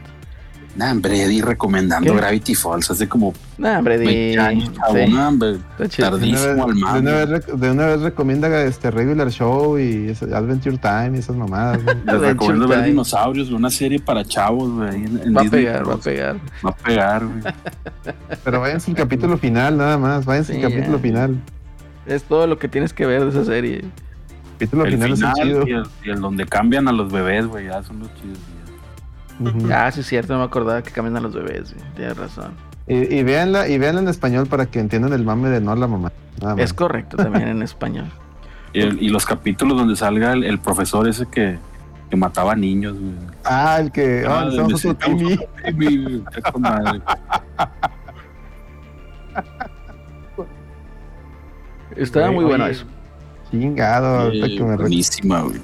[0.78, 2.18] Nah, hombre, di recomendando ¿Qué?
[2.20, 4.08] Gravity Falls hace como Nah, hombre, di.
[4.08, 6.18] 20 años, chavo, sí, nah, hombre, está chido.
[6.18, 9.30] De una, tardísimo al vez, de, una vez, rec- de una vez recomienda este Regular
[9.32, 11.80] Show y Adventure Time y esas mamadas.
[12.06, 15.06] Les recomiendo ver dinosaurios, una serie para chavos, güey.
[15.32, 16.36] Va a pegar, va a pegar.
[16.66, 17.54] Va a pegar, güey.
[18.44, 20.26] Pero váyanse al capítulo final, nada más.
[20.26, 21.02] Váyanse Sí, al capítulo ya.
[21.04, 21.42] final.
[22.06, 23.86] Es todo lo que tienes que ver de esa serie.
[24.60, 25.68] El capítulo El final, final es el chido.
[25.68, 28.38] y el, y el donde cambian a los bebés, güey, ya son los chidos.
[29.40, 29.54] güey.
[29.54, 29.70] Ujú.
[29.74, 31.74] Ah, sí, es cierto, no me acordaba que cambian a los bebés.
[31.74, 32.52] güey, Tienes razón.
[32.88, 35.76] Y, y véanla, y véanla en español para que entiendan el mame de no a
[35.76, 36.12] la mamá.
[36.42, 36.64] Nada más.
[36.64, 38.06] Es correcto también en español.
[38.74, 41.58] Y, el- y los capítulos donde salga el, el profesor ese que,
[42.10, 43.14] que mataba niños, güey.
[43.46, 44.26] Ah, el que.
[44.28, 45.40] Ah, Ah, estamos otro necesitamos Timmy.
[46.04, 46.24] Timmy,
[46.60, 47.02] madre.
[51.96, 52.86] Estaba Oye, muy bueno eso.
[53.60, 55.60] Chingado, que me buenísima, güey.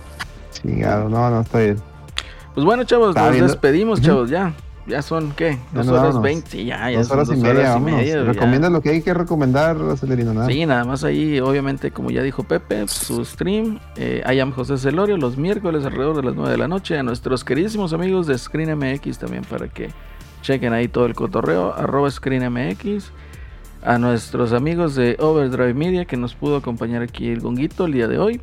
[0.54, 1.78] Chingado, no, no, está bien.
[2.54, 4.54] Pues bueno, chavos, nos viendo- despedimos, chavos, ya.
[4.88, 5.60] Ya son, ¿qué?
[5.74, 6.50] Dos horas veinte.
[6.50, 8.00] Sí, ya, ya Dos son horas y dos media, horas y vámonos.
[8.00, 8.24] media.
[8.24, 10.48] Recomienda lo que hay que recomendar, Acelerino, nada.
[10.48, 14.78] Sí, nada más ahí, obviamente, como ya dijo Pepe, su stream, eh, I am José
[14.80, 18.38] Celorio, los miércoles alrededor de las 9 de la noche, a nuestros queridísimos amigos de
[18.38, 19.92] Screen MX también para que
[20.42, 23.12] chequen ahí todo el cotorreo, arroba Screen MX,
[23.84, 28.08] a nuestros amigos de Overdrive Media que nos pudo acompañar aquí el gonguito el día
[28.08, 28.42] de hoy,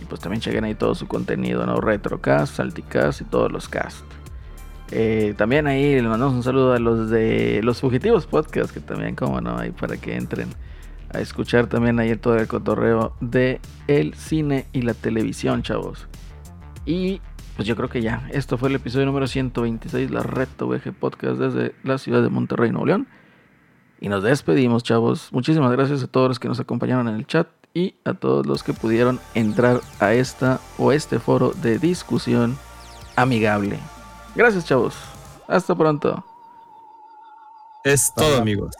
[0.00, 1.80] y pues también chequen ahí todo su contenido, ¿no?
[1.80, 4.04] Retrocast, Salticast y todos los cast.
[4.90, 9.14] Eh, también ahí le mandamos un saludo a los de los Fugitivos Podcast, que también,
[9.14, 10.48] como no, ahí para que entren
[11.12, 16.06] a escuchar también ahí todo el cotorreo de el cine y la televisión, chavos.
[16.84, 17.20] Y
[17.56, 21.38] pues yo creo que ya, esto fue el episodio número 126, la Reto VG Podcast
[21.38, 23.06] desde la ciudad de Monterrey, Nuevo León.
[24.04, 25.32] Y nos despedimos, chavos.
[25.32, 28.62] Muchísimas gracias a todos los que nos acompañaron en el chat y a todos los
[28.62, 32.58] que pudieron entrar a esta o este foro de discusión
[33.16, 33.78] amigable.
[34.34, 34.94] Gracias, chavos.
[35.48, 36.22] Hasta pronto.
[37.82, 38.74] Es todo, amigos.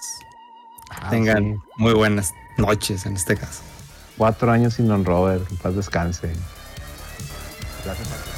[0.91, 1.61] Ah, Tengan sí.
[1.79, 3.63] muy buenas noches en este caso.
[4.19, 5.51] Cuatro años sin Don Robert.
[5.51, 6.35] En paz descanse.
[7.83, 8.34] Gracias a